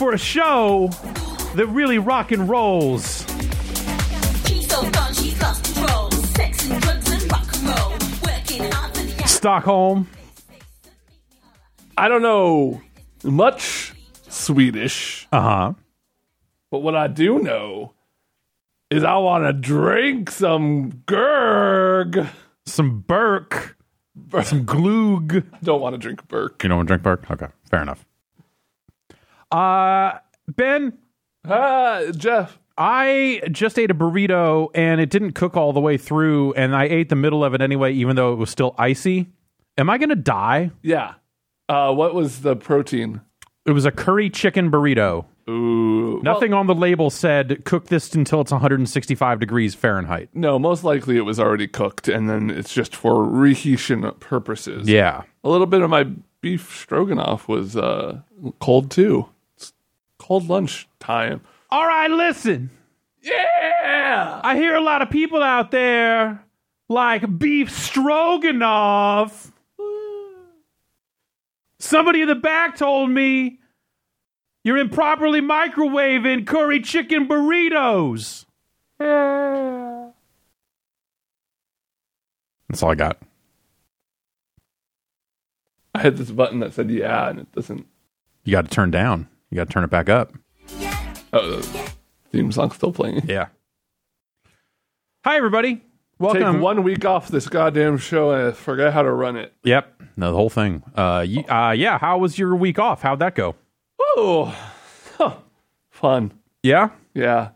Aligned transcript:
It's 0.00 0.06
time 0.06 0.08
for 0.08 0.14
a 0.14 0.18
show 0.18 0.88
that 1.56 1.66
really 1.66 1.98
rock 1.98 2.32
and 2.32 2.48
rolls. 2.48 3.26
She's 4.46 4.66
so 4.66 4.82
fun, 4.82 5.12
she's 5.12 5.38
lost 5.42 5.62
control. 5.74 6.10
Sex 6.10 6.70
and 6.70 6.82
drugs 6.82 7.12
and 7.12 7.30
rock 7.30 7.54
and 7.54 7.66
roll. 7.66 7.90
Working 8.24 8.72
hard 8.72 8.96
for 8.96 9.02
the 9.02 9.28
Stockholm. 9.28 10.08
I 11.98 12.08
don't 12.08 12.22
know 12.22 12.80
much 13.24 13.92
Swedish, 14.30 15.28
Uh 15.32 15.40
huh. 15.42 15.72
but 16.70 16.78
what 16.78 16.96
I 16.96 17.06
do 17.06 17.38
know 17.40 17.92
is 18.90 19.04
I 19.04 19.16
want 19.18 19.44
to 19.44 19.52
drink 19.52 20.30
some 20.30 20.92
Gerg. 21.06 22.26
Some 22.64 23.00
Burke. 23.00 23.76
Some 24.44 24.64
Glug. 24.64 25.44
Don't 25.62 25.82
want 25.82 25.92
to 25.94 25.98
drink 25.98 26.26
Burke. 26.26 26.62
You 26.62 26.70
don't 26.70 26.78
want 26.78 26.88
to 26.88 26.94
drink 26.96 27.02
Burke? 27.02 27.30
Okay, 27.30 27.48
fair 27.70 27.82
enough. 27.82 28.06
Uh, 29.50 30.18
Ben, 30.48 30.98
Ah, 31.48 32.02
Jeff. 32.16 32.58
I 32.76 33.42
just 33.50 33.78
ate 33.78 33.90
a 33.90 33.94
burrito 33.94 34.68
and 34.74 35.00
it 35.00 35.10
didn't 35.10 35.32
cook 35.32 35.56
all 35.56 35.72
the 35.72 35.80
way 35.80 35.96
through, 35.98 36.54
and 36.54 36.74
I 36.74 36.84
ate 36.84 37.08
the 37.08 37.16
middle 37.16 37.44
of 37.44 37.54
it 37.54 37.60
anyway, 37.60 37.92
even 37.92 38.16
though 38.16 38.32
it 38.32 38.36
was 38.36 38.50
still 38.50 38.74
icy. 38.78 39.28
Am 39.76 39.90
I 39.90 39.98
going 39.98 40.08
to 40.10 40.16
die? 40.16 40.70
Yeah. 40.82 41.14
Uh, 41.68 41.92
what 41.92 42.14
was 42.14 42.40
the 42.40 42.56
protein? 42.56 43.20
It 43.66 43.72
was 43.72 43.84
a 43.84 43.90
curry 43.90 44.30
chicken 44.30 44.70
burrito. 44.70 45.26
Ooh. 45.48 46.20
Nothing 46.22 46.54
on 46.54 46.66
the 46.66 46.74
label 46.74 47.10
said 47.10 47.64
cook 47.64 47.86
this 47.86 48.14
until 48.14 48.40
it's 48.40 48.52
165 48.52 49.40
degrees 49.40 49.74
Fahrenheit. 49.74 50.28
No, 50.32 50.58
most 50.58 50.84
likely 50.84 51.16
it 51.16 51.22
was 51.22 51.40
already 51.40 51.66
cooked, 51.66 52.08
and 52.08 52.28
then 52.30 52.50
it's 52.50 52.72
just 52.72 52.94
for 52.94 53.24
reheating 53.24 54.10
purposes. 54.20 54.88
Yeah. 54.88 55.22
A 55.44 55.48
little 55.48 55.66
bit 55.66 55.82
of 55.82 55.90
my 55.90 56.04
beef 56.40 56.74
stroganoff 56.80 57.48
was 57.48 57.76
uh, 57.76 58.20
cold 58.60 58.90
too. 58.90 59.28
It's 60.30 60.46
cold 60.46 60.48
lunch 60.48 60.88
time. 61.00 61.40
All 61.70 61.84
right, 61.84 62.08
listen. 62.08 62.70
Yeah. 63.20 64.40
I 64.44 64.54
hear 64.54 64.76
a 64.76 64.80
lot 64.80 65.02
of 65.02 65.10
people 65.10 65.42
out 65.42 65.72
there 65.72 66.44
like 66.88 67.38
beef 67.38 67.76
stroganoff. 67.76 69.50
Somebody 71.80 72.22
in 72.22 72.28
the 72.28 72.36
back 72.36 72.76
told 72.76 73.10
me 73.10 73.58
you're 74.62 74.76
improperly 74.78 75.40
microwaving 75.40 76.46
curry 76.46 76.80
chicken 76.80 77.26
burritos. 77.26 78.44
Yeah. 79.00 80.10
That's 82.68 82.84
all 82.84 82.92
I 82.92 82.94
got. 82.94 83.18
I 85.92 86.02
hit 86.02 86.16
this 86.16 86.30
button 86.30 86.60
that 86.60 86.72
said 86.72 86.88
yeah, 86.88 87.30
and 87.30 87.40
it 87.40 87.52
doesn't. 87.52 87.84
You 88.44 88.52
got 88.52 88.66
to 88.66 88.70
turn 88.70 88.92
down. 88.92 89.29
You 89.50 89.56
got 89.56 89.68
to 89.68 89.72
turn 89.72 89.84
it 89.84 89.90
back 89.90 90.08
up. 90.08 90.32
Oh, 91.32 91.56
the 91.56 91.90
theme 92.32 92.52
song's 92.52 92.76
still 92.76 92.92
playing. 92.92 93.22
Yeah. 93.28 93.48
Hi, 95.24 95.36
everybody. 95.36 95.82
Welcome. 96.18 96.54
Take 96.54 96.62
one 96.62 96.82
week 96.82 97.04
off 97.04 97.28
this 97.28 97.48
goddamn 97.48 97.98
show 97.98 98.30
and 98.30 98.48
I 98.48 98.52
forget 98.52 98.92
how 98.92 99.02
to 99.02 99.10
run 99.10 99.36
it. 99.36 99.52
Yep. 99.64 100.02
No, 100.16 100.30
the 100.30 100.36
whole 100.36 100.50
thing. 100.50 100.82
Uh, 100.94 101.26
y- 101.28 101.44
uh, 101.48 101.72
yeah. 101.72 101.98
How 101.98 102.18
was 102.18 102.38
your 102.38 102.54
week 102.54 102.78
off? 102.78 103.02
How'd 103.02 103.18
that 103.20 103.34
go? 103.34 103.56
Oh, 104.16 104.54
huh. 105.18 105.36
fun. 105.90 106.32
Yeah. 106.62 106.90
Yeah, 107.14 107.50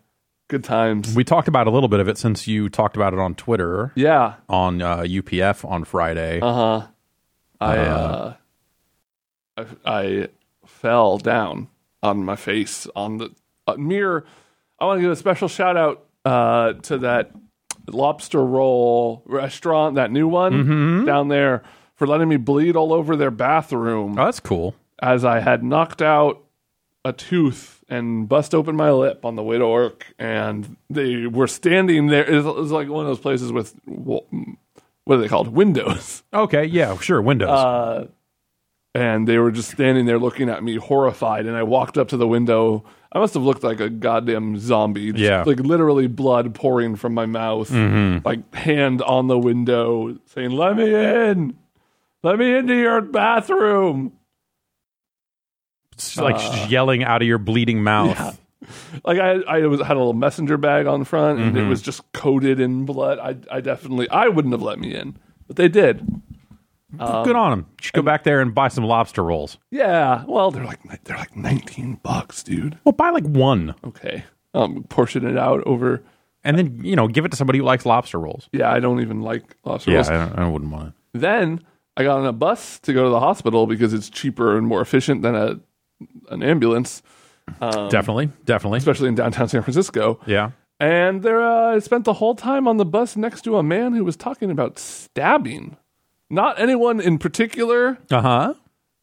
good 0.49 0.65
times. 0.65 1.15
We 1.15 1.23
talked 1.25 1.47
about 1.47 1.67
a 1.67 1.71
little 1.71 1.89
bit 1.89 2.01
of 2.01 2.09
it 2.09 2.19
since 2.19 2.49
you 2.49 2.69
talked 2.69 2.97
about 2.97 3.13
it 3.13 3.19
on 3.21 3.35
Twitter 3.37 3.93
Yeah. 3.95 4.35
on 4.49 4.83
uh, 4.83 4.99
UPF 4.99 5.65
on 5.69 5.85
Friday. 5.85 6.41
Uh 6.41 6.53
huh. 6.81 6.87
I 7.61 7.77
uh, 7.79 8.35
I, 9.57 9.67
I 9.85 10.29
fell 10.67 11.19
down 11.19 11.69
on 12.05 12.23
my 12.25 12.37
face 12.37 12.87
on 12.95 13.17
the 13.19 13.31
uh, 13.67 13.75
mirror. 13.75 14.25
I 14.79 14.85
want 14.85 14.99
to 14.99 15.03
give 15.03 15.11
a 15.11 15.17
special 15.17 15.49
shout 15.49 15.77
out 15.77 16.07
uh, 16.25 16.75
to 16.75 16.99
that 16.99 17.33
lobster 17.89 18.45
roll 18.45 19.23
restaurant, 19.27 19.97
that 19.97 20.11
new 20.11 20.29
one 20.29 21.05
down 21.07 21.29
there, 21.29 21.63
for 21.97 22.07
letting 22.07 22.29
me 22.29 22.37
bleed 22.37 22.77
all 22.77 22.93
over 22.93 23.17
their 23.17 23.31
bathroom 23.31 24.19
oh, 24.19 24.25
that's 24.25 24.41
cool. 24.41 24.75
as 25.03 25.25
I 25.25 25.41
had 25.41 25.63
knocked 25.65 26.03
out 26.03 26.45
a 27.05 27.13
tooth 27.13 27.85
and 27.89 28.29
bust 28.29 28.55
open 28.55 28.77
my 28.77 28.91
lip 28.91 29.25
on 29.25 29.37
the 29.37 29.43
way 29.43 29.59
to 29.59 29.67
work, 29.67 30.07
and 30.19 30.77
they 30.89 31.27
were 31.27 31.47
standing 31.47 32.07
there. 32.09 32.25
It 32.25 32.43
was, 32.43 32.71
like 32.71 32.89
one 32.89 33.05
of 33.05 33.09
those 33.09 33.21
places 33.21 33.53
with 33.53 33.75
what 33.85 34.25
are 35.09 35.19
they 35.19 35.29
called? 35.29 35.49
Windows. 35.49 36.23
Okay. 36.33 36.65
Yeah. 36.65 36.97
Sure. 36.99 37.21
Windows. 37.21 37.51
Uh, 37.51 38.07
and 38.95 39.27
they 39.27 39.39
were 39.39 39.51
just 39.51 39.71
standing 39.71 40.07
there 40.07 40.19
looking 40.19 40.49
at 40.49 40.63
me 40.63 40.77
horrified. 40.77 41.47
And 41.47 41.57
I 41.57 41.63
walked 41.65 41.99
up 41.99 42.09
to 42.09 42.17
the 42.17 42.29
window. 42.29 42.85
I 43.13 43.19
must 43.19 43.35
have 43.35 43.43
looked 43.43 43.63
like 43.63 43.81
a 43.81 43.89
goddamn 43.89 44.59
zombie. 44.59 45.13
Just, 45.13 45.23
Yeah. 45.23 45.43
Like 45.45 45.61
literally 45.61 46.07
blood 46.07 46.55
pouring 46.55 46.97
from 46.97 47.15
my 47.15 47.27
mouth. 47.27 47.71
Like 48.25 48.55
hand 48.55 49.03
on 49.03 49.27
the 49.29 49.39
window 49.39 50.17
saying, 50.27 50.51
Let 50.51 50.77
me 50.77 50.95
in. 50.95 51.57
Let 52.23 52.39
me 52.39 52.55
into 52.57 52.75
your 52.75 53.01
bathroom. 53.03 54.13
It's 55.93 56.17
like 56.17 56.37
just 56.39 56.71
yelling 56.71 57.05
out 57.05 57.23
of 57.23 57.29
your 57.29 57.39
bleeding 57.39 57.83
mouth. 57.83 58.19
uh, 58.19 58.33
Like 59.05 59.19
I, 59.19 59.33
I 59.47 59.67
was 59.67 59.81
had 59.81 59.97
a 59.97 59.99
little 60.01 60.13
messenger 60.15 60.57
bag 60.57 60.87
on 60.87 61.05
front, 61.05 61.39
and 61.39 61.55
Mm-hmm. 61.55 61.67
it 61.67 61.69
was 61.69 61.83
just 61.83 62.11
coated 62.13 62.59
in 62.61 62.85
blood. 62.85 63.19
I, 63.19 63.37
I 63.57 63.61
definitely, 63.61 64.09
I 64.09 64.29
wouldn't 64.29 64.53
have 64.55 64.63
let 64.63 64.79
me 64.79 64.95
in, 64.95 65.17
but 65.47 65.57
they 65.57 65.69
did. 65.69 66.05
Good 66.99 67.37
on 67.37 67.51
them. 67.51 67.67
You 67.81 67.85
should 67.85 67.95
go 67.95 68.03
back 68.03 68.25
there 68.25 68.41
and 68.41 68.55
buy 68.55 68.69
some 68.69 68.85
lobster 68.85 69.23
rolls. 69.23 69.59
Yeah, 69.71 70.25
well, 70.27 70.51
they're 70.51 70.65
like 70.65 70.81
they're 71.05 71.17
like 71.17 71.37
nineteen 71.37 72.01
bucks, 72.03 72.43
dude. 72.43 72.79
Well, 72.85 72.93
buy 72.93 73.11
like 73.11 73.25
one, 73.25 73.75
Okay, 73.85 74.25
um, 74.55 74.85
portion 74.85 75.27
it 75.27 75.37
out 75.39 75.63
over. 75.67 76.03
and 76.45 76.59
then 76.59 76.81
you 76.85 76.97
know 76.97 77.09
give 77.09 77.25
it 77.25 77.31
to 77.31 77.37
somebody 77.37 77.59
who 77.59 77.65
likes 77.65 77.85
lobster 77.87 78.19
rolls. 78.19 78.49
Yeah, 78.53 78.71
I 78.71 78.81
don't 78.81 79.01
even 79.01 79.21
like 79.23 79.57
lobster 79.65 79.91
Yeah, 79.91 79.97
rolls. 79.99 80.09
I, 80.11 80.27
don't, 80.27 80.39
I 80.39 80.49
wouldn't 80.49 80.71
want 80.71 80.89
it. 80.89 80.95
Then 81.21 81.63
I 81.97 82.03
got 82.05 82.19
on 82.19 82.27
a 82.27 82.33
bus 82.33 82.79
to 82.81 82.93
go 82.93 83.05
to 83.05 83.11
the 83.11 83.21
hospital 83.21 83.67
because 83.67 83.93
it's 83.95 84.11
cheaper 84.11 84.57
and 84.59 84.67
more 84.67 84.81
efficient 84.81 85.23
than 85.23 85.35
a 85.35 85.61
an 86.31 86.43
ambulance, 86.43 87.03
definitely, 87.61 88.31
definitely. 88.45 88.79
especially 88.79 89.09
in 89.09 89.15
downtown 89.15 89.49
San 89.49 89.63
Francisco. 89.63 90.21
Yeah. 90.27 90.51
And 90.81 91.23
there, 91.23 91.41
uh, 91.41 91.77
I 91.77 91.79
spent 91.79 92.05
the 92.05 92.15
whole 92.15 92.35
time 92.35 92.67
on 92.67 92.79
the 92.79 92.85
bus 92.85 93.17
next 93.17 93.43
to 93.43 93.57
a 93.59 93.63
man 93.63 93.95
who 93.95 94.05
was 94.05 94.17
talking 94.17 94.51
about 94.51 94.79
stabbing. 94.79 95.77
Not 96.31 96.59
anyone 96.59 97.01
in 97.01 97.19
particular, 97.19 97.99
Uh 98.11 98.21
huh. 98.21 98.55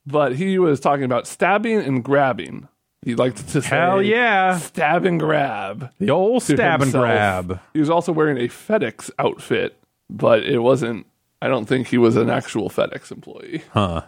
but 0.05 0.35
he 0.35 0.57
was 0.59 0.79
talking 0.79 1.05
about 1.05 1.27
stabbing 1.27 1.77
and 1.79 2.03
grabbing. 2.03 2.67
He 3.03 3.15
liked 3.15 3.47
to 3.49 3.61
say, 3.61 3.67
Hell 3.67 4.01
yeah. 4.01 4.57
stab 4.59 5.05
and 5.05 5.19
grab." 5.19 5.91
The 5.99 6.09
old 6.11 6.43
to 6.43 6.55
stab 6.55 6.81
and 6.81 6.83
himself. 6.83 7.03
grab. 7.05 7.59
He 7.73 7.79
was 7.79 7.89
also 7.89 8.11
wearing 8.11 8.37
a 8.37 8.47
FedEx 8.47 9.09
outfit, 9.17 9.77
but 10.09 10.43
it 10.43 10.59
wasn't. 10.59 11.07
I 11.41 11.47
don't 11.47 11.65
think 11.65 11.87
he 11.87 11.97
was 11.97 12.15
an 12.15 12.29
actual 12.29 12.69
FedEx 12.69 13.11
employee. 13.11 13.63
Huh. 13.71 14.03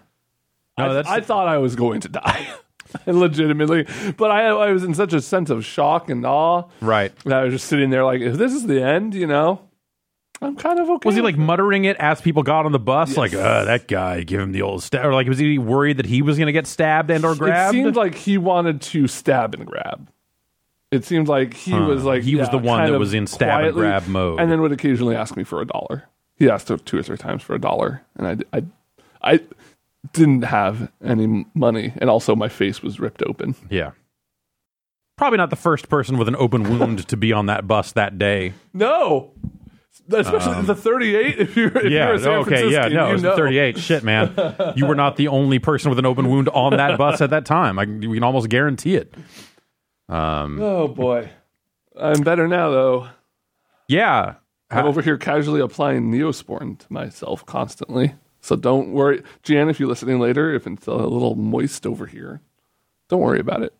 No, 0.77 0.89
I, 0.91 0.93
that's 0.93 1.09
I 1.09 1.21
thought 1.21 1.47
I 1.47 1.57
was 1.57 1.75
going 1.75 2.01
to 2.01 2.09
die, 2.09 2.47
legitimately. 3.07 3.87
But 4.17 4.29
I, 4.31 4.45
I 4.47 4.71
was 4.71 4.83
in 4.83 4.93
such 4.93 5.13
a 5.13 5.21
sense 5.21 5.49
of 5.49 5.65
shock 5.65 6.09
and 6.09 6.25
awe 6.25 6.65
right. 6.81 7.15
that 7.25 7.33
I 7.33 7.43
was 7.43 7.53
just 7.53 7.67
sitting 7.67 7.89
there 7.89 8.03
like, 8.05 8.21
if 8.21 8.35
this 8.37 8.53
is 8.53 8.67
the 8.67 8.83
end, 8.83 9.15
you 9.15 9.25
know, 9.27 9.61
I'm 10.41 10.55
kind 10.57 10.79
of 10.79 10.89
okay. 10.89 11.05
Was 11.07 11.15
he 11.15 11.21
like 11.21 11.37
muttering 11.37 11.85
it 11.85 11.95
as 11.97 12.19
people 12.19 12.43
got 12.43 12.65
on 12.65 12.71
the 12.73 12.79
bus? 12.79 13.09
Yes. 13.09 13.17
Like, 13.17 13.33
uh, 13.33 13.63
that 13.65 13.87
guy, 13.87 14.23
give 14.23 14.41
him 14.41 14.51
the 14.51 14.61
old 14.61 14.83
stab. 14.83 15.05
Or 15.05 15.13
like, 15.13 15.27
was 15.27 15.37
he 15.37 15.57
worried 15.57 15.97
that 15.97 16.05
he 16.05 16.21
was 16.21 16.37
going 16.37 16.47
to 16.47 16.51
get 16.53 16.67
stabbed 16.67 17.09
and 17.11 17.23
or 17.23 17.33
grabbed? 17.35 17.75
it 17.75 17.79
seemed 17.83 17.95
like 17.95 18.15
he 18.15 18.37
wanted 18.37 18.81
to 18.81 19.07
stab 19.07 19.53
and 19.53 19.65
grab. 19.65 20.09
It 20.91 21.05
seemed 21.05 21.27
like 21.27 21.53
he 21.53 21.73
was 21.73 22.03
like 22.03 22.23
He 22.23 22.35
was 22.35 22.49
the 22.49 22.57
one 22.59 22.91
that 22.91 22.99
was 22.99 23.13
in 23.13 23.25
stab 23.25 23.63
and 23.63 23.73
grab 23.73 24.07
mode. 24.07 24.39
and 24.39 24.51
then 24.51 24.61
would 24.61 24.71
occasionally 24.71 25.15
ask 25.15 25.35
me 25.37 25.43
for 25.43 25.61
a 25.61 25.65
dollar. 25.65 26.09
He 26.35 26.49
asked 26.49 26.67
two 26.85 26.97
or 26.97 27.03
three 27.03 27.17
times 27.17 27.41
for 27.41 27.55
a 27.55 27.59
dollar, 27.59 28.03
and 28.17 28.45
I, 28.53 28.57
I, 28.57 28.63
I 29.35 29.39
didn't 30.11 30.41
have 30.43 30.91
any 31.03 31.45
money, 31.55 31.93
and 31.97 32.09
also 32.09 32.35
my 32.35 32.49
face 32.49 32.83
was 32.83 32.99
ripped 32.99 33.23
open. 33.23 33.55
yeah. 33.69 33.91
Probably 35.15 35.37
not 35.37 35.51
the 35.51 35.55
first 35.55 35.89
person 35.89 36.17
with 36.17 36.27
an 36.27 36.35
open 36.35 36.63
wound 36.79 37.07
to 37.07 37.15
be 37.15 37.31
on 37.31 37.45
that 37.45 37.67
bus 37.67 37.91
that 37.93 38.17
day. 38.17 38.53
No, 38.73 39.31
especially 40.09 40.61
the 40.63 40.75
38. 40.75 41.39
If 41.39 41.55
you're, 41.55 41.67
if 41.69 41.75
Um, 41.77 41.83
Yeah. 41.91 42.05
you're 42.07 42.13
a 42.15 42.19
San 42.19 42.31
okay. 42.39 42.69
Yeah. 42.69 42.87
No. 42.87 43.05
you 43.05 43.09
It 43.09 43.13
was 43.13 43.23
know. 43.23 43.35
38. 43.35 43.77
Shit, 43.79 44.03
man. 44.03 44.33
You 44.75 44.85
were 44.85 44.95
not 44.95 45.15
the 45.15 45.27
only 45.29 45.59
person 45.59 45.89
with 45.89 45.99
an 45.99 46.05
open 46.05 46.29
wound 46.29 46.49
on 46.49 46.75
that 46.77 46.97
bus 46.97 47.21
at 47.21 47.29
that 47.31 47.45
time. 47.45 47.77
I, 47.79 47.85
we 47.85 48.15
can 48.15 48.23
almost 48.23 48.49
guarantee 48.49 48.95
it. 48.95 49.13
Um. 50.09 50.61
Oh 50.61 50.87
boy, 50.87 51.29
I'm 51.99 52.21
better 52.21 52.47
now 52.47 52.69
though. 52.69 53.07
Yeah. 53.87 54.35
I'm 54.69 54.85
over 54.85 55.01
here 55.03 55.17
casually 55.17 55.61
applying 55.61 56.11
Neosporin 56.11 56.79
to 56.79 56.85
myself 56.91 57.45
constantly. 57.45 58.15
So 58.41 58.55
don't 58.55 58.91
worry, 58.91 59.21
Jan. 59.43 59.69
If 59.69 59.79
you're 59.79 59.87
listening 59.87 60.19
later, 60.19 60.53
if 60.53 60.65
it's 60.67 60.87
a 60.87 60.93
little 60.93 61.35
moist 61.35 61.85
over 61.85 62.07
here, 62.07 62.41
don't 63.07 63.21
worry 63.21 63.39
about 63.39 63.61
it. 63.61 63.73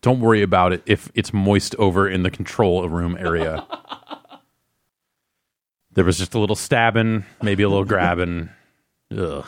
Don't 0.00 0.20
worry 0.20 0.42
about 0.42 0.72
it 0.72 0.82
if 0.86 1.10
it's 1.14 1.32
moist 1.34 1.74
over 1.76 2.08
in 2.08 2.22
the 2.22 2.30
control 2.30 2.86
room 2.88 3.16
area. 3.20 3.66
there 6.00 6.06
was 6.06 6.16
just 6.16 6.32
a 6.32 6.38
little 6.38 6.56
stabbing, 6.56 7.26
maybe 7.42 7.62
a 7.62 7.68
little 7.68 7.84
grabbing. 7.84 8.48
Ugh. 9.14 9.44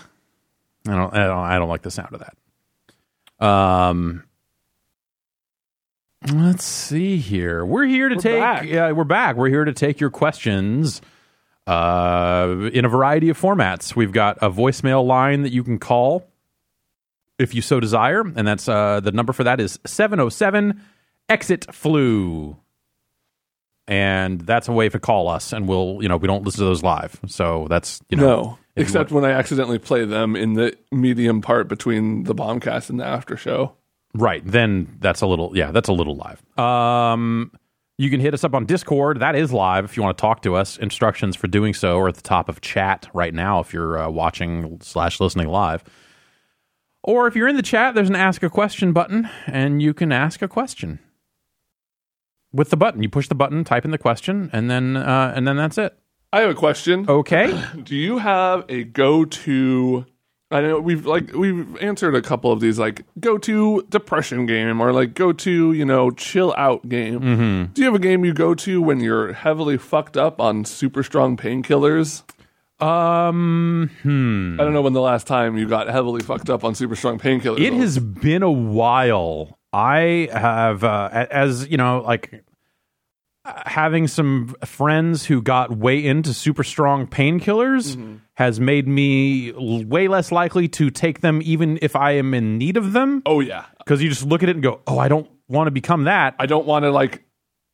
I 0.87 0.91
don't, 0.95 1.15
I 1.15 1.25
don't. 1.25 1.39
I 1.39 1.59
don't 1.59 1.71
like 1.71 1.81
the 1.81 1.91
sound 1.91 2.13
of 2.13 2.23
that. 3.41 3.47
Um. 3.47 4.25
Let's 6.31 6.63
see 6.63 7.17
here. 7.17 7.65
We're 7.65 7.87
here 7.87 8.11
to 8.11 8.17
take. 8.17 8.39
back. 8.39 8.65
Yeah, 8.65 8.93
we're 8.93 9.05
back. 9.05 9.37
We're 9.37 9.49
here 9.49 9.65
to 9.65 9.73
take 9.73 9.99
your 9.99 10.11
questions 10.11 11.01
uh, 11.67 12.69
in 12.71 12.85
a 12.85 12.89
variety 12.91 13.31
of 13.31 13.41
formats. 13.41 13.97
We've 13.97 14.13
got 14.13 14.37
a 14.43 14.51
voicemail 14.51 15.07
line 15.07 15.45
that 15.45 15.55
you 15.55 15.65
can 15.65 15.79
call 15.79 16.29
if 17.39 17.55
you 17.55 17.63
so 17.63 17.81
desire, 17.81 18.21
and 18.21 18.47
that's 18.47 18.69
uh, 18.69 19.01
the 19.01 19.13
number 19.13 19.33
for 19.33 19.45
that 19.45 19.59
is 19.59 19.81
seven 19.87 20.19
zero 20.19 20.29
seven 20.29 20.83
exit 21.31 21.75
flu, 21.75 22.59
and 23.88 24.40
that's 24.40 24.69
a 24.69 24.73
way 24.73 24.88
to 24.88 24.99
call 24.99 25.29
us, 25.29 25.52
and 25.52 25.69
we'll 25.69 25.99
you 26.00 26.08
know 26.08 26.17
we 26.17 26.29
don't 26.29 26.44
listen 26.44 26.61
to 26.61 26.64
those 26.64 26.82
live, 26.82 27.19
so 27.26 27.67
that's 27.69 28.00
you 28.08 28.17
know 28.17 28.26
No, 28.26 28.58
except 28.76 29.11
when 29.11 29.25
I 29.25 29.31
accidentally 29.31 29.79
play 29.79 30.05
them 30.05 30.37
in 30.37 30.55
the 30.55 30.76
medium 30.90 31.40
part 31.40 31.69
between 31.69 32.25
the 32.25 32.34
bombcast 32.34 32.90
and 32.90 33.00
the 33.00 33.05
after 33.05 33.37
show. 33.37 33.75
Right. 34.14 34.43
Then 34.44 34.99
that's 35.00 35.20
a 35.23 35.26
little 35.26 35.56
yeah, 35.56 35.70
that's 35.70 35.88
a 35.88 35.93
little 35.93 36.17
live. 36.17 36.58
Um 36.58 37.52
you 37.99 38.11
can 38.11 38.20
hit 38.20 38.34
us 38.34 38.43
up 38.43 38.55
on 38.55 38.67
Discord. 38.67 39.20
That 39.20 39.37
is 39.37 39.52
live 39.52 39.84
if 39.84 39.96
you 39.96 40.02
want 40.02 40.17
to 40.17 40.20
talk 40.20 40.43
to 40.43 40.56
us. 40.56 40.76
Instructions 40.79 41.37
for 41.37 41.46
doing 41.46 41.75
so 41.75 41.99
are 41.99 42.08
at 42.08 42.17
the 42.17 42.23
top 42.23 42.49
of 42.49 42.61
chat 42.61 43.08
right 43.14 43.32
now 43.32 43.61
if 43.61 43.73
you're 43.73 43.99
uh, 43.99 44.11
watching 44.11 44.79
slash 44.81 45.20
listening 45.20 45.49
live. 45.49 45.84
Or 47.05 47.26
if 47.26 47.37
you're 47.37 47.49
in 47.49 47.56
the 47.56 47.62
chat, 47.62 47.94
there's 47.94 48.08
an 48.08 48.17
ask 48.17 48.43
a 48.43 48.50
question 48.50 48.93
button, 48.93 49.29
and 49.46 49.82
you 49.82 49.93
can 49.93 50.11
ask 50.11 50.40
a 50.40 50.49
question 50.49 51.00
with 52.53 52.71
the 52.71 52.77
button. 52.77 53.03
You 53.03 53.09
push 53.09 53.29
the 53.29 53.35
button, 53.35 53.65
type 53.65 53.85
in 53.85 53.91
the 53.91 53.99
question, 53.99 54.51
and 54.53 54.71
then 54.71 54.97
uh, 54.97 55.33
and 55.35 55.47
then 55.47 55.57
that's 55.57 55.79
it. 55.79 55.97
I 56.33 56.41
have 56.41 56.51
a 56.51 56.55
question. 56.55 57.07
Okay. 57.09 57.63
Do 57.83 57.95
you 57.95 58.19
have 58.19 58.65
a 58.69 58.85
go-to? 58.85 60.07
I 60.51 60.61
know 60.61 60.81
we've 60.81 61.07
like 61.07 61.33
we've 61.35 61.77
answered 61.79 62.15
a 62.15 62.23
couple 62.23 62.53
of 62.53 62.61
these 62.61 62.79
like 62.79 63.05
go-to 63.19 63.87
depression 63.89 64.45
game 64.47 64.81
or 64.81 64.93
like 64.93 65.15
go-to 65.15 65.73
you 65.73 65.85
know 65.85 66.11
chill 66.11 66.55
out 66.57 66.89
game. 66.89 67.21
Mm-hmm. 67.21 67.73
Do 67.73 67.83
you 67.83 67.87
have 67.87 67.95
a 67.95 67.99
game 67.99 68.25
you 68.25 68.35
go 68.35 68.55
to 68.55 68.83
when 68.83 69.01
you're 69.01 69.33
heavily 69.33 69.79
fucked 69.79 70.17
up 70.17 70.41
on 70.41 70.65
super 70.65 71.03
strong 71.03 71.37
painkillers? 71.37 72.23
Um. 72.83 73.91
Hmm. 74.03 74.61
I 74.61 74.65
don't 74.65 74.73
know 74.73 74.83
when 74.83 74.93
the 74.93 75.01
last 75.01 75.27
time 75.27 75.57
you 75.57 75.69
got 75.69 75.89
heavily 75.89 76.21
fucked 76.21 76.51
up 76.51 76.65
on 76.65 76.75
super 76.75 76.97
strong 76.97 77.19
painkillers. 77.19 77.61
It 77.61 77.73
has 77.75 77.99
been 77.99 78.43
a 78.43 78.51
while. 78.51 79.59
I 79.73 80.29
have, 80.33 80.85
uh, 80.85 81.09
as 81.31 81.69
you 81.69 81.77
know, 81.77 82.03
like 82.05 82.45
having 83.45 84.07
some 84.07 84.55
friends 84.65 85.25
who 85.27 85.43
got 85.43 85.77
way 85.77 86.05
into 86.05 86.33
super 86.35 86.63
strong 86.63 87.07
painkillers 87.07 87.97
Mm-hmm. 87.97 88.17
has 88.35 88.61
made 88.61 88.87
me 88.87 89.51
way 89.53 90.07
less 90.09 90.31
likely 90.31 90.69
to 90.69 90.91
take 90.91 91.21
them, 91.23 91.41
even 91.45 91.79
if 91.83 91.97
I 91.97 92.13
am 92.13 92.35
in 92.35 92.59
need 92.59 92.77
of 92.77 92.93
them. 92.93 93.23
Oh 93.27 93.41
yeah, 93.41 93.65
Because 93.79 94.03
you 94.03 94.09
just 94.09 94.25
look 94.25 94.43
at 94.43 94.49
it 94.49 94.57
and 94.57 94.63
go, 94.63 94.81
"Oh, 94.87 94.99
I 94.99 95.09
don't 95.09 95.29
want 95.49 95.67
to 95.67 95.71
become 95.73 96.05
that. 96.05 96.35
I 96.39 96.47
don't 96.47 96.67
want 96.67 96.85
to 96.85 96.91
like 96.93 97.25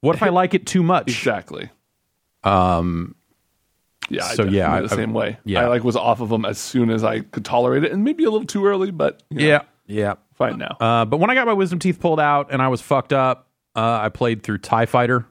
What 0.01 0.15
if 0.17 0.23
I 0.23 0.29
like 0.31 0.55
it 0.55 0.67
too 0.67 0.83
much?" 0.83 1.09
exactly. 1.09 1.69
Um. 2.44 3.15
Yeah, 4.11 4.25
I 4.25 4.35
So, 4.37 4.44
yeah, 4.44 4.73
I- 4.73 4.81
the 4.81 4.89
same 4.89 5.12
way. 5.12 5.37
yeah. 5.44 5.61
I 5.65 5.67
like 5.67 5.85
was 5.85 5.97
off 5.97 6.21
of 6.23 6.31
them 6.31 6.47
as 6.47 6.56
soon 6.59 6.89
as 6.89 7.05
I 7.05 7.21
could 7.21 7.44
tolerate 7.44 7.85
it, 7.85 7.93
and 7.93 8.05
maybe 8.05 8.25
a 8.25 8.31
little 8.31 8.47
too 8.47 8.65
early, 8.65 8.91
but 8.91 9.23
you 9.29 9.39
know, 9.41 9.47
Yeah. 9.47 9.62
Yeah. 9.87 10.15
Fine 10.38 10.58
now. 10.58 10.76
Uh, 10.81 11.05
but 11.05 11.19
when 11.19 11.29
I 11.31 11.35
got 11.35 11.46
my 11.46 11.52
wisdom 11.52 11.79
teeth 11.79 12.00
pulled 12.00 12.20
out 12.20 12.50
and 12.50 12.62
I 12.62 12.69
was 12.69 12.81
fucked 12.81 13.12
up, 13.12 13.50
uh, 13.76 13.99
I 14.02 14.08
played 14.08 14.43
through 14.43 14.58
Tie 14.58 14.87
Fighter. 14.87 15.26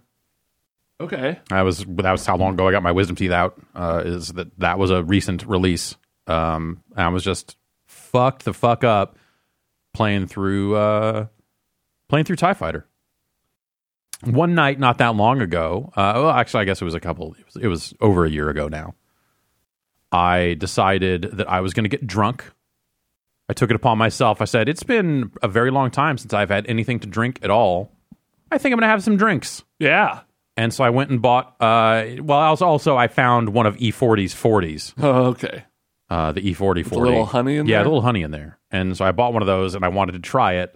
okay, 1.00 1.40
I 1.52 1.64
was 1.64 1.84
that 1.84 2.12
was 2.12 2.26
how 2.26 2.38
long 2.38 2.54
ago 2.54 2.68
I 2.68 2.72
got 2.72 2.84
my 2.84 2.92
wisdom 2.92 3.16
teeth 3.16 3.32
out. 3.32 3.60
Uh, 3.74 4.04
is 4.06 4.30
that 4.34 4.58
that 4.60 4.78
was 4.78 4.92
a 4.92 5.04
recent 5.04 5.46
release? 5.46 5.96
Um, 6.28 6.84
I 6.96 7.08
was 7.08 7.24
just 7.24 7.58
fucked 7.86 8.46
the 8.46 8.54
fuck 8.54 8.84
up 8.84 9.18
playing 9.94 10.28
through 10.28 10.76
uh, 10.76 11.28
playing 12.10 12.26
through 12.26 12.36
Tie 12.36 12.54
Fighter. 12.54 12.86
One 14.24 14.56
night, 14.56 14.80
not 14.80 14.98
that 14.98 15.16
long 15.16 15.42
ago. 15.42 15.92
Uh, 15.96 16.14
well, 16.16 16.30
actually, 16.32 16.62
I 16.62 16.66
guess 16.66 16.82
it 16.82 16.86
was 16.86 16.96
a 16.96 17.00
couple. 17.00 17.36
It 17.38 17.46
was, 17.46 17.56
it 17.64 17.68
was 17.68 17.94
over 18.02 18.26
a 18.26 18.30
year 18.30 18.50
ago 18.50 18.68
now. 18.68 18.96
I 20.12 20.56
decided 20.58 21.24
that 21.34 21.50
I 21.50 21.62
was 21.62 21.74
going 21.74 21.84
to 21.84 21.90
get 21.90 22.08
drunk. 22.08 22.46
I 23.50 23.54
took 23.54 23.70
it 23.70 23.76
upon 23.76 23.98
myself. 23.98 24.42
I 24.42 24.46
said, 24.46 24.68
"It's 24.70 24.84
been 24.84 25.32
a 25.42 25.48
very 25.48 25.72
long 25.72 25.92
time 25.92 26.18
since 26.18 26.34
I've 26.34 26.50
had 26.50 26.66
anything 26.68 27.00
to 27.00 27.08
drink 27.08 27.40
at 27.44 27.50
all. 27.50 27.92
I 28.52 28.58
think 28.58 28.74
I'm 28.74 28.80
going 28.80 28.88
to 28.88 28.92
have 28.92 29.04
some 29.04 29.18
drinks." 29.18 29.64
yeah. 29.80 30.22
And 30.60 30.74
so 30.74 30.84
I 30.84 30.90
went 30.90 31.12
and 31.12 31.22
bought. 31.22 31.56
Uh, 31.62 32.16
well, 32.20 32.50
was 32.50 32.64
also 32.64 32.98
I 32.98 33.08
found 33.10 33.50
one 33.50 33.68
of 33.68 33.78
E40's 33.78 34.34
40s, 34.34 34.96
Oh, 34.98 35.26
okay. 35.26 35.66
uh, 36.10 36.32
the 36.32 36.42
E40 36.42 36.56
40. 36.56 36.96
a 36.96 36.98
little 37.00 37.26
honey 37.28 37.58
in 37.58 37.68
yeah, 37.68 37.76
there? 37.76 37.80
Yeah, 37.80 37.84
a 37.84 37.86
little 37.86 38.02
honey 38.02 38.24
in 38.24 38.32
there. 38.32 38.58
And 38.72 38.98
so 38.98 39.06
I 39.06 39.12
bought 39.12 39.34
one 39.34 39.44
of 39.44 39.48
those, 39.48 39.76
and 39.76 39.86
I 39.86 39.90
wanted 39.90 40.14
to 40.14 40.20
try 40.20 40.54
it. 40.54 40.76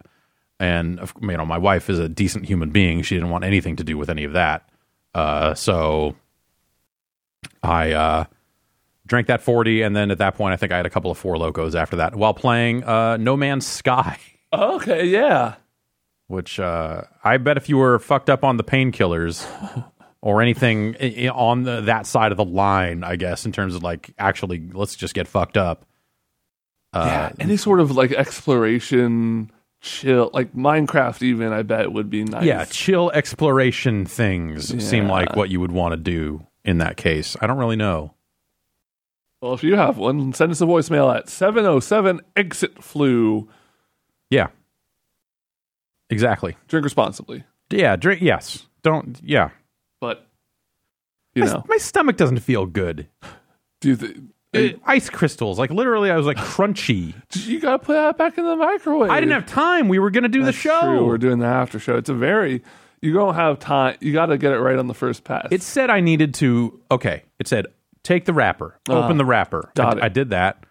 And 0.60 1.00
you 1.20 1.36
know, 1.36 1.48
my 1.48 1.58
wife 1.58 1.90
is 1.90 1.98
a 1.98 2.08
decent 2.08 2.46
human 2.46 2.70
being; 2.70 3.02
she 3.02 3.16
didn't 3.16 3.32
want 3.32 3.44
anything 3.44 3.76
to 3.78 3.84
do 3.84 3.98
with 3.98 4.12
any 4.12 4.24
of 4.24 4.34
that. 4.34 4.70
Uh, 5.16 5.56
so 5.56 6.16
I 7.64 7.94
uh, 7.94 8.26
drank 9.08 9.28
that 9.28 9.42
40, 9.42 9.82
and 9.82 9.96
then 9.96 10.12
at 10.12 10.18
that 10.20 10.36
point, 10.36 10.54
I 10.54 10.58
think 10.58 10.72
I 10.72 10.78
had 10.78 10.86
a 10.86 10.90
couple 10.90 11.12
of 11.12 11.18
Four 11.18 11.36
Lokos 11.36 11.76
after 11.76 11.96
that 11.98 12.16
while 12.16 12.34
playing 12.34 12.84
uh, 12.84 13.18
No 13.18 13.36
Man's 13.38 13.66
Sky. 13.68 14.18
Okay, 14.54 15.06
yeah. 15.06 15.56
which 16.28 16.60
uh, 16.60 17.04
I 17.24 17.38
bet 17.38 17.56
if 17.56 17.70
you 17.70 17.78
were 17.78 18.00
fucked 18.00 18.30
up 18.30 18.44
on 18.44 18.58
the 18.58 18.66
painkillers 18.66 19.48
or 20.22 20.42
anything 20.42 20.96
on 21.30 21.64
the, 21.64 21.80
that 21.80 22.06
side 22.06 22.32
of 22.32 22.38
the 22.38 22.44
line, 22.44 23.06
I 23.06 23.16
guess, 23.16 23.46
in 23.46 23.54
terms 23.54 23.76
of 23.76 23.84
like 23.84 24.14
actually, 24.20 24.70
let's 24.74 24.96
just 24.98 25.14
get 25.14 25.30
fucked 25.30 25.56
up. 25.56 25.86
yeah. 26.94 27.32
Any 27.40 27.56
sort 27.56 27.80
of 27.80 27.92
like 27.92 28.12
exploration, 28.12 29.52
chill, 29.80 30.30
like 30.34 30.54
Minecraft, 30.54 31.22
even 31.22 31.54
I 31.54 31.62
bet 31.64 31.94
would 31.94 32.10
be 32.10 32.26
nice. 32.26 32.44
Yeah, 32.44 32.66
chill 32.66 33.10
exploration 33.12 34.06
things 34.06 34.68
seem 34.86 35.08
like 35.08 35.36
what 35.38 35.50
you 35.50 35.62
would 35.62 35.72
want 35.72 35.94
to 35.94 35.98
do 35.98 36.46
in 36.66 36.80
that 36.80 36.98
case. 36.98 37.38
I 37.40 37.48
don't 37.48 37.58
really 37.58 37.78
know. 37.78 38.14
Well, 39.42 39.54
if 39.54 39.64
you 39.64 39.76
have 39.76 39.98
one, 39.98 40.34
send 40.34 40.52
us 40.52 40.62
a 40.62 40.66
voicemail 40.66 41.14
at 41.16 41.28
seven 41.30 41.64
zero 41.64 41.80
seven 41.80 42.22
exit 42.36 42.84
flu. 42.84 43.50
Yeah, 44.30 44.48
exactly. 46.10 46.56
Drink 46.68 46.84
responsibly, 46.84 47.44
Yeah, 47.70 47.96
drink. 47.96 48.22
Yes, 48.22 48.66
don't. 48.84 49.20
Yeah, 49.24 49.50
but 50.00 50.28
you 51.36 51.44
my, 51.44 51.50
know, 51.52 51.64
my 51.68 51.78
stomach 51.78 52.18
doesn't 52.18 52.40
feel 52.40 52.66
good. 52.66 53.08
do 53.82 53.90
you 53.90 53.96
th- 53.96 54.18
Uh, 54.54 54.78
ice 54.86 55.10
crystals, 55.10 55.58
like 55.58 55.72
literally, 55.72 56.12
I 56.12 56.18
was 56.18 56.26
like 56.26 56.38
crunchy. 56.38 57.14
you 57.48 57.60
got 57.60 57.72
to 57.72 57.80
put 57.80 57.94
that 57.94 58.18
back 58.18 58.38
in 58.38 58.46
the 58.46 58.56
microwave. 58.56 59.10
I 59.10 59.20
didn't 59.22 59.32
have 59.34 59.46
time. 59.48 59.88
We 59.88 59.98
were 59.98 60.12
going 60.12 60.24
to 60.24 60.30
do 60.30 60.44
That's 60.44 60.58
the 60.58 60.62
show. 60.62 60.82
True. 60.82 61.06
We're 61.08 61.18
doing 61.18 61.40
the 61.40 61.46
after 61.48 61.80
show. 61.80 61.96
It's 61.96 62.10
a 62.10 62.14
very 62.14 62.62
you 63.02 63.14
don't 63.14 63.34
have 63.36 63.60
time. 63.60 63.98
You 64.02 64.14
got 64.14 64.28
to 64.28 64.38
get 64.38 64.52
it 64.52 64.60
right 64.60 64.78
on 64.78 64.88
the 64.88 64.94
first 64.94 65.24
pass. 65.24 65.48
It 65.52 65.64
said 65.64 65.90
I 65.90 66.02
needed 66.02 66.34
to. 66.36 66.80
Okay, 66.92 67.24
it 67.40 67.48
said 67.48 67.68
take 68.04 68.26
the 68.26 68.34
wrapper, 68.34 68.80
open 68.90 69.18
the 69.18 69.26
wrapper. 69.26 69.70
Uh, 69.70 69.72
got 69.76 70.02
I. 70.02 70.06
I 70.06 70.10
did 70.10 70.30
that. 70.32 70.64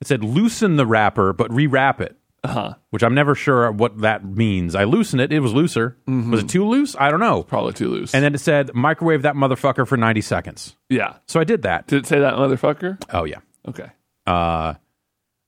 It 0.00 0.06
said 0.06 0.22
loosen 0.24 0.76
the 0.76 0.86
wrapper, 0.86 1.32
but 1.32 1.50
rewrap 1.50 2.00
it. 2.00 2.16
uh-huh. 2.44 2.74
Which 2.90 3.02
I'm 3.02 3.14
never 3.14 3.34
sure 3.34 3.70
what 3.72 4.00
that 4.02 4.24
means. 4.24 4.74
I 4.74 4.84
loosen 4.84 5.18
it. 5.20 5.32
It 5.32 5.40
was 5.40 5.52
looser. 5.54 5.96
Mm-hmm. 6.06 6.30
Was 6.30 6.40
it 6.42 6.48
too 6.48 6.66
loose? 6.68 6.94
I 6.98 7.10
don't 7.10 7.20
know. 7.20 7.42
probably 7.42 7.72
too 7.72 7.88
loose. 7.88 8.14
And 8.14 8.22
then 8.22 8.34
it 8.34 8.38
said 8.38 8.74
microwave 8.74 9.22
that 9.22 9.34
motherfucker 9.34 9.86
for 9.88 9.96
90 9.96 10.20
seconds. 10.20 10.76
yeah, 10.90 11.14
So 11.26 11.40
I 11.40 11.44
did 11.44 11.62
that. 11.62 11.86
did 11.86 12.04
it 12.04 12.06
say 12.06 12.20
that 12.20 12.34
motherfucker? 12.34 13.00
Oh 13.12 13.24
yeah. 13.24 13.38
Okay. 13.66 13.90
Uh, 14.26 14.74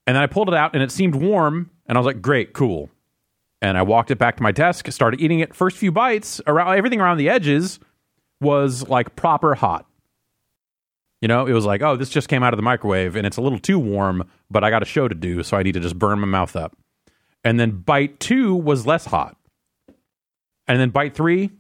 and 0.07 0.15
then 0.17 0.23
I 0.23 0.27
pulled 0.27 0.49
it 0.49 0.55
out, 0.55 0.73
and 0.75 0.83
it 0.83 0.91
seemed 0.93 1.17
warm, 1.17 1.71
and 1.87 1.99
I 1.99 2.01
was 2.01 2.07
like, 2.07 2.23
"Great, 2.23 2.53
cool." 2.53 2.89
And 3.61 3.77
I 3.77 3.83
walked 3.83 4.11
it 4.11 4.19
back 4.19 4.37
to 4.37 4.43
my 4.43 4.53
desk, 4.53 4.91
started 4.93 5.21
eating 5.21 5.41
it. 5.41 5.55
First 5.55 5.77
few 5.77 5.91
bites, 5.91 6.41
around 6.47 6.77
everything 6.79 7.01
around 7.01 7.17
the 7.19 7.29
edges 7.29 7.81
was 8.41 8.89
like 8.89 9.17
proper 9.17 9.55
hot. 9.55 9.85
You 11.23 11.29
know, 11.29 11.47
it 11.47 11.53
was 11.53 11.65
like, 11.65 11.83
"Oh, 11.83 11.97
this 11.97 12.11
just 12.11 12.29
came 12.29 12.43
out 12.43 12.53
of 12.53 12.59
the 12.59 12.63
microwave, 12.63 13.17
and 13.17 13.27
it's 13.27 13.37
a 13.37 13.41
little 13.41 13.59
too 13.59 13.79
warm, 13.79 14.29
but 14.51 14.65
I 14.65 14.71
got 14.71 14.83
a 14.83 14.87
show 14.87 15.09
to 15.09 15.15
do, 15.15 15.43
so 15.43 15.57
I 15.57 15.63
need 15.63 15.73
to 15.73 15.81
just 15.81 15.99
burn 15.99 16.21
my 16.21 16.27
mouth 16.27 16.55
up." 16.57 16.77
And 17.43 17.59
then 17.59 17.71
bite 17.71 18.21
two 18.21 18.55
was 18.55 18.87
less 18.87 19.07
hot, 19.07 19.37
and 20.67 20.79
then 20.79 20.91
bite 20.91 21.15
three, 21.15 21.51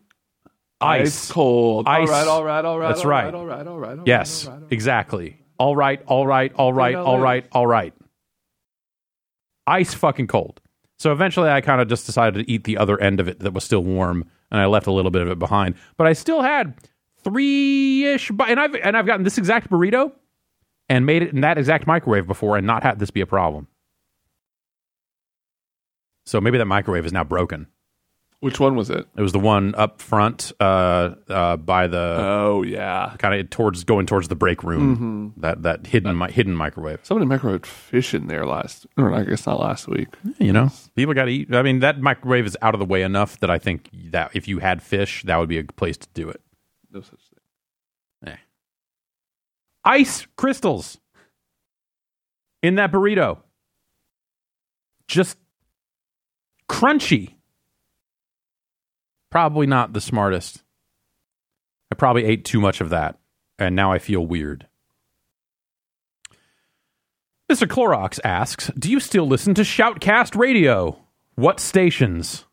ice. 0.81 1.31
cold. 1.31 1.89
Ice. 1.89 2.09
All 2.09 2.15
right. 2.15 2.29
All 2.29 2.45
right. 2.45 2.65
All 2.65 2.79
right. 2.79 2.89
That's 2.89 3.01
all 3.01 3.11
right. 3.11 3.35
All 3.35 3.47
right. 3.47 3.67
All 3.67 3.79
right. 3.79 3.89
All 3.89 3.97
right. 3.97 4.07
Yes, 4.07 4.45
all 4.45 4.51
right, 4.51 4.57
all 4.57 4.63
right. 4.63 4.73
exactly. 4.73 5.37
All 5.59 5.75
right, 5.75 6.03
all 6.07 6.27
right, 6.27 6.53
all 6.55 6.73
right, 6.73 6.95
all 6.95 7.19
right, 7.19 7.47
all 7.53 7.67
right. 7.67 7.95
Ice 9.67 9.95
fucking 9.95 10.27
cold. 10.27 10.61
So 10.99 11.13
eventually 11.13 11.49
I 11.49 11.61
kind 11.61 11.81
of 11.81 11.89
just 11.89 12.07
decided 12.07 12.45
to 12.45 12.51
eat 12.51 12.65
the 12.65 12.77
other 12.77 13.01
end 13.01 13.21
of 13.21 13.29
it 13.29 13.39
that 13.41 13.53
was 13.53 13.65
still 13.65 13.83
warm 13.83 14.31
and 14.51 14.61
I 14.61 14.67
left 14.67 14.87
a 14.87 14.93
little 14.93 15.11
bit 15.11 15.23
of 15.23 15.29
it 15.29 15.39
behind. 15.39 15.75
But 15.97 16.07
I 16.07 16.13
still 16.13 16.43
had 16.43 16.75
three-ish 17.31 18.31
bi- 18.31 18.49
and 18.49 18.61
I've 18.61 18.75
and 18.77 18.97
I've 18.97 19.07
gotten 19.07 19.25
this 19.25 19.39
exact 19.39 19.69
burrito 19.71 20.13
and 20.89 21.05
made 21.05 21.23
it 21.23 21.33
in 21.33 21.41
that 21.43 21.59
exact 21.59 21.87
microwave 21.87 22.27
before 22.27 22.57
and 22.57 22.67
not 22.67 22.83
had 22.83 22.99
this 22.99 23.11
be 23.11 23.21
a 23.21 23.27
problem. 23.27 23.67
So 26.25 26.41
maybe 26.41 26.59
that 26.59 26.65
microwave 26.67 27.07
is 27.07 27.13
now 27.13 27.25
broken. 27.25 27.67
Which 28.41 28.61
one 28.61 28.77
was 28.77 28.91
it? 28.91 29.07
It 29.17 29.23
was 29.23 29.33
the 29.33 29.39
one 29.39 29.75
up 29.77 30.03
front 30.03 30.53
uh, 30.61 31.15
uh, 31.29 31.57
by 31.57 31.87
the 31.87 32.17
Oh 32.21 32.63
yeah. 32.63 33.15
kind 33.19 33.35
of 33.35 33.49
towards 33.49 33.83
going 33.85 34.05
towards 34.07 34.29
the 34.29 34.35
break 34.37 34.63
room. 34.63 35.33
That 35.39 35.63
that 35.63 35.87
hidden 35.87 36.19
mi- 36.19 36.31
hidden 36.31 36.55
microwave. 36.55 37.01
Somebody 37.03 37.29
microwaved 37.29 37.65
fish 37.65 38.13
in 38.13 38.27
there 38.27 38.45
last, 38.45 38.87
or 38.99 39.13
I 39.15 39.25
guess 39.25 39.47
not 39.47 39.59
last 39.59 39.89
week. 39.89 40.09
You 40.39 40.53
know, 40.53 40.71
people 40.95 41.15
got 41.15 41.25
to 41.25 41.31
eat. 41.31 41.53
I 41.55 41.63
mean, 41.63 41.79
that 41.81 42.01
microwave 42.01 42.45
is 42.47 42.57
out 42.61 42.75
of 42.75 42.79
the 42.79 42.85
way 42.87 43.03
enough 43.03 43.41
that 43.41 43.51
I 43.51 43.59
think 43.59 43.89
that 44.11 44.31
if 44.35 44.47
you 44.47 44.59
had 44.59 44.83
fish, 44.83 45.23
that 45.25 45.39
would 45.39 45.49
be 45.49 45.59
a 45.59 45.65
place 45.65 45.97
to 45.97 46.09
do 46.13 46.29
it. 46.29 46.41
No 46.97 47.03
such 47.03 47.21
thing. 48.25 48.33
Eh. 48.33 48.37
Ice 49.85 50.27
crystals 50.35 50.97
in 52.63 52.77
that 52.77 52.91
burrito. 52.91 53.41
Just 55.07 55.37
crunchy. 56.71 57.35
Probably 59.31 59.67
not 59.67 59.93
the 59.93 60.01
smartest. 60.01 60.63
I 61.93 61.97
probably 61.97 62.25
ate 62.25 62.47
too 62.47 62.63
much 62.63 62.81
of 62.81 62.89
that, 62.89 63.19
and 63.59 63.77
now 63.77 63.93
I 63.93 63.99
feel 63.99 64.27
weird. 64.27 64.67
Mr. 67.53 67.69
Clorox 67.69 68.19
asks 68.25 68.71
Do 68.79 68.91
you 68.91 69.01
still 69.01 69.29
listen 69.29 69.53
to 69.53 69.61
Shoutcast 69.61 70.35
Radio? 70.35 70.99
What 71.35 71.61
stations? 71.61 72.47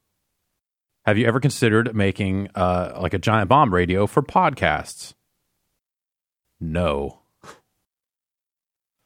Have 1.05 1.17
you 1.17 1.25
ever 1.25 1.39
considered 1.39 1.95
making 1.95 2.49
uh, 2.55 2.97
like 3.01 3.13
a 3.13 3.19
giant 3.19 3.49
bomb 3.49 3.73
radio 3.73 4.07
for 4.07 4.21
podcasts? 4.21 5.13
No. 6.59 7.19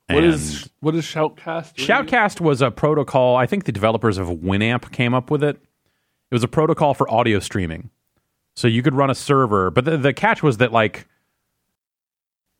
What 0.10 0.24
is 0.24 0.70
what 0.80 0.96
is 0.96 1.04
Shoutcast? 1.04 1.74
Shoutcast 1.74 2.40
was 2.40 2.62
a 2.62 2.72
protocol. 2.72 3.36
I 3.36 3.46
think 3.46 3.66
the 3.66 3.74
developers 3.74 4.18
of 4.18 4.28
Winamp 4.28 4.90
came 4.92 5.14
up 5.14 5.30
with 5.30 5.44
it. 5.44 5.58
It 5.58 6.36
was 6.36 6.44
a 6.44 6.48
protocol 6.48 6.94
for 6.94 7.12
audio 7.12 7.40
streaming. 7.40 7.90
So 8.56 8.68
you 8.68 8.82
could 8.82 8.96
run 8.96 9.10
a 9.10 9.16
server, 9.16 9.70
but 9.70 9.86
the, 9.86 9.98
the 9.98 10.14
catch 10.14 10.42
was 10.42 10.58
that 10.58 10.72
like 10.72 11.08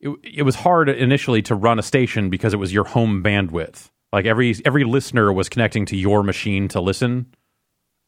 it, 0.00 0.10
it 0.22 0.42
was 0.42 0.56
hard 0.56 0.90
initially 0.90 1.40
to 1.42 1.54
run 1.54 1.78
a 1.78 1.82
station 1.82 2.28
because 2.28 2.52
it 2.52 2.58
was 2.58 2.72
your 2.72 2.84
home 2.84 3.22
bandwidth. 3.22 3.90
Like 4.12 4.26
every 4.26 4.54
every 4.66 4.84
listener 4.84 5.32
was 5.32 5.48
connecting 5.48 5.86
to 5.86 5.96
your 5.96 6.22
machine 6.22 6.68
to 6.68 6.80
listen. 6.80 7.34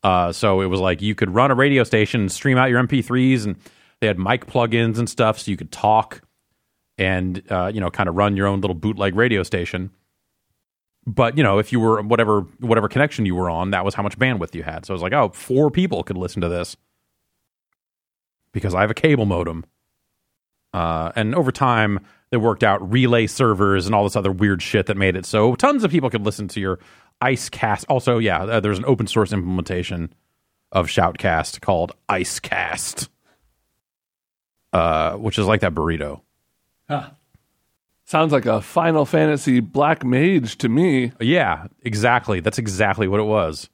Uh, 0.02 0.32
so 0.32 0.60
it 0.60 0.66
was 0.66 0.80
like 0.80 1.02
you 1.02 1.14
could 1.14 1.34
run 1.34 1.50
a 1.50 1.54
radio 1.54 1.84
station, 1.84 2.22
and 2.22 2.32
stream 2.32 2.56
out 2.56 2.70
your 2.70 2.82
MP3s, 2.82 3.44
and 3.44 3.56
they 4.00 4.06
had 4.06 4.18
mic 4.18 4.46
plugins 4.46 4.98
and 4.98 5.08
stuff, 5.08 5.38
so 5.38 5.50
you 5.50 5.56
could 5.56 5.70
talk 5.70 6.22
and 6.98 7.42
uh, 7.50 7.70
you 7.72 7.80
know 7.80 7.90
kind 7.90 8.08
of 8.08 8.14
run 8.14 8.36
your 8.36 8.46
own 8.46 8.60
little 8.60 8.74
bootleg 8.74 9.14
radio 9.14 9.42
station. 9.42 9.90
But 11.06 11.36
you 11.36 11.42
know, 11.42 11.58
if 11.58 11.72
you 11.72 11.80
were 11.80 12.02
whatever 12.02 12.42
whatever 12.60 12.88
connection 12.88 13.26
you 13.26 13.34
were 13.34 13.50
on, 13.50 13.70
that 13.70 13.84
was 13.84 13.94
how 13.94 14.02
much 14.02 14.18
bandwidth 14.18 14.54
you 14.54 14.62
had. 14.62 14.86
So 14.86 14.92
it 14.92 14.96
was 14.96 15.02
like, 15.02 15.12
oh, 15.12 15.30
four 15.30 15.70
people 15.70 16.02
could 16.02 16.16
listen 16.16 16.42
to 16.42 16.48
this 16.48 16.76
because 18.52 18.74
I 18.74 18.82
have 18.82 18.90
a 18.90 18.94
cable 18.94 19.26
modem. 19.26 19.64
Uh, 20.72 21.10
and 21.16 21.34
over 21.34 21.50
time, 21.50 21.98
they 22.30 22.36
worked 22.36 22.62
out 22.62 22.92
relay 22.92 23.26
servers 23.26 23.86
and 23.86 23.94
all 23.94 24.04
this 24.04 24.14
other 24.14 24.30
weird 24.30 24.62
shit 24.62 24.86
that 24.86 24.96
made 24.96 25.16
it 25.16 25.26
so 25.26 25.56
tons 25.56 25.82
of 25.82 25.90
people 25.90 26.10
could 26.10 26.24
listen 26.24 26.46
to 26.46 26.60
your 26.60 26.78
IceCast. 27.22 27.84
Also, 27.88 28.18
yeah, 28.18 28.42
uh, 28.42 28.60
there's 28.60 28.78
an 28.78 28.84
open 28.86 29.06
source 29.06 29.32
implementation 29.32 30.12
of 30.72 30.86
Shoutcast 30.86 31.60
called 31.60 31.92
IceCast, 32.08 33.08
uh, 34.72 35.14
which 35.14 35.38
is 35.38 35.46
like 35.46 35.60
that 35.60 35.74
burrito. 35.74 36.20
Sounds 38.04 38.32
like 38.32 38.46
a 38.46 38.60
Final 38.60 39.04
Fantasy 39.04 39.60
Black 39.60 40.04
Mage 40.04 40.58
to 40.58 40.68
me. 40.68 41.12
Yeah, 41.20 41.68
exactly. 41.82 42.40
That's 42.40 42.58
exactly 42.58 43.06
what 43.06 43.20
it 43.20 43.24
was. 43.24 43.68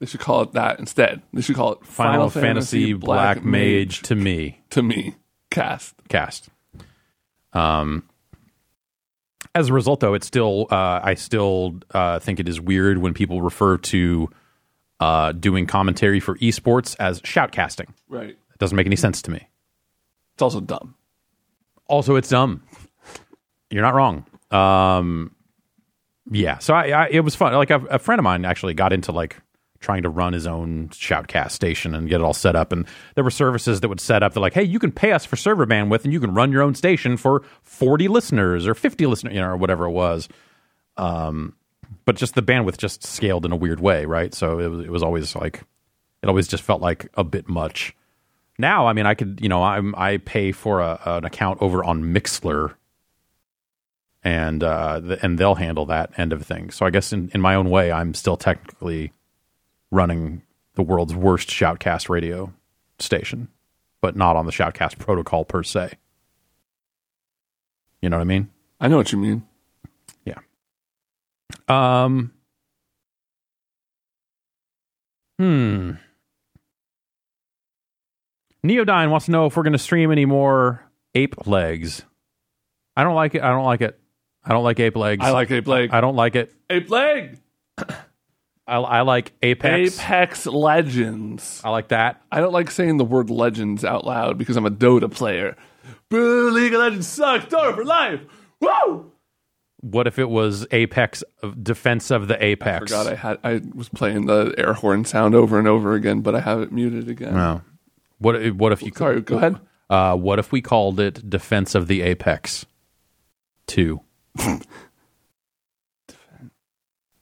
They 0.00 0.06
should 0.06 0.20
call 0.20 0.42
it 0.42 0.52
that 0.52 0.80
instead. 0.80 1.22
They 1.32 1.40
should 1.40 1.56
call 1.56 1.74
it 1.74 1.86
Final, 1.86 2.28
Fantasy, 2.28 2.92
Black, 2.92 3.44
Mage 3.44 4.02
to 4.02 4.14
me. 4.14 4.60
to 4.70 4.82
me. 4.82 5.14
Cast. 5.50 5.94
cast. 6.08 6.48
Um, 7.52 8.08
as 9.56 9.70
a 9.70 9.72
result, 9.72 10.00
though, 10.00 10.12
it's 10.12 10.26
still 10.26 10.66
uh, 10.70 11.00
I 11.02 11.14
still 11.14 11.80
uh, 11.92 12.18
think 12.18 12.40
it 12.40 12.48
is 12.48 12.60
weird 12.60 12.98
when 12.98 13.14
people 13.14 13.40
refer 13.40 13.78
to 13.78 14.28
uh, 15.00 15.32
doing 15.32 15.66
commentary 15.66 16.20
for 16.20 16.36
esports 16.36 16.94
as 17.00 17.22
shoutcasting. 17.22 17.88
Right. 18.06 18.30
It 18.30 18.58
doesn't 18.58 18.76
make 18.76 18.86
any 18.86 18.96
sense 18.96 19.22
to 19.22 19.30
me. 19.30 19.48
It's 20.34 20.42
also 20.42 20.60
dumb. 20.60 20.94
Also, 21.86 22.16
it's 22.16 22.28
dumb. 22.28 22.64
You're 23.70 23.82
not 23.82 23.94
wrong. 23.94 24.26
Um, 24.50 25.34
yeah. 26.30 26.58
So 26.58 26.74
I, 26.74 26.88
I, 26.88 27.08
it 27.08 27.20
was 27.20 27.34
fun. 27.34 27.54
Like 27.54 27.70
a, 27.70 27.80
a 27.86 27.98
friend 27.98 28.18
of 28.18 28.24
mine 28.24 28.44
actually 28.44 28.74
got 28.74 28.92
into 28.92 29.10
like 29.10 29.40
trying 29.80 30.02
to 30.02 30.08
run 30.08 30.32
his 30.32 30.46
own 30.46 30.88
shoutcast 30.88 31.52
station 31.52 31.94
and 31.94 32.08
get 32.08 32.20
it 32.20 32.24
all 32.24 32.34
set 32.34 32.56
up. 32.56 32.72
And 32.72 32.86
there 33.14 33.24
were 33.24 33.30
services 33.30 33.80
that 33.80 33.88
would 33.88 34.00
set 34.00 34.22
up. 34.22 34.34
They're 34.34 34.40
like, 34.40 34.54
hey, 34.54 34.64
you 34.64 34.78
can 34.78 34.92
pay 34.92 35.12
us 35.12 35.24
for 35.24 35.36
server 35.36 35.66
bandwidth, 35.66 36.04
and 36.04 36.12
you 36.12 36.20
can 36.20 36.34
run 36.34 36.52
your 36.52 36.62
own 36.62 36.74
station 36.74 37.16
for 37.16 37.42
40 37.62 38.08
listeners 38.08 38.66
or 38.66 38.74
50 38.74 39.06
listeners, 39.06 39.34
you 39.34 39.40
know, 39.40 39.48
or 39.48 39.56
whatever 39.56 39.86
it 39.86 39.92
was. 39.92 40.28
Um, 40.96 41.54
but 42.04 42.16
just 42.16 42.34
the 42.34 42.42
bandwidth 42.42 42.78
just 42.78 43.04
scaled 43.04 43.44
in 43.44 43.52
a 43.52 43.56
weird 43.56 43.80
way, 43.80 44.06
right? 44.06 44.32
So 44.34 44.58
it 44.58 44.68
was 44.68 44.80
it 44.80 44.90
was 44.90 45.02
always 45.02 45.34
like 45.36 45.62
it 46.22 46.28
always 46.28 46.48
just 46.48 46.62
felt 46.62 46.80
like 46.80 47.08
a 47.14 47.24
bit 47.24 47.48
much. 47.48 47.94
Now, 48.58 48.86
I 48.86 48.94
mean, 48.94 49.06
I 49.06 49.14
could, 49.14 49.38
you 49.42 49.48
know, 49.48 49.62
I'm 49.62 49.94
I 49.96 50.16
pay 50.18 50.52
for 50.52 50.80
a, 50.80 50.98
an 51.04 51.24
account 51.24 51.60
over 51.60 51.84
on 51.84 52.02
Mixlr, 52.14 52.74
and 54.24 54.62
uh, 54.62 55.00
and 55.22 55.38
they'll 55.38 55.56
handle 55.56 55.86
that 55.86 56.12
end 56.16 56.32
of 56.32 56.44
things. 56.46 56.74
So 56.74 56.86
I 56.86 56.90
guess 56.90 57.12
in, 57.12 57.30
in 57.34 57.40
my 57.40 57.54
own 57.54 57.70
way, 57.70 57.92
I'm 57.92 58.14
still 58.14 58.36
technically 58.36 59.12
running 59.90 60.42
the 60.74 60.82
world's 60.82 61.14
worst 61.14 61.48
shoutcast 61.48 62.08
radio 62.08 62.52
station, 62.98 63.48
but 64.00 64.16
not 64.16 64.36
on 64.36 64.46
the 64.46 64.52
shoutcast 64.52 64.98
protocol 65.00 65.44
per 65.44 65.62
se. 65.62 65.94
You 68.00 68.10
know 68.10 68.16
what 68.16 68.22
I 68.22 68.26
mean? 68.26 68.50
I 68.80 68.88
know 68.88 68.96
what 68.96 69.12
you 69.12 69.18
mean. 69.18 69.46
Yeah. 70.24 70.38
Um. 71.68 72.32
Hmm. 75.38 75.92
Neodyne 78.64 79.10
wants 79.10 79.26
to 79.26 79.32
know 79.32 79.46
if 79.46 79.56
we're 79.56 79.62
going 79.62 79.72
to 79.74 79.78
stream 79.78 80.10
any 80.10 80.24
more 80.24 80.82
ape 81.14 81.46
legs. 81.46 82.02
I 82.96 83.04
don't 83.04 83.14
like 83.14 83.34
it. 83.34 83.42
I 83.42 83.50
don't 83.50 83.64
like 83.64 83.80
it. 83.80 83.98
I 84.46 84.50
don't 84.50 84.64
like 84.64 84.78
ape 84.78 84.96
legs. 84.96 85.24
I 85.24 85.30
like 85.30 85.50
Ape 85.50 85.66
Leg. 85.66 85.90
I 85.92 86.00
don't 86.00 86.14
like 86.14 86.36
it. 86.36 86.54
Ape 86.70 86.88
Leg. 86.88 87.40
I, 88.66 88.76
I 88.78 89.00
like 89.02 89.32
Apex. 89.42 89.98
Apex 90.00 90.46
Legends. 90.46 91.60
I 91.64 91.70
like 91.70 91.88
that. 91.88 92.20
I 92.32 92.40
don't 92.40 92.52
like 92.52 92.70
saying 92.70 92.96
the 92.96 93.04
word 93.04 93.30
legends 93.30 93.84
out 93.84 94.04
loud 94.04 94.38
because 94.38 94.56
I'm 94.56 94.66
a 94.66 94.70
Dota 94.70 95.10
player. 95.10 95.56
Boo, 96.08 96.50
League 96.50 96.74
of 96.74 96.80
Legends 96.80 97.06
sucks. 97.06 97.44
Dota 97.46 97.74
for 97.76 97.84
life. 97.84 98.20
Woo! 98.60 99.12
What 99.82 100.06
if 100.08 100.18
it 100.18 100.28
was 100.28 100.66
Apex 100.72 101.22
Defense 101.62 102.10
of 102.10 102.26
the 102.26 102.42
Apex? 102.44 102.90
Forgot 102.90 103.06
I 103.06 103.14
had 103.14 103.38
I 103.44 103.60
was 103.74 103.88
playing 103.88 104.26
the 104.26 104.52
air 104.58 104.72
horn 104.72 105.04
sound 105.04 105.34
over 105.36 105.58
and 105.58 105.68
over 105.68 105.92
again, 105.94 106.22
but 106.22 106.34
I 106.34 106.40
have 106.40 106.60
it 106.60 106.72
muted 106.72 107.08
again. 107.08 107.34
No. 107.34 107.62
What 108.18 108.34
if- 108.42 108.54
what 108.54 108.72
if 108.72 108.82
you 108.82 108.90
Sorry, 108.96 109.20
go 109.20 109.36
ahead. 109.36 109.60
Uh, 109.88 110.16
what 110.16 110.40
if 110.40 110.50
we 110.50 110.60
called 110.60 110.98
it 110.98 111.28
Defense 111.30 111.76
of 111.76 111.86
the 111.86 112.02
Apex? 112.02 112.66
Two. 113.68 114.00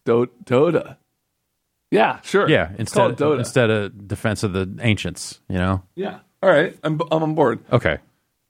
Do- 0.06 0.26
Dota. 0.44 0.96
Yeah, 1.90 2.20
sure. 2.22 2.48
Yeah, 2.48 2.72
instead 2.78 3.16
Dota. 3.16 3.38
instead 3.38 3.70
of 3.70 4.08
Defense 4.08 4.42
of 4.42 4.52
the 4.52 4.76
Ancients. 4.80 5.40
You 5.48 5.58
know. 5.58 5.82
yeah. 5.94 6.18
All 6.42 6.50
right, 6.50 6.76
I'm 6.82 7.00
I'm 7.10 7.22
on 7.22 7.34
board. 7.34 7.60
Okay. 7.72 7.98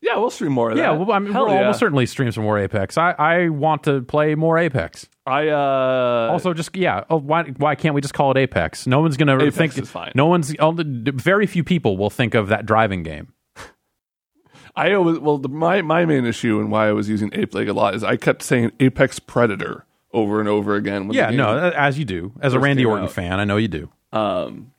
Yeah, 0.01 0.19
we'll 0.19 0.31
stream 0.31 0.53
more 0.53 0.71
of 0.71 0.77
Yeah. 0.77 0.93
that. 0.93 0.99
Well, 0.99 1.13
I 1.13 1.19
mean, 1.19 1.33
Hell 1.33 1.47
we'll, 1.47 1.55
yeah. 1.55 1.61
we'll 1.63 1.73
certainly 1.75 2.05
stream 2.05 2.31
some 2.31 2.43
more 2.45 2.59
Apex. 2.59 2.99
I, 2.99 3.13
I 3.13 3.49
want 3.49 3.85
to 3.85 4.03
play 4.03 4.35
more 4.35 4.59
Apex. 4.59 5.09
I 5.27 5.49
uh 5.49 6.29
Also, 6.31 6.53
just 6.53 6.77
yeah. 6.77 7.05
Oh, 7.09 7.17
why 7.17 7.45
why 7.57 7.75
can't 7.75 7.95
we 7.95 8.01
just 8.03 8.13
call 8.13 8.31
it 8.31 8.37
Apex? 8.37 8.87
No 8.87 9.01
one's 9.01 9.17
gonna 9.17 9.37
Apex 9.37 9.57
think. 9.57 9.79
is 9.79 9.91
fine. 9.91 10.13
No 10.15 10.27
one's. 10.27 10.55
only- 10.59 10.85
Very 11.13 11.47
few 11.47 11.65
people 11.65 11.97
will 11.97 12.11
think 12.11 12.35
of 12.35 12.49
that 12.49 12.67
driving 12.67 13.03
game. 13.03 13.33
I 14.77 14.93
always 14.93 15.19
well 15.21 15.39
the, 15.39 15.49
my 15.49 15.81
my 15.83 16.05
main 16.05 16.27
issue 16.27 16.59
and 16.61 16.71
why 16.71 16.89
I 16.89 16.93
was 16.93 17.09
using 17.09 17.31
Ape 17.33 17.55
Leg 17.55 17.69
a 17.69 17.73
lot 17.73 17.95
is 17.95 18.03
I 18.05 18.17
kept 18.17 18.43
saying 18.43 18.73
Apex 18.81 19.19
Predator 19.21 19.87
over 20.15 20.41
and 20.41 20.49
over 20.49 20.75
again. 20.77 21.09
When 21.09 21.17
Yeah. 21.17 21.31
the 21.31 21.37
No. 21.37 21.59
As 21.77 21.99
you 21.99 22.07
do. 22.07 22.33
As 22.41 22.55
a 22.55 22.59
Randy 22.61 22.85
Orton 22.87 23.05
out. 23.05 23.13
fan, 23.13 23.39
I 23.41 23.45
know 23.45 23.57
you 23.59 23.69
do. 23.69 23.91
Um, 24.13 24.71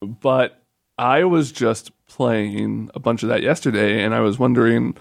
but 0.00 0.62
I 0.98 1.24
was 1.24 1.50
just 1.52 1.90
playing 2.06 2.90
a 2.94 3.00
bunch 3.00 3.22
of 3.22 3.28
that 3.30 3.42
yesterday, 3.42 4.02
and 4.04 4.14
I 4.14 4.20
was 4.20 4.38
wondering, 4.38 4.96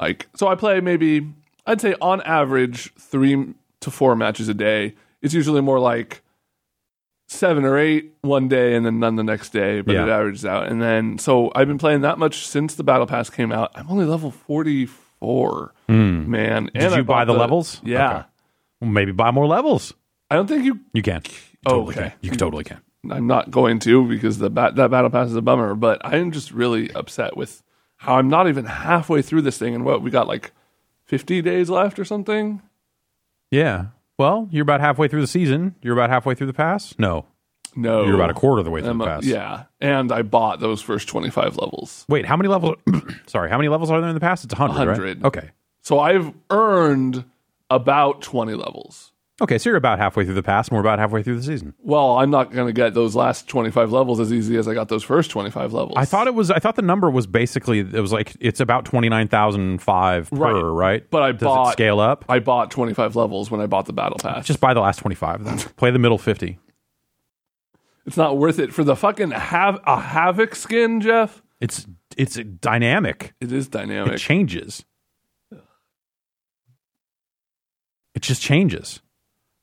like, 0.00 0.28
so 0.34 0.48
I 0.48 0.54
play 0.54 0.80
maybe 0.80 1.26
I'd 1.66 1.80
say 1.80 1.94
on 2.00 2.20
average 2.22 2.92
three 2.98 3.54
to 3.80 3.90
four 3.90 4.16
matches 4.16 4.48
a 4.48 4.54
day. 4.54 4.94
It's 5.22 5.34
usually 5.34 5.60
more 5.60 5.78
like 5.78 6.22
seven 7.28 7.64
or 7.64 7.78
eight 7.78 8.12
one 8.22 8.48
day, 8.48 8.74
and 8.74 8.84
then 8.84 8.98
none 8.98 9.16
the 9.16 9.22
next 9.22 9.50
day, 9.50 9.82
but 9.82 9.94
Yeah. 9.94 10.04
it 10.04 10.08
averages 10.08 10.44
out. 10.46 10.66
And 10.68 10.80
then 10.82 11.18
so 11.18 11.52
I've 11.54 11.68
been 11.68 11.78
playing 11.78 12.00
that 12.00 12.18
much 12.18 12.46
since 12.46 12.74
the 12.74 12.82
battle 12.82 13.06
pass 13.06 13.30
came 13.30 13.52
out. 13.52 13.70
I'm 13.74 13.88
only 13.90 14.04
level 14.06 14.30
forty 14.30 14.86
four, 14.86 15.74
man. 15.86 16.62
Hmm. 16.62 16.64
Did 16.72 16.82
and 16.82 16.96
you 16.96 17.04
buy 17.04 17.24
bought 17.24 17.32
the 17.32 17.38
levels? 17.38 17.80
Yeah, 17.84 18.10
Okay. 18.10 18.26
Well, 18.80 18.90
maybe 18.90 19.12
buy 19.12 19.30
more 19.30 19.46
levels. 19.46 19.92
I 20.30 20.36
don't 20.36 20.46
think 20.46 20.64
you 20.64 20.80
You 20.92 21.02
can. 21.02 21.22
You 21.24 21.32
Oh, 21.66 21.70
totally 21.84 21.94
okay. 21.94 22.08
can. 22.10 22.18
You 22.22 22.30
totally 22.36 22.64
can. 22.64 22.80
I'm 23.10 23.26
not 23.26 23.50
going 23.50 23.78
to 23.80 24.06
because 24.06 24.38
the 24.38 24.50
bat, 24.50 24.76
that 24.76 24.90
battle 24.90 25.10
pass 25.10 25.28
is 25.28 25.36
a 25.36 25.42
bummer. 25.42 25.74
But 25.74 26.04
I 26.04 26.16
am 26.16 26.32
just 26.32 26.50
really 26.52 26.90
upset 26.92 27.36
with 27.36 27.62
how 27.96 28.16
I'm 28.16 28.28
not 28.28 28.48
even 28.48 28.64
halfway 28.66 29.22
through 29.22 29.42
this 29.42 29.58
thing, 29.58 29.74
and 29.74 29.84
what 29.84 30.00
we 30.02 30.10
got 30.10 30.26
like 30.26 30.52
50 31.06 31.42
days 31.42 31.68
left 31.70 31.98
or 31.98 32.04
something. 32.04 32.62
Yeah. 33.50 33.86
Well, 34.18 34.48
you're 34.50 34.62
about 34.62 34.80
halfway 34.80 35.08
through 35.08 35.22
the 35.22 35.26
season. 35.26 35.74
You're 35.82 35.94
about 35.94 36.10
halfway 36.10 36.34
through 36.34 36.46
the 36.48 36.52
pass. 36.54 36.94
No, 36.98 37.24
No, 37.74 38.04
you're 38.04 38.14
about 38.16 38.30
a 38.30 38.34
quarter 38.34 38.58
of 38.60 38.64
the 38.66 38.70
way 38.70 38.80
through 38.82 38.90
I'm 38.90 38.98
the 38.98 39.04
a- 39.04 39.08
pass. 39.08 39.24
yeah, 39.24 39.64
and 39.80 40.12
I 40.12 40.20
bought 40.22 40.60
those 40.60 40.82
first 40.82 41.08
25 41.08 41.56
levels. 41.56 42.04
Wait, 42.08 42.26
how 42.26 42.36
many 42.36 42.48
levels? 42.48 42.76
sorry, 43.26 43.48
how 43.50 43.56
many 43.56 43.68
levels 43.68 43.90
are 43.90 43.98
there 44.00 44.10
in 44.10 44.14
the 44.14 44.20
past? 44.20 44.44
It's 44.44 44.52
100, 44.58 44.78
right? 44.78 44.86
100. 44.86 45.24
Okay. 45.24 45.50
So 45.82 45.98
I've 45.98 46.32
earned 46.50 47.24
about 47.70 48.20
20 48.22 48.54
levels. 48.54 49.12
Okay, 49.42 49.56
so 49.56 49.70
you're 49.70 49.78
about 49.78 49.98
halfway 49.98 50.26
through 50.26 50.34
the 50.34 50.42
pass, 50.42 50.68
and 50.68 50.74
we're 50.76 50.82
about 50.82 50.98
halfway 50.98 51.22
through 51.22 51.36
the 51.38 51.42
season. 51.42 51.72
Well, 51.78 52.18
I'm 52.18 52.28
not 52.30 52.52
going 52.52 52.66
to 52.66 52.74
get 52.74 52.92
those 52.92 53.16
last 53.16 53.48
25 53.48 53.90
levels 53.90 54.20
as 54.20 54.34
easy 54.34 54.58
as 54.58 54.68
I 54.68 54.74
got 54.74 54.88
those 54.90 55.02
first 55.02 55.30
25 55.30 55.72
levels. 55.72 55.94
I 55.96 56.04
thought 56.04 56.26
it 56.26 56.34
was. 56.34 56.50
I 56.50 56.58
thought 56.58 56.76
the 56.76 56.82
number 56.82 57.08
was 57.10 57.26
basically. 57.26 57.78
It 57.78 57.92
was 58.00 58.12
like 58.12 58.36
it's 58.38 58.60
about 58.60 58.84
twenty 58.84 59.08
nine 59.08 59.28
thousand 59.28 59.78
five 59.80 60.28
per, 60.28 60.36
Right. 60.36 60.60
right? 60.60 61.10
But 61.10 61.22
I 61.22 61.32
Does 61.32 61.40
bought- 61.40 61.68
it 61.70 61.72
scale 61.72 62.00
up. 62.00 62.26
I 62.28 62.38
bought 62.40 62.70
25 62.70 63.16
levels 63.16 63.50
when 63.50 63.62
I 63.62 63.66
bought 63.66 63.86
the 63.86 63.94
battle 63.94 64.18
pass. 64.20 64.44
Just 64.44 64.60
buy 64.60 64.74
the 64.74 64.80
last 64.80 64.98
twenty 64.98 65.14
five. 65.14 65.42
Then 65.42 65.56
play 65.78 65.90
the 65.90 65.98
middle 65.98 66.18
fifty. 66.18 66.58
it's 68.06 68.18
not 68.18 68.36
worth 68.36 68.58
it 68.58 68.74
for 68.74 68.84
the 68.84 68.94
fucking 68.96 69.30
have 69.30 69.78
a 69.86 69.98
havoc 69.98 70.54
skin, 70.54 71.00
Jeff. 71.00 71.42
It's 71.62 71.86
it's 72.16 72.34
dynamic. 72.36 73.32
It 73.40 73.52
is 73.52 73.68
dynamic. 73.68 74.14
It 74.14 74.18
changes. 74.18 74.84
It 78.14 78.22
just 78.22 78.42
changes. 78.42 79.00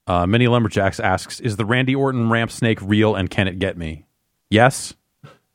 Uh, 0.05 0.25
Mini 0.25 0.47
Lumberjacks 0.47 0.99
asks, 0.99 1.39
"Is 1.39 1.57
the 1.57 1.65
Randy 1.65 1.95
Orton 1.95 2.29
ramp 2.29 2.51
snake 2.51 2.79
real, 2.81 3.15
and 3.15 3.29
can 3.29 3.47
it 3.47 3.59
get 3.59 3.77
me?" 3.77 4.05
Yes, 4.49 4.93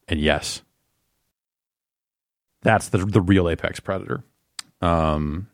and 0.09 0.21
yes. 0.21 0.63
That's 2.63 2.89
the 2.91 2.99
the 2.99 3.21
real 3.21 3.49
apex 3.49 3.81
predator. 3.81 4.23
Um, 4.81 5.49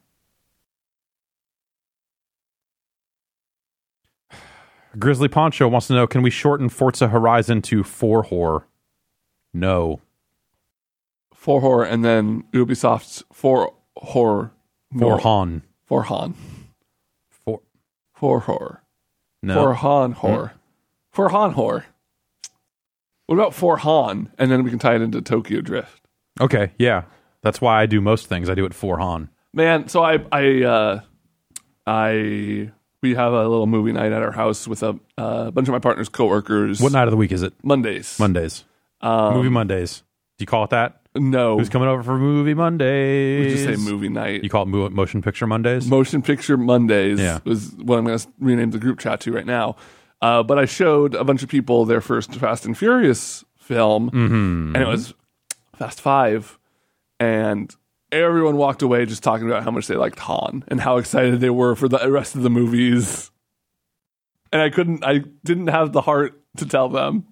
Grizzly 4.99 5.29
Poncho 5.29 5.69
wants 5.69 5.87
to 5.89 5.95
know: 5.95 6.07
Can 6.07 6.23
we 6.23 6.31
shorten 6.31 6.69
Forza 6.69 7.09
Horizon 7.09 7.63
to 7.63 7.85
four 7.85 8.25
whore? 8.25 8.65
No, 9.55 10.01
for 11.33 11.61
horror, 11.61 11.85
and 11.85 12.05
then 12.05 12.45
Ubisoft's 12.53 13.23
for 13.33 13.73
horror. 13.97 14.51
for 14.99 15.19
Han. 15.21 15.63
For 15.87 16.03
Han. 16.05 16.35
For 18.19 18.41
horror. 18.41 18.83
no. 19.43 19.55
For 19.55 19.75
Han 19.75 20.13
horror. 20.13 20.53
For 21.11 21.29
Han 21.29 21.53
horror. 21.53 21.87
What 23.27 23.37
about 23.37 23.55
for 23.55 23.77
Han? 23.79 24.31
And 24.39 24.51
then 24.51 24.65
we 24.65 24.71
can 24.71 24.79
tie 24.79 24.95
it 24.95 25.03
into 25.03 25.21
Tokyo 25.21 25.61
Drift. 25.61 26.03
Okay, 26.41 26.73
yeah. 26.79 27.03
That's 27.43 27.61
why 27.61 27.81
I 27.81 27.87
do 27.87 28.01
most 28.01 28.27
things. 28.27 28.49
I 28.49 28.55
do 28.55 28.65
it 28.65 28.75
for 28.75 28.99
Han. 28.99 29.29
Man, 29.53 29.89
so 29.89 30.03
I 30.03 30.19
I 30.33 30.63
uh 30.63 31.01
I 31.87 32.71
we 33.03 33.15
have 33.15 33.33
a 33.33 33.49
little 33.49 33.67
movie 33.67 33.93
night 33.93 34.13
at 34.13 34.23
our 34.23 34.33
house 34.33 34.67
with 34.67 34.83
a 34.83 34.99
uh, 35.17 35.51
bunch 35.51 35.69
of 35.69 35.73
my 35.73 35.79
partner's 35.79 36.09
coworkers. 36.09 36.81
What 36.81 36.93
night 36.93 37.05
of 37.05 37.11
the 37.13 37.17
week 37.17 37.33
is 37.33 37.43
it? 37.43 37.53
Mondays. 37.63 38.19
Mondays. 38.19 38.65
Um, 39.01 39.35
movie 39.35 39.49
Mondays. 39.49 40.03
Do 40.39 40.43
you 40.43 40.47
call 40.47 40.65
it 40.65 40.71
that? 40.71 40.98
No. 41.15 41.59
Who's 41.59 41.69
coming 41.69 41.89
over 41.89 42.03
for 42.03 42.19
movie 42.19 42.55
Mondays? 42.55 43.47
We 43.47 43.51
just 43.65 43.65
say 43.85 43.91
movie 43.91 44.09
night. 44.09 44.45
You 44.45 44.51
call 44.51 44.63
it 44.63 44.67
mo- 44.67 44.91
motion 44.91 45.23
picture 45.23 45.47
Mondays? 45.47 45.87
Motion 45.89 46.23
Picture 46.23 46.57
Mondays 46.57 47.19
Yeah. 47.19 47.39
was 47.45 47.73
what 47.77 47.99
I'm 47.99 48.05
going 48.05 48.19
to 48.19 48.29
rename 48.39 48.71
the 48.71 48.79
group 48.79 48.99
chat 48.99 49.21
to 49.23 49.33
right 49.33 49.47
now. 49.47 49.77
Uh, 50.21 50.43
but 50.43 50.59
I 50.59 50.65
showed 50.65 51.15
a 51.15 51.25
bunch 51.25 51.43
of 51.43 51.49
people 51.49 51.85
their 51.85 52.01
first 52.01 52.35
Fast 52.35 52.67
and 52.67 52.77
Furious 52.77 53.45
film, 53.57 54.11
Mm-hmm. 54.11 54.75
and 54.75 54.77
it 54.77 54.87
was 54.89 55.15
Fast 55.77 56.01
Five, 56.01 56.59
and 57.21 57.75
everyone 58.11 58.57
walked 58.57 58.83
away 58.83 59.07
just 59.07 59.23
talking 59.23 59.47
about 59.47 59.63
how 59.65 59.71
much 59.71 59.87
they 59.87 59.95
liked 59.97 60.19
Han 60.21 60.65
and 60.69 60.81
how 60.81 60.97
excited 60.97 61.41
they 61.41 61.51
were 61.51 61.75
for 61.77 61.89
the 61.89 62.11
rest 62.11 62.35
of 62.35 62.43
the 62.43 62.51
movies. 62.51 63.31
And 64.53 64.61
I 64.63 64.71
couldn't, 64.71 65.05
I 65.05 65.19
didn't 65.45 65.69
have 65.69 65.93
the 65.93 66.01
heart 66.01 66.41
to 66.57 66.67
tell 66.67 66.89
them. 66.89 67.27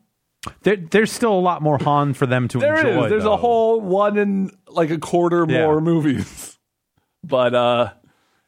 There, 0.62 0.76
there's 0.76 1.12
still 1.12 1.32
a 1.32 1.40
lot 1.40 1.62
more 1.62 1.78
Han 1.78 2.14
for 2.14 2.26
them 2.26 2.48
to 2.48 2.58
There 2.58 2.74
is. 2.74 2.84
enjoy. 2.84 3.08
There's 3.08 3.24
though. 3.24 3.34
a 3.34 3.36
whole 3.36 3.80
one 3.80 4.18
and 4.18 4.50
like 4.68 4.90
a 4.90 4.98
quarter 4.98 5.46
Yeah. 5.48 5.62
more 5.66 5.80
movies. 5.80 6.52
But 7.24 7.54
uh 7.54 7.92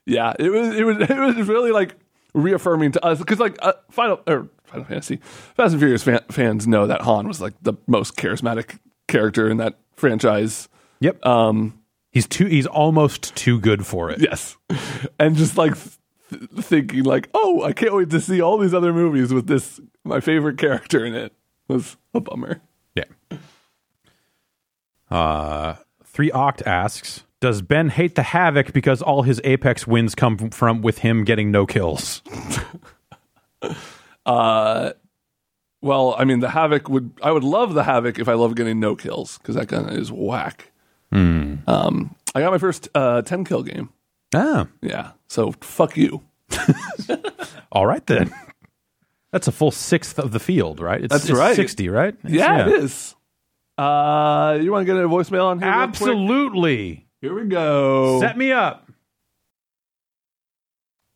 yeah, 0.06 0.34
it 0.38 0.50
was 0.50 0.76
it 0.76 0.84
was 0.84 0.96
it 1.10 1.16
was 1.36 1.48
really 1.48 1.72
like 1.72 1.96
reaffirming 2.34 2.92
to 2.92 3.04
us 3.04 3.18
because 3.18 3.40
like 3.40 3.56
uh, 3.60 3.72
Final 3.90 4.20
or 4.26 4.48
Final 4.64 4.84
Fantasy, 4.84 5.16
Fast 5.56 5.72
and 5.72 5.80
Furious 5.80 6.02
fan, 6.04 6.20
fans 6.30 6.66
know 6.68 6.86
that 6.86 7.00
Han 7.00 7.26
was 7.26 7.40
like 7.40 7.54
the 7.62 7.74
most 7.88 8.16
charismatic 8.16 8.78
character 9.08 9.50
in 9.50 9.56
that 9.56 9.78
franchise. 9.96 10.68
Yep. 11.00 11.26
Um 11.26 11.80
he's 12.12 12.26
too. 12.28 12.46
He's 12.46 12.66
almost 12.66 13.34
too 13.34 13.58
good 13.60 13.84
for 13.86 14.10
it. 14.10 14.20
yes. 14.20 14.56
And 15.18 15.34
just 15.36 15.56
like 15.58 15.74
th- 16.30 16.48
thinking 16.60 17.02
like, 17.02 17.28
"Oh, 17.34 17.62
I 17.64 17.72
can't 17.72 17.94
wait 17.94 18.10
to 18.10 18.20
see 18.20 18.40
all 18.40 18.58
these 18.58 18.74
other 18.74 18.92
movies 18.92 19.32
with 19.34 19.46
this 19.48 19.80
my 20.04 20.20
favorite 20.20 20.58
character 20.58 21.04
in 21.04 21.14
it." 21.14 21.32
Was 21.68 21.96
a 22.14 22.20
bummer. 22.20 22.60
Yeah. 22.94 23.04
Uh, 25.10 25.76
three 26.04 26.30
Oct 26.30 26.66
asks, 26.66 27.24
"Does 27.40 27.62
Ben 27.62 27.88
hate 27.90 28.14
the 28.14 28.22
Havoc 28.22 28.72
because 28.72 29.00
all 29.02 29.22
his 29.22 29.40
Apex 29.44 29.86
wins 29.86 30.14
come 30.14 30.50
from 30.50 30.82
with 30.82 30.98
him 30.98 31.24
getting 31.24 31.50
no 31.50 31.66
kills?" 31.66 32.22
Uh, 34.26 34.92
well, 35.80 36.14
I 36.18 36.24
mean, 36.24 36.40
the 36.40 36.50
Havoc 36.50 36.88
would. 36.90 37.12
I 37.22 37.32
would 37.32 37.44
love 37.44 37.72
the 37.72 37.84
Havoc 37.84 38.18
if 38.18 38.28
I 38.28 38.34
love 38.34 38.54
getting 38.54 38.78
no 38.78 38.94
kills 38.94 39.38
because 39.38 39.54
that 39.54 39.68
gun 39.68 39.88
is 39.88 40.12
whack. 40.12 40.70
Um, 41.10 42.14
I 42.34 42.40
got 42.40 42.52
my 42.52 42.58
first 42.58 42.88
uh, 42.94 43.22
ten 43.22 43.44
kill 43.44 43.62
game. 43.62 43.88
Ah, 44.34 44.66
Yeah, 44.82 45.12
so 45.28 45.52
fuck 45.62 45.96
you. 45.96 46.22
all 47.72 47.86
right 47.86 48.06
then. 48.06 48.30
That's 49.32 49.46
a 49.46 49.52
full 49.52 49.70
sixth 49.70 50.18
of 50.18 50.32
the 50.32 50.40
field, 50.40 50.80
right? 50.80 51.02
It's, 51.02 51.12
That's 51.12 51.28
it's 51.28 51.38
right. 51.38 51.54
Sixty, 51.54 51.88
right? 51.88 52.14
Yeah, 52.24 52.66
it 52.66 52.72
is. 52.84 53.14
Uh, 53.76 54.58
you 54.60 54.72
want 54.72 54.86
to 54.86 54.92
get 54.92 54.96
a 54.96 55.08
voicemail 55.08 55.44
on 55.46 55.60
here? 55.60 55.68
real 55.68 55.76
quick? 55.76 55.88
Absolutely. 55.88 57.06
Here 57.20 57.34
we 57.34 57.48
go. 57.48 58.20
Set 58.20 58.36
me 58.36 58.52
up. 58.52 58.88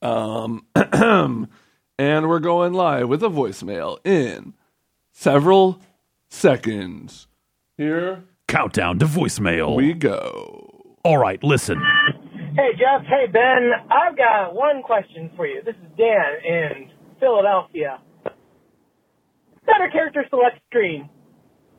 Um, 0.01 0.67
and 1.99 2.29
we're 2.29 2.41
going 2.41 2.73
live 2.73 3.09
with 3.09 3.23
a 3.23 3.29
voicemail 3.29 3.99
in 4.07 4.55
several 5.13 5.81
seconds. 6.29 7.29
Here 7.77 8.25
Countdown 8.49 8.99
to 8.99 9.07
voicemail. 9.07 9.75
we 9.77 9.95
go. 9.95 10.97
All 11.05 11.19
right, 11.19 11.43
listen. 11.43 11.83
Hey, 12.55 12.73
Jeff. 12.79 13.07
Hey, 13.07 13.27
Ben. 13.33 13.71
I've 13.91 14.17
got 14.17 14.55
one 14.55 14.83
question 14.83 15.31
for 15.37 15.47
you. 15.47 15.63
This 15.65 15.75
is 15.77 15.91
Dan 15.97 16.35
in 16.45 16.91
Philadelphia. 17.23 18.01
Better 19.65 19.89
character 19.93 20.25
select 20.29 20.59
screen. 20.69 21.09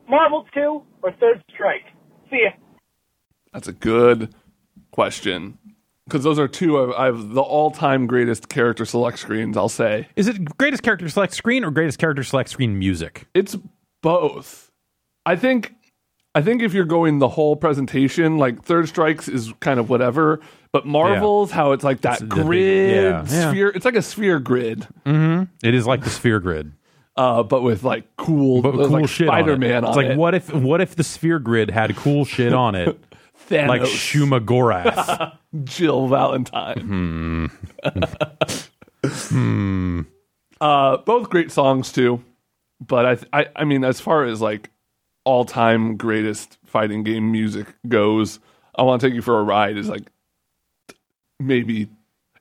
Marvel 0.10 0.46
2 0.54 0.82
or 1.04 1.12
Third 1.20 1.44
Strike? 1.54 1.84
See 2.30 2.44
ya. 2.46 2.52
That's 3.52 3.68
a 3.68 3.74
good 3.74 4.34
question. 4.92 5.58
Because 6.06 6.24
those 6.24 6.40
are 6.40 6.48
two 6.48 6.78
of 6.78 6.92
I 6.92 7.06
have 7.08 7.34
the 7.34 7.42
all-time 7.42 8.08
greatest 8.08 8.48
character 8.48 8.86
select 8.86 9.20
screens. 9.20 9.58
I'll 9.58 9.68
say 9.70 10.08
Is 10.16 10.28
it 10.30 10.58
greatest 10.58 10.82
character 10.82 11.08
select 11.10 11.34
screen 11.34 11.66
or 11.66 11.72
greatest 11.72 12.00
character 12.00 12.24
select 12.24 12.50
screen 12.50 12.80
music? 12.80 13.28
it's 13.34 13.58
both. 14.02 14.72
I 15.26 15.36
think, 15.38 15.74
I 16.36 16.42
think 16.42 16.62
if 16.64 16.74
you're 16.74 16.86
going 16.86 17.20
the 17.20 17.28
whole 17.30 17.56
presentation, 17.56 18.38
like 18.38 18.64
Third 18.64 18.88
Strikes 18.88 19.28
is 19.28 19.54
kind 19.60 19.80
of 19.80 19.90
whatever, 19.90 20.40
but 20.72 20.86
Marvel's 20.86 21.52
how 21.52 21.74
it's 21.74 21.84
like 21.84 22.02
that 22.02 22.22
It's 22.22 22.24
grid 22.24 22.96
yeah, 22.96 23.26
yeah. 23.30 23.50
sphere. 23.52 23.70
It's 23.70 23.86
like 23.86 23.96
a 23.96 24.02
sphere 24.02 24.40
grid, 24.40 24.88
It 25.06 25.76
is 25.76 25.86
like 25.86 26.04
the 26.04 26.10
sphere 26.10 26.40
grid, 26.40 26.74
uh, 27.16 27.44
but 27.44 27.62
with 27.62 27.84
like 27.84 28.06
cool, 28.18 28.62
but 28.64 28.74
with 28.76 28.90
like 28.90 29.02
cool 29.02 29.08
shit 29.08 29.30
on 29.30 29.36
it. 29.36 29.42
Spider-Man 29.44 29.84
on, 29.86 29.90
It's 29.90 29.98
like 29.98 30.08
it. 30.08 30.18
what 30.18 30.34
if 30.34 30.52
what 30.54 30.82
if 30.82 30.96
the 30.96 31.04
sphere 31.04 31.38
grid 31.40 31.70
had 31.70 31.96
cool 31.96 32.26
shit 32.26 32.52
on 32.54 32.74
it, 32.74 33.00
Thanos, 33.50 33.68
like 33.68 33.82
Shuma 33.84 34.44
Gorath? 34.44 35.38
Jill 35.66 36.08
Valentine. 36.08 37.52
Hmm. 39.06 40.02
Uh, 40.62 40.98
both 40.98 41.30
great 41.30 41.52
songs 41.52 41.92
too, 41.92 42.24
but 42.80 43.06
I, 43.06 43.16
th- 43.16 43.28
I, 43.34 43.48
I 43.56 43.64
mean, 43.66 43.84
as 43.84 44.00
far 44.00 44.24
as 44.24 44.40
like 44.40 44.72
all-time 45.26 45.98
greatest 45.98 46.58
fighting 46.66 47.04
game 47.04 47.32
music 47.32 47.68
goes, 47.88 48.40
I 48.76 48.84
want 48.84 49.02
to 49.02 49.08
take 49.08 49.16
you 49.16 49.22
for 49.22 49.40
a 49.40 49.44
ride. 49.44 49.78
Is 49.78 49.88
like 49.90 50.10
maybe 51.40 51.90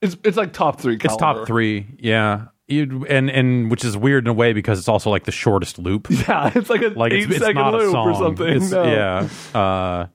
it's 0.00 0.16
it's 0.24 0.36
like 0.36 0.52
top 0.52 0.80
three. 0.80 0.96
it's 1.02 1.16
top 1.16 1.46
three, 1.46 1.86
yeah. 1.98 2.46
You- 2.68 3.04
and 3.08 3.28
and 3.30 3.70
which 3.70 3.84
is 3.84 3.96
weird 3.96 4.24
in 4.24 4.28
a 4.30 4.32
way 4.32 4.52
because 4.52 4.78
it's 4.78 4.88
also 4.88 5.10
like 5.10 5.24
the 5.24 5.32
shortest 5.32 5.78
loop. 5.78 6.08
Yeah, 6.10 6.50
it's 6.54 6.70
like 6.70 6.82
a 6.82 6.88
Like 6.88 7.12
eight 7.12 7.24
it's, 7.24 7.32
it's 7.36 7.44
second 7.44 7.60
a 7.62 7.70
loop 7.70 7.94
or 7.94 8.14
something. 8.14 8.46
It's- 8.48 8.70
No. 8.70 8.84
Yeah. 8.84 9.28
Uh, 9.60 10.06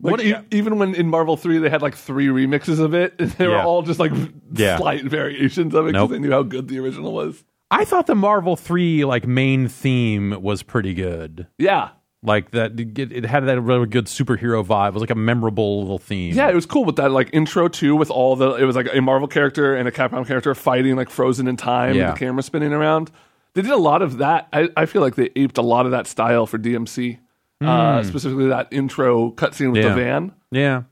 Like, 0.00 0.10
What- 0.12 0.20
e- 0.24 0.34
even 0.52 0.78
when 0.78 0.94
in 0.94 1.08
Marvel 1.08 1.36
three 1.36 1.58
they 1.58 1.68
had 1.70 1.82
like 1.82 1.94
three 1.96 2.28
remixes 2.28 2.78
of 2.80 2.94
it, 2.94 3.14
and 3.18 3.30
they 3.38 3.46
were 3.48 3.54
Yeah. 3.54 3.64
all 3.64 3.82
just 3.82 3.98
like 4.00 4.12
Yeah. 4.52 4.76
slight 4.78 5.04
variations 5.04 5.74
of 5.74 5.86
it 5.86 5.92
because 5.92 6.02
Nope. 6.02 6.10
they 6.10 6.18
knew 6.20 6.30
how 6.30 6.42
good 6.42 6.68
the 6.68 6.78
original 6.78 7.12
was. 7.12 7.42
I 7.70 7.84
thought 7.84 8.06
the 8.06 8.14
Marvel 8.14 8.56
three 8.56 9.04
like 9.04 9.26
main 9.26 9.68
theme 9.68 10.40
was 10.42 10.62
pretty 10.62 10.94
good. 10.94 11.46
Yeah. 11.58 11.90
Like 12.22 12.50
that, 12.50 12.72
it, 12.80 13.24
had 13.26 13.46
that 13.46 13.60
really 13.60 13.86
good 13.86 14.06
superhero 14.06 14.64
vibe. 14.66 14.88
It 14.88 14.94
was 14.94 15.02
like 15.02 15.10
a 15.10 15.14
memorable 15.14 15.82
little 15.82 15.98
theme. 15.98 16.34
Yeah, 16.34 16.48
it 16.48 16.54
was 16.54 16.66
cool 16.66 16.84
with 16.84 16.96
that 16.96 17.12
like 17.12 17.30
intro 17.32 17.68
too, 17.68 17.94
with 17.94 18.10
all 18.10 18.34
the 18.34 18.54
it 18.56 18.64
was 18.64 18.74
like 18.74 18.88
a 18.92 19.00
Marvel 19.00 19.28
character 19.28 19.76
and 19.76 19.86
a 19.86 19.92
Capcom 19.92 20.26
character 20.26 20.52
fighting 20.54 20.96
like 20.96 21.10
frozen 21.10 21.46
in 21.46 21.56
time, 21.56 21.94
Yeah. 21.94 22.10
the 22.12 22.18
camera 22.18 22.42
spinning 22.42 22.72
around. 22.72 23.12
They 23.54 23.62
did 23.62 23.70
a 23.70 23.76
lot 23.76 24.02
of 24.02 24.18
that. 24.18 24.48
I, 24.52 24.68
I 24.76 24.86
feel 24.86 25.00
like 25.00 25.14
they 25.14 25.30
aped 25.36 25.58
a 25.58 25.62
lot 25.62 25.84
of 25.86 25.92
that 25.92 26.06
style 26.08 26.46
for 26.46 26.58
DMC, 26.58 27.18
uh, 27.60 28.02
specifically 28.02 28.48
that 28.48 28.68
intro 28.72 29.30
cutscene 29.32 29.72
with 29.72 29.82
Hmm. 29.82 29.88
Yeah. 29.88 29.88
the 29.88 29.94
van. 29.94 30.32
yeah, 30.50 30.82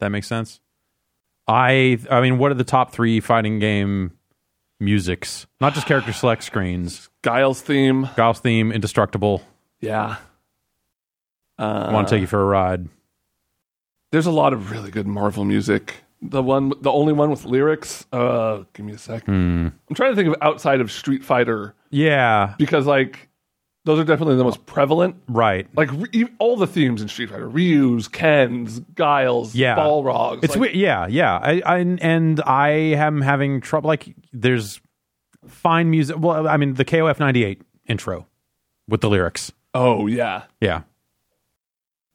that 0.00 0.08
makes 0.08 0.26
sense. 0.26 0.60
I, 1.48 1.98
I 2.10 2.20
mean, 2.22 2.38
what 2.38 2.50
are 2.50 2.54
the 2.54 2.64
top 2.64 2.90
three 2.92 3.20
fighting 3.20 3.60
game 3.60 4.12
musics? 4.80 5.46
Not 5.60 5.74
just 5.74 5.86
character 5.86 6.12
select 6.12 6.42
screens. 6.44 7.08
Guile's 7.22 7.60
theme, 7.60 8.08
Gauss 8.16 8.40
theme, 8.40 8.72
indestructible. 8.72 9.42
yeah. 9.80 10.16
I 11.58 11.90
want 11.92 12.06
to 12.08 12.14
take 12.14 12.20
you 12.20 12.26
for 12.26 12.40
a 12.40 12.44
ride. 12.44 12.86
There's 14.12 14.26
a 14.26 14.30
lot 14.30 14.52
of 14.52 14.70
really 14.70 14.90
good 14.90 15.06
Marvel 15.06 15.44
music. 15.44 16.04
The 16.20 16.42
one, 16.42 16.72
the 16.82 16.92
only 16.92 17.12
one 17.14 17.30
with 17.30 17.44
lyrics. 17.46 18.06
Uh, 18.12 18.64
give 18.74 18.84
me 18.84 18.92
a 18.92 18.98
second. 18.98 19.32
Hmm. 19.34 19.68
I'm 19.88 19.94
trying 19.94 20.12
to 20.12 20.16
think 20.16 20.28
of 20.28 20.36
outside 20.42 20.80
of 20.82 20.92
Street 20.92 21.24
Fighter 21.24 21.74
Yeah, 21.90 22.54
because 22.58 22.86
like 22.86 23.25
those 23.86 23.98
are 23.98 24.04
definitely 24.04 24.36
the 24.36 24.44
most 24.44 24.66
prevalent. 24.66 25.16
right. 25.28 25.66
Like 25.74 25.90
re- 25.92 26.28
all 26.38 26.56
the 26.56 26.66
themes 26.66 27.00
in 27.00 27.08
Street 27.08 27.30
Fighter, 27.30 27.48
Ryu's, 27.48 28.08
Ken's, 28.08 28.80
Guile's, 28.94 29.54
Yeah. 29.54 29.76
Balrogs. 29.76 30.44
It's 30.44 30.54
like, 30.54 30.60
weird. 30.60 30.74
Yeah, 30.74 31.06
yeah. 31.06 31.38
I, 31.38 31.62
I 31.64 31.78
and 31.78 32.40
I 32.44 32.68
am 32.70 33.22
having 33.22 33.60
trouble. 33.62 33.88
Like, 33.88 34.14
there's 34.32 34.80
fine 35.46 35.88
music. 35.90 36.16
Well, 36.18 36.46
I 36.46 36.56
mean, 36.58 36.74
the 36.74 36.84
KOF 36.84 37.18
'98 37.18 37.62
intro 37.86 38.26
with 38.88 39.00
the 39.00 39.08
lyrics. 39.08 39.52
Oh 39.72 40.06
yeah, 40.06 40.42
Yeah, 40.60 40.82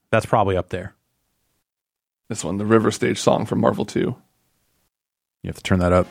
that's 0.10 0.26
probably 0.26 0.58
up 0.58 0.70
there. 0.70 0.94
this 2.28 2.44
one, 2.44 2.58
the 2.58 2.66
River 2.66 2.92
Stage 2.92 3.18
song 3.20 3.46
from 3.46 3.60
Marvel 3.62 3.86
Two. 3.86 4.16
You 5.44 5.48
have 5.48 5.56
to 5.58 5.64
turn 5.64 5.80
that 5.80 5.94
up. 5.94 6.08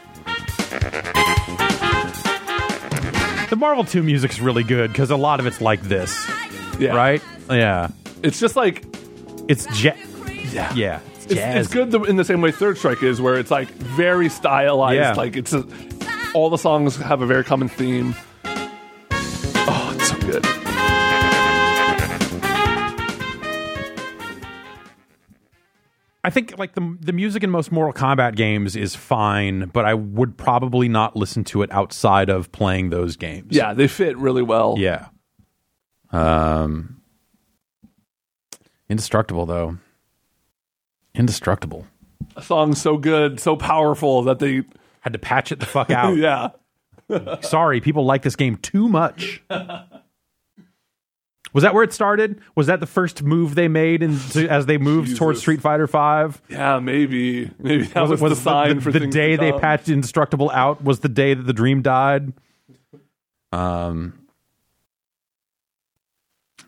The 3.50 3.56
Marvel 3.56 3.84
2 3.84 4.02
music's 4.02 4.40
really 4.40 4.62
good 4.62 4.92
because 4.92 5.10
a 5.10 5.16
lot 5.16 5.40
of 5.40 5.46
it's 5.46 5.60
like 5.60 5.82
this, 5.82 6.28
Yeah, 6.78 6.94
right? 6.94 7.22
Yeah. 7.50 7.88
It's 8.22 8.38
just 8.38 8.54
like 8.56 8.84
It's 9.48 9.66
ja- 9.82 9.92
yeah, 10.52 10.72
yeah. 10.74 11.00
It's, 11.16 11.24
It's, 11.26 11.34
jazz. 11.34 11.64
it's 11.66 11.74
good 11.74 11.90
the, 11.90 12.00
in 12.04 12.16
the 12.16 12.24
same 12.24 12.40
way 12.40 12.52
Third 12.52 12.78
Strike 12.78 13.02
is, 13.02 13.20
where 13.20 13.34
it's 13.34 13.50
like 13.50 13.68
very 13.68 14.28
stylized. 14.28 14.96
Yeah. 14.96 15.12
Like 15.14 15.36
it's 15.36 15.52
a, 15.52 15.66
all 16.32 16.48
the 16.50 16.58
songs 16.58 16.96
have 16.96 17.22
a 17.22 17.26
very 17.26 17.44
common 17.44 17.68
theme. 17.68 18.14
I 26.22 26.30
think 26.30 26.58
like 26.58 26.74
the 26.74 26.96
the 27.00 27.12
music 27.12 27.42
in 27.42 27.50
most 27.50 27.72
Mortal 27.72 27.92
Kombat 27.94 28.36
games 28.36 28.76
is 28.76 28.94
fine, 28.94 29.70
but 29.72 29.84
I 29.86 29.94
would 29.94 30.36
probably 30.36 30.88
not 30.88 31.16
listen 31.16 31.44
to 31.44 31.62
it 31.62 31.72
outside 31.72 32.28
of 32.28 32.52
playing 32.52 32.90
those 32.90 33.16
games. 33.16 33.56
Yeah, 33.56 33.72
they 33.72 33.88
fit 33.88 34.16
really 34.18 34.42
well. 34.42 34.76
Yeah. 34.78 35.08
Um 36.12 37.00
Indestructible 38.88 39.46
though. 39.46 39.78
Indestructible. 41.14 41.86
a 42.36 42.42
song 42.42 42.74
so 42.74 42.96
good, 42.96 43.40
so 43.40 43.56
powerful 43.56 44.22
that 44.22 44.38
they. 44.38 44.62
Had 45.02 45.14
to 45.14 45.18
patch 45.18 45.50
it 45.50 45.60
the 45.60 45.66
fuck 45.66 45.90
out. 45.90 46.14
Yeah, 46.18 46.50
Sorry, 47.40 47.80
people 47.80 48.04
like 48.04 48.20
this 48.20 48.36
game 48.36 48.56
too 48.56 48.86
much. 48.86 49.42
Was 51.52 51.62
that 51.62 51.74
where 51.74 51.82
it 51.82 51.92
started? 51.92 52.40
Was 52.54 52.68
that 52.68 52.80
the 52.80 52.86
first 52.86 53.22
move 53.22 53.54
they 53.54 53.68
made 53.68 54.02
in, 54.02 54.18
as 54.48 54.66
they 54.66 54.78
moved 54.78 55.16
towards 55.16 55.40
Street 55.40 55.60
Fighter 55.60 55.86
Five? 55.86 56.40
yeah, 56.48 56.78
maybe, 56.78 57.50
maybe 57.58 57.84
that 57.84 58.08
was, 58.08 58.22
it 58.22 58.28
the 58.28 58.36
sign 58.36 58.76
the, 58.76 58.82
for 58.82 58.92
the 58.92 59.06
day 59.06 59.36
they 59.36 59.52
patched 59.52 59.88
Indestructible 59.88 60.50
out 60.50 60.84
was 60.84 61.00
the 61.00 61.08
day 61.08 61.34
that 61.34 61.42
the 61.42 61.52
dream 61.52 61.82
died. 61.82 62.32
Um. 63.52 64.14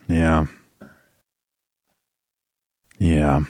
Yeah. 0.09 0.47
Yeah. 2.99 3.45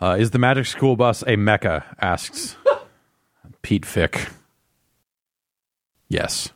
Uh, 0.00 0.16
is 0.18 0.30
the 0.30 0.38
Magic 0.38 0.66
School 0.66 0.96
Bus 0.96 1.24
a 1.26 1.36
mecca? 1.36 1.84
Asks 2.00 2.56
Pete 3.62 3.86
Fick. 3.86 4.28
Yes. 6.08 6.50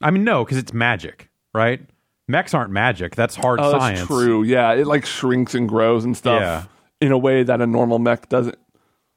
I 0.00 0.10
mean, 0.10 0.24
no, 0.24 0.44
because 0.44 0.58
it's 0.58 0.72
magic, 0.72 1.27
right? 1.54 1.80
Mechs 2.28 2.52
aren't 2.54 2.70
magic. 2.70 3.14
That's 3.16 3.34
hard 3.36 3.58
Oh, 3.60 3.70
science. 3.72 4.00
that's 4.00 4.06
true. 4.10 4.42
Yeah, 4.42 4.72
it 4.74 4.86
like 4.86 5.06
shrinks 5.06 5.54
and 5.54 5.68
grows 5.68 6.04
and 6.04 6.16
stuff 6.16 6.40
Yeah. 6.40 6.64
in 7.00 7.12
a 7.12 7.18
way 7.18 7.42
that 7.42 7.60
a 7.60 7.66
normal 7.66 7.98
mech 7.98 8.28
doesn't. 8.28 8.56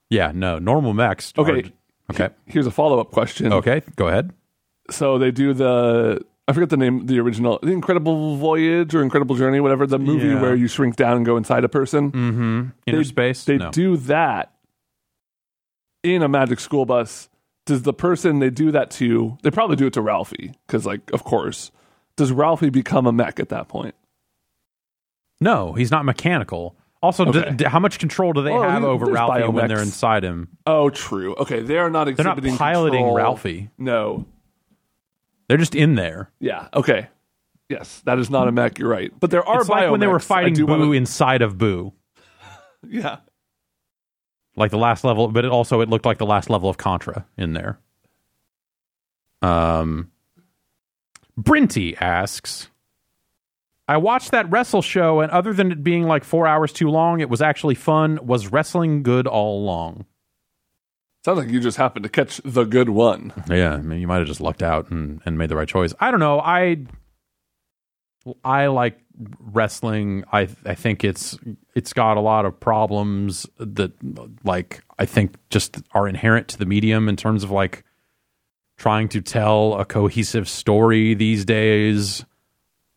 Yeah, 0.09 0.31
no. 0.33 0.59
Normal 0.59 0.93
mechs. 0.93 1.33
Okay. 1.37 1.51
Are, 2.09 2.11
okay. 2.13 2.29
Here's 2.45 2.67
a 2.67 2.71
follow 2.71 2.99
up 2.99 3.11
question. 3.11 3.51
Okay. 3.51 3.81
Go 3.95 4.07
ahead. 4.07 4.31
So 4.89 5.17
they 5.17 5.31
do 5.31 5.53
the 5.53 6.21
I 6.47 6.53
forget 6.53 6.69
the 6.69 6.77
name, 6.77 7.05
the 7.05 7.19
original, 7.19 7.59
the 7.61 7.71
Incredible 7.71 8.35
Voyage 8.35 8.93
or 8.95 9.01
Incredible 9.03 9.35
Journey, 9.35 9.59
whatever 9.61 9.85
the 9.87 9.99
movie 9.99 10.27
Yeah. 10.29 10.41
where 10.41 10.55
you 10.55 10.67
shrink 10.67 10.95
down 10.97 11.15
and 11.17 11.25
go 11.25 11.37
inside 11.37 11.63
a 11.63 11.69
person. 11.69 12.11
Mm-hmm. 12.11 12.61
Inner 12.87 12.97
They- 12.97 13.03
space. 13.03 13.45
They 13.45 13.57
no. 13.57 13.71
do 13.71 13.95
that 13.97 14.51
in 16.03 16.23
a 16.23 16.27
Magic 16.27 16.59
School 16.59 16.85
Bus. 16.85 17.29
Does 17.65 17.83
the 17.83 17.93
person 17.93 18.39
they 18.39 18.49
do 18.49 18.71
that 18.71 18.89
to? 18.91 19.37
They 19.43 19.51
probably 19.51 19.75
do 19.75 19.85
it 19.85 19.93
to 19.93 20.01
Ralphie 20.01 20.53
because, 20.67 20.85
like, 20.85 21.11
of 21.13 21.23
course. 21.23 21.71
Does 22.15 22.31
Ralphie 22.31 22.69
become 22.69 23.07
a 23.07 23.11
mech 23.11 23.39
at 23.39 23.49
that 23.49 23.67
point? 23.67 23.95
No, 25.39 25.73
he's 25.73 25.89
not 25.91 26.05
mechanical. 26.05 26.75
Also, 27.01 27.25
Okay. 27.25 27.51
d- 27.55 27.65
how 27.65 27.79
much 27.79 27.97
control 27.97 28.31
do 28.33 28.43
they 28.43 28.51
Oh, 28.51 28.61
have 28.61 28.83
over 28.83 29.07
Ralphie 29.07 29.47
when 29.47 29.67
they're 29.67 29.81
inside 29.81 30.23
him? 30.23 30.49
Oh, 30.67 30.91
true. 30.91 31.33
Okay, 31.35 31.61
they 31.61 31.77
are 31.79 31.89
not 31.89 32.05
They're 32.15 32.23
not 32.23 32.39
piloting 32.57 32.99
control. 32.99 33.15
Ralphie. 33.15 33.69
No. 33.77 34.25
They're 35.47 35.57
just 35.57 35.73
in 35.73 35.95
there. 35.95 36.29
Yeah. 36.39 36.67
Okay. 36.75 37.07
Yes, 37.69 38.01
that 38.05 38.19
is 38.19 38.29
not 38.29 38.47
a 38.47 38.51
mech. 38.51 38.77
You're 38.77 38.89
right. 38.89 39.11
But 39.19 39.31
there 39.31 39.43
are 39.47 39.61
it's 39.61 39.69
like 39.69 39.89
when 39.89 39.99
they 39.99 40.07
were 40.07 40.19
fighting 40.19 40.53
Buu 40.55 40.67
wanna- 40.67 40.91
inside 40.91 41.41
of 41.41 41.55
Buu, 41.55 41.93
Yeah. 42.87 43.17
like 44.55 44.69
the 44.69 44.77
last 44.77 45.03
level. 45.03 45.29
But 45.29 45.43
it 45.45 45.51
also 45.51 45.81
it 45.81 45.89
looked 45.89 46.05
like 46.05 46.19
the 46.19 46.25
last 46.25 46.49
level 46.51 46.69
of 46.69 46.77
Contra 46.77 47.25
in 47.37 47.53
there. 47.53 47.79
Um, 49.41 50.10
Brinty 51.41 51.99
asks, 52.01 52.69
I 53.87 53.97
watched 53.97 54.31
that 54.31 54.49
wrestle 54.49 54.81
show, 54.81 55.19
and 55.21 55.31
other 55.31 55.53
than 55.53 55.71
it 55.71 55.83
being 55.83 56.03
like 56.03 56.23
four 56.23 56.47
hours 56.47 56.71
too 56.71 56.89
long, 56.89 57.19
it 57.19 57.29
was 57.29 57.41
actually 57.41 57.75
fun. 57.75 58.19
Was 58.25 58.47
wrestling 58.51 59.03
good 59.03 59.27
all 59.27 59.61
along? 59.61 60.05
Sounds 61.25 61.37
like 61.37 61.49
you 61.49 61.59
just 61.59 61.77
happened 61.77 62.03
to 62.03 62.09
catch 62.09 62.41
the 62.43 62.63
good 62.63 62.89
one. 62.89 63.31
Yeah, 63.49 63.73
I 63.73 63.77
mean, 63.77 63.99
you 63.99 64.07
might 64.07 64.17
have 64.17 64.27
just 64.27 64.41
lucked 64.41 64.63
out 64.63 64.89
and, 64.89 65.21
and 65.25 65.37
made 65.37 65.49
the 65.49 65.55
right 65.55 65.67
choice. 65.67 65.93
I 65.99 66.09
don't 66.09 66.19
know. 66.19 66.39
I 66.39 66.85
I 68.43 68.67
like 68.67 68.99
wrestling. 69.39 70.23
I 70.31 70.47
I 70.65 70.73
think 70.73 71.03
it's 71.03 71.37
it's 71.75 71.93
got 71.93 72.17
a 72.17 72.21
lot 72.21 72.45
of 72.45 72.59
problems 72.59 73.45
that 73.57 73.91
like 74.43 74.83
I 74.97 75.05
think 75.05 75.35
just 75.49 75.77
are 75.93 76.07
inherent 76.07 76.47
to 76.49 76.57
the 76.57 76.65
medium 76.65 77.07
in 77.07 77.17
terms 77.17 77.43
of 77.43 77.51
like 77.51 77.83
trying 78.81 79.07
to 79.07 79.21
tell 79.21 79.75
a 79.75 79.85
cohesive 79.85 80.49
story 80.49 81.13
these 81.13 81.45
days 81.45 82.25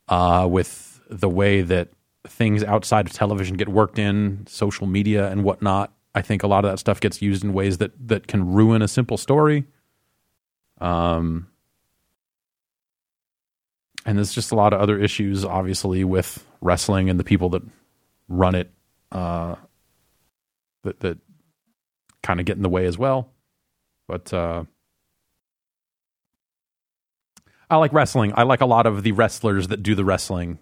uh 0.08 0.48
with 0.50 0.98
the 1.10 1.28
way 1.28 1.60
that 1.60 1.90
things 2.26 2.64
outside 2.64 3.06
of 3.06 3.12
television 3.12 3.54
get 3.56 3.68
worked 3.68 3.98
in, 3.98 4.46
social 4.48 4.86
media 4.86 5.30
and 5.30 5.44
whatnot. 5.44 5.92
I 6.14 6.22
think 6.22 6.42
a 6.42 6.46
lot 6.46 6.64
of 6.64 6.70
that 6.70 6.78
stuff 6.78 7.00
gets 7.00 7.20
used 7.20 7.44
in 7.44 7.52
ways 7.52 7.78
that 7.78 7.92
that 8.08 8.26
can 8.26 8.52
ruin 8.52 8.80
a 8.80 8.88
simple 8.88 9.18
story. 9.18 9.64
Um, 10.80 11.48
and 14.06 14.16
there's 14.16 14.32
just 14.32 14.52
a 14.52 14.54
lot 14.54 14.72
of 14.72 14.80
other 14.80 14.98
issues, 14.98 15.44
obviously, 15.44 16.02
with 16.02 16.46
wrestling 16.62 17.10
and 17.10 17.20
the 17.20 17.24
people 17.24 17.50
that 17.50 17.62
run 18.28 18.54
it, 18.54 18.70
uh, 19.12 19.56
that 20.82 21.00
that 21.00 21.18
kind 22.22 22.40
of 22.40 22.46
get 22.46 22.56
in 22.56 22.62
the 22.62 22.70
way 22.70 22.86
as 22.86 22.96
well. 22.96 23.30
But 24.08 24.32
uh, 24.32 24.64
I 27.74 27.76
like 27.78 27.92
wrestling. 27.92 28.32
I 28.36 28.44
like 28.44 28.60
a 28.60 28.66
lot 28.66 28.86
of 28.86 29.02
the 29.02 29.12
wrestlers 29.12 29.68
that 29.68 29.82
do 29.82 29.94
the 29.94 30.04
wrestling. 30.04 30.58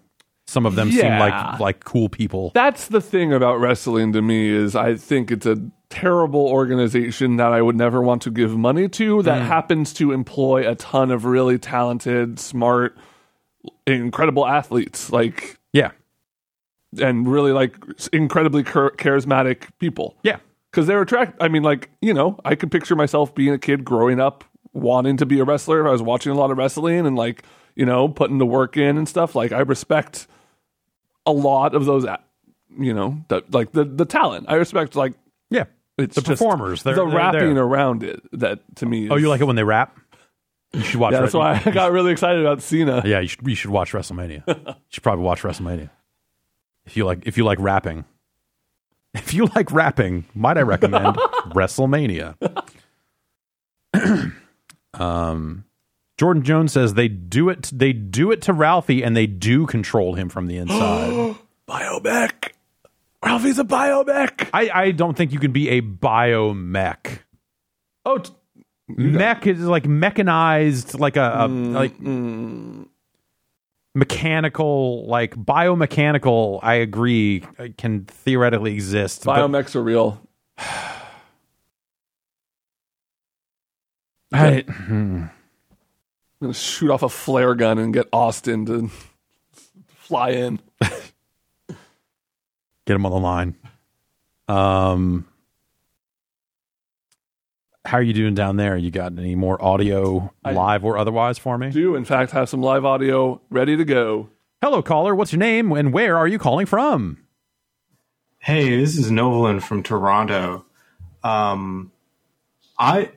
Some 0.47 0.65
of 0.65 0.75
them 0.75 0.91
seem 0.91 1.17
like 1.19 1.59
like 1.59 1.83
cool 1.85 2.09
people. 2.09 2.51
That's 2.53 2.87
the 2.89 2.99
thing 2.99 3.31
about 3.31 3.59
wrestling 3.61 4.11
to 4.13 4.21
me 4.21 4.49
is 4.49 4.75
I 4.75 4.95
think 4.95 5.31
it's 5.31 5.45
a 5.45 5.57
terrible 5.89 6.47
organization 6.47 7.37
that 7.37 7.53
I 7.53 7.61
would 7.61 7.75
never 7.77 8.01
want 8.01 8.21
to 8.23 8.31
give 8.31 8.57
money 8.57 8.89
to 8.89 9.21
that 9.23 9.41
Mm. 9.43 9.45
happens 9.45 9.93
to 9.93 10.11
employ 10.11 10.69
a 10.69 10.75
ton 10.75 11.11
of 11.11 11.23
really 11.23 11.57
talented, 11.57 12.39
smart, 12.39 12.97
incredible 13.87 14.45
athletes 14.45 15.11
like 15.11 15.57
yeah, 15.71 15.91
and 16.99 17.27
really 17.27 17.51
like 17.53 17.75
incredibly 18.11 18.63
char- 18.63 18.91
charismatic 18.91 19.69
people. 19.79 20.15
yeah, 20.23 20.37
Cuz 20.71 20.87
they're 20.87 21.01
attract 21.01 21.41
I 21.41 21.47
mean 21.47 21.63
like, 21.63 21.89
you 22.01 22.13
know, 22.13 22.39
I 22.43 22.55
could 22.55 22.71
picture 22.71 22.95
myself 22.95 23.33
being 23.33 23.53
a 23.53 23.57
kid 23.59 23.85
growing 23.85 24.19
up 24.19 24.43
wanting 24.73 25.17
to 25.17 25.25
be 25.25 25.39
a 25.39 25.43
wrestler, 25.43 25.81
if 25.81 25.87
I 25.87 25.91
was 25.91 26.01
watching 26.01 26.31
a 26.31 26.35
lot 26.35 26.51
of 26.51 26.57
wrestling 26.57 27.05
and 27.05 27.15
like 27.15 27.43
you 27.75 27.85
know 27.85 28.07
putting 28.09 28.37
the 28.39 28.45
work 28.45 28.75
in 28.77 28.97
and 28.97 29.07
stuff, 29.07 29.35
like 29.35 29.51
I 29.51 29.59
respect 29.59 30.27
a 31.25 31.31
lot 31.31 31.73
of 31.75 31.85
those. 31.85 32.05
You 32.75 32.93
know, 32.93 33.23
the, 33.27 33.43
like 33.51 33.71
the 33.71 33.83
the 33.85 34.05
talent. 34.05 34.47
I 34.49 34.55
respect 34.55 34.95
like 34.95 35.13
Yeah. 35.51 35.65
it's 35.99 36.15
The 36.15 36.23
performers, 36.23 36.81
they're- 36.81 36.95
the 36.95 37.05
they're 37.05 37.15
rapping 37.15 37.53
there. 37.53 37.63
around 37.63 38.01
it. 38.01 38.19
That 38.31 38.61
to 38.77 38.87
me. 38.87 39.05
Is, 39.05 39.11
Oh, 39.11 39.15
you 39.15 39.29
like 39.29 39.41
it 39.41 39.45
when 39.45 39.55
they 39.55 39.63
rap? 39.63 39.95
You 40.71 40.81
should 40.81 40.99
watch. 40.99 41.13
Yeah, 41.13 41.19
that's 41.21 41.35
why 41.35 41.61
I 41.63 41.69
got 41.69 41.91
really 41.91 42.11
excited 42.11 42.41
about 42.41 42.63
Cena. 42.63 43.03
Yeah, 43.05 43.19
you 43.19 43.27
should. 43.27 43.47
You 43.47 43.53
should 43.53 43.69
watch 43.69 43.91
WrestleMania. 43.91 44.41
you 44.65 44.73
should 44.89 45.03
probably 45.03 45.23
watch 45.23 45.43
WrestleMania 45.43 45.91
if 46.87 46.97
you 46.97 47.05
like. 47.05 47.27
If 47.27 47.37
you 47.37 47.43
like 47.45 47.59
rapping, 47.59 48.05
if 49.13 49.35
you 49.35 49.45
like 49.55 49.71
rapping, 49.71 50.25
might 50.33 50.57
I 50.57 50.61
recommend 50.61 51.15
WrestleMania? 51.53 52.35
um, 54.93 55.65
Jordan 56.17 56.43
Jones 56.43 56.71
says 56.73 56.93
they 56.93 57.07
do 57.07 57.49
it. 57.49 57.69
They 57.73 57.93
do 57.93 58.31
it 58.31 58.41
to 58.43 58.53
Ralphie, 58.53 59.03
and 59.03 59.15
they 59.15 59.27
do 59.27 59.65
control 59.65 60.13
him 60.13 60.29
from 60.29 60.47
the 60.47 60.57
inside. 60.57 61.35
Biomech. 61.67 62.51
Ralphie's 63.23 63.57
a 63.57 63.63
biomech. 63.63 64.49
I, 64.53 64.69
I 64.73 64.91
don't 64.91 65.15
think 65.15 65.31
you 65.31 65.39
can 65.39 65.53
be 65.53 65.69
a 65.69 65.81
biomech. 65.81 67.19
Oh, 68.05 68.17
t- 68.17 68.33
Mech 68.89 69.47
is 69.47 69.61
like 69.61 69.85
mechanized, 69.85 70.99
like 70.99 71.15
a, 71.15 71.45
a 71.45 71.47
like 71.47 71.97
mechanical, 73.95 75.07
like 75.07 75.35
biomechanical. 75.35 76.59
I 76.61 76.75
agree, 76.75 77.45
uh, 77.57 77.67
can 77.77 78.05
theoretically 78.05 78.73
exist. 78.73 79.23
but 79.23 79.37
biomechs 79.37 79.75
are 79.75 79.83
real. 79.83 80.21
I- 84.33 84.65
I'm 84.67 85.29
gonna 86.41 86.53
shoot 86.53 86.89
off 86.91 87.03
a 87.03 87.09
flare 87.09 87.55
gun 87.55 87.77
and 87.77 87.93
get 87.93 88.07
Austin 88.11 88.65
to 88.65 88.89
fly 89.87 90.29
in. 90.31 90.59
get 90.81 91.75
him 92.87 93.05
on 93.05 93.11
the 93.11 93.19
line. 93.19 93.55
Um, 94.47 95.25
how 97.85 97.97
are 97.97 98.01
you 98.03 98.13
doing 98.13 98.33
down 98.33 98.57
there? 98.57 98.75
You 98.77 98.91
got 98.91 99.17
any 99.17 99.35
more 99.35 99.61
audio, 99.63 100.33
I- 100.43 100.51
live 100.53 100.83
or 100.85 100.97
otherwise, 100.97 101.37
for 101.37 101.57
me? 101.57 101.69
Do 101.69 101.95
in 101.95 102.05
fact 102.05 102.31
have 102.31 102.49
some 102.49 102.61
live 102.61 102.85
audio 102.85 103.41
ready 103.49 103.77
to 103.77 103.85
go. 103.85 104.29
Hello, 104.61 104.81
caller. 104.81 105.13
What's 105.13 105.31
your 105.33 105.39
name 105.39 105.71
and 105.73 105.91
where 105.93 106.17
are 106.17 106.27
you 106.27 106.39
calling 106.39 106.65
from? 106.65 107.19
Hey, 108.39 108.77
this 108.77 108.97
is 108.97 109.09
Novolin 109.11 109.61
from 109.61 109.83
Toronto. 109.83 110.65
Um, 111.23 111.91
I 112.77 113.11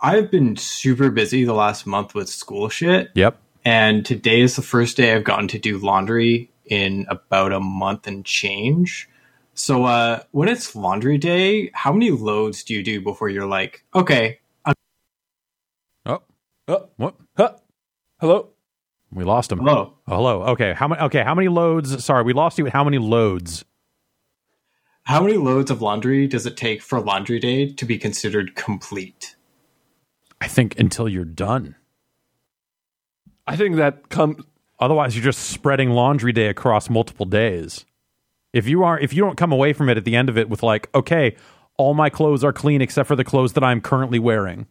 I've 0.00 0.30
been 0.30 0.56
super 0.56 1.10
busy 1.10 1.44
the 1.44 1.54
last 1.54 1.86
month 1.86 2.14
with 2.14 2.28
school 2.28 2.68
shit, 2.68 3.10
Yep. 3.14 3.38
and 3.64 4.04
today 4.04 4.40
is 4.40 4.56
the 4.56 4.62
first 4.62 4.96
day 4.96 5.14
I've 5.14 5.24
gotten 5.24 5.48
to 5.48 5.58
do 5.58 5.78
laundry 5.78 6.50
in 6.66 7.06
about 7.08 7.52
a 7.52 7.60
month 7.60 8.06
and 8.06 8.24
change. 8.24 9.08
So, 9.54 9.84
uh, 9.84 10.22
when 10.32 10.48
it's 10.48 10.76
laundry 10.76 11.16
day, 11.16 11.70
how 11.72 11.92
many 11.92 12.10
loads 12.10 12.62
do 12.62 12.74
you 12.74 12.82
do 12.82 13.00
before 13.00 13.28
you're 13.30 13.46
like, 13.46 13.84
okay, 13.94 14.38
Oh, 16.04 16.22
Oh, 16.68 16.88
what? 16.96 17.14
huh. 17.36 17.54
Hello. 18.20 18.48
We 19.12 19.22
lost 19.24 19.52
him. 19.52 19.58
hello? 19.60 19.94
Oh, 20.08 20.14
hello. 20.16 20.42
Okay. 20.42 20.74
How 20.74 20.88
many? 20.88 21.00
Okay. 21.02 21.22
How 21.22 21.32
many 21.34 21.46
loads? 21.48 22.04
Sorry, 22.04 22.24
we 22.24 22.32
lost 22.32 22.58
you. 22.58 22.66
How 22.66 22.82
many 22.82 22.98
loads? 22.98 23.64
How 25.04 25.22
many 25.22 25.36
loads 25.36 25.70
of 25.70 25.80
laundry 25.80 26.26
does 26.26 26.44
it 26.44 26.56
take 26.56 26.82
for 26.82 27.00
laundry 27.00 27.38
day 27.38 27.72
to 27.72 27.84
be 27.84 27.98
considered 27.98 28.56
complete? 28.56 29.35
I 30.46 30.48
think 30.48 30.78
until 30.78 31.08
you're 31.08 31.24
done. 31.24 31.74
I 33.48 33.56
think 33.56 33.74
that 33.76 34.10
comes. 34.10 34.44
Otherwise, 34.78 35.16
you're 35.16 35.24
just 35.24 35.40
spreading 35.50 35.90
laundry 35.90 36.32
day 36.32 36.46
across 36.46 36.88
multiple 36.88 37.26
days. 37.26 37.84
If 38.52 38.68
you 38.68 38.84
are, 38.84 38.96
if 38.96 39.12
you 39.12 39.24
don't 39.24 39.36
come 39.36 39.50
away 39.50 39.72
from 39.72 39.88
it 39.88 39.96
at 39.96 40.04
the 40.04 40.14
end 40.14 40.28
of 40.28 40.38
it 40.38 40.48
with 40.48 40.62
like, 40.62 40.88
okay, 40.94 41.34
all 41.76 41.94
my 41.94 42.10
clothes 42.10 42.44
are 42.44 42.52
clean 42.52 42.80
except 42.80 43.08
for 43.08 43.16
the 43.16 43.24
clothes 43.24 43.54
that 43.54 43.64
I'm 43.64 43.80
currently 43.80 44.20
wearing. 44.20 44.68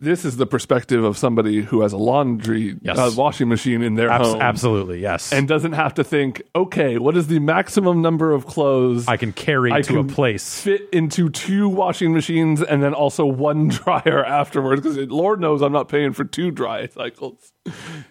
This 0.00 0.24
is 0.24 0.36
the 0.36 0.46
perspective 0.46 1.02
of 1.02 1.18
somebody 1.18 1.60
who 1.60 1.80
has 1.80 1.92
a 1.92 1.96
laundry 1.96 2.76
Yes. 2.82 2.96
uh, 2.96 3.10
washing 3.16 3.48
machine 3.48 3.82
in 3.82 3.96
their 3.96 4.10
Abs- 4.10 4.28
home 4.28 4.40
absolutely, 4.40 5.00
yes. 5.00 5.32
and 5.32 5.48
doesn't 5.48 5.72
have 5.72 5.94
to 5.94 6.04
think, 6.04 6.40
okay, 6.54 6.98
what 6.98 7.16
is 7.16 7.26
the 7.26 7.40
maximum 7.40 8.00
number 8.00 8.32
of 8.32 8.46
clothes 8.46 9.08
I 9.08 9.16
can 9.16 9.32
carry 9.32 9.72
I 9.72 9.82
to 9.82 9.98
a 9.98 10.04
place. 10.04 10.60
fit 10.62 10.88
into 10.92 11.28
two 11.30 11.68
washing 11.68 12.12
machines 12.12 12.62
and 12.62 12.80
then 12.80 12.94
also 12.94 13.26
one 13.26 13.68
dryer 13.68 14.24
afterwards? 14.24 14.82
Because 14.82 14.98
Lord 15.08 15.40
knows 15.40 15.62
I'm 15.62 15.72
not 15.72 15.88
paying 15.88 16.12
for 16.12 16.24
two 16.24 16.52
dry 16.52 16.86
cycles. 16.94 17.52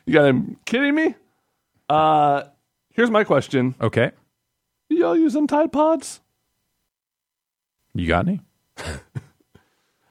You 0.05 0.11
got 0.13 0.25
him 0.25 0.57
kidding 0.65 0.93
me? 0.93 1.15
Uh, 1.87 2.43
here's 2.89 3.09
my 3.09 3.23
question: 3.23 3.75
Okay, 3.79 4.11
y'all 4.89 5.15
use 5.17 5.31
them 5.31 5.47
Tide 5.47 5.71
Pods? 5.71 6.19
you 7.93 8.07
got 8.09 8.27
any? 8.27 8.41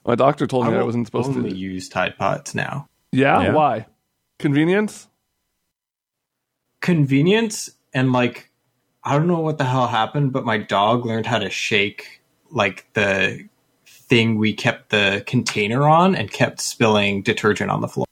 My 0.06 0.14
doctor 0.14 0.46
told 0.46 0.66
me 0.66 0.72
I, 0.72 0.78
will 0.78 0.86
wasn't 0.86 1.06
supposed 1.06 1.30
only 1.30 1.50
to. 1.50 1.56
use 1.56 1.88
Tide 1.88 2.16
Pods 2.16 2.54
now. 2.54 2.88
Yeah? 3.12 3.42
Yeah. 3.42 3.52
why? 3.52 3.86
Convenience? 4.38 5.08
convenience 6.86 7.70
and 7.92 8.12
like 8.12 8.50
I 9.02 9.16
don't 9.16 9.26
know 9.26 9.40
what 9.40 9.58
the 9.58 9.64
hell 9.64 9.88
happened, 9.88 10.32
but 10.32 10.44
my 10.44 10.58
dog 10.58 11.04
learned 11.04 11.26
how 11.26 11.38
to 11.38 11.50
shake 11.50 12.20
like 12.50 12.86
the 12.94 13.48
thing 13.86 14.36
we 14.36 14.52
kept 14.52 14.90
the 14.90 15.24
container 15.26 15.88
on 15.88 16.14
and 16.14 16.30
kept 16.30 16.60
spilling 16.60 17.22
detergent 17.22 17.70
on 17.70 17.80
the 17.80 17.88
floor. 17.88 18.06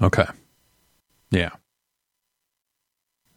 Okay, 0.00 0.26
yeah. 1.30 1.50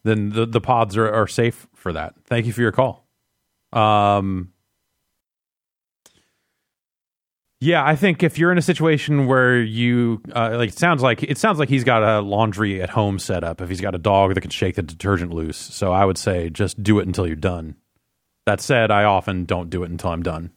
Then 0.03 0.29
the 0.29 0.45
the 0.45 0.61
pods 0.61 0.97
are, 0.97 1.11
are 1.11 1.27
safe 1.27 1.67
for 1.73 1.91
that. 1.93 2.13
Thank 2.25 2.45
you 2.45 2.53
for 2.53 2.61
your 2.61 2.71
call. 2.71 3.07
Um, 3.73 4.51
yeah, 7.59 7.85
I 7.85 7.95
think 7.95 8.21
if 8.23 8.37
you're 8.37 8.51
in 8.51 8.57
a 8.57 8.63
situation 8.63 9.27
where 9.27 9.61
you 9.61 10.21
uh, 10.33 10.55
like, 10.57 10.69
it 10.69 10.77
sounds 10.77 11.01
like 11.01 11.23
it 11.23 11.37
sounds 11.37 11.59
like 11.59 11.69
he's 11.69 11.83
got 11.83 12.03
a 12.03 12.21
laundry 12.21 12.81
at 12.81 12.89
home 12.89 13.17
set 13.19 13.43
up. 13.43 13.61
If 13.61 13.69
he's 13.69 13.81
got 13.81 13.95
a 13.95 13.97
dog 13.97 14.33
that 14.33 14.41
can 14.41 14.51
shake 14.51 14.75
the 14.75 14.81
detergent 14.81 15.33
loose, 15.33 15.57
so 15.57 15.91
I 15.91 16.05
would 16.05 16.17
say 16.17 16.49
just 16.49 16.83
do 16.83 16.99
it 16.99 17.07
until 17.07 17.25
you're 17.25 17.35
done. 17.35 17.75
That 18.45 18.61
said, 18.61 18.91
I 18.91 19.05
often 19.05 19.45
don't 19.45 19.69
do 19.69 19.83
it 19.83 19.89
until 19.89 20.11
I'm 20.11 20.21
done. 20.21 20.51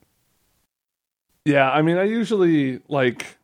Yeah, 1.45 1.71
I 1.71 1.81
mean, 1.81 1.97
I 1.97 2.03
usually 2.03 2.81
like 2.87 3.37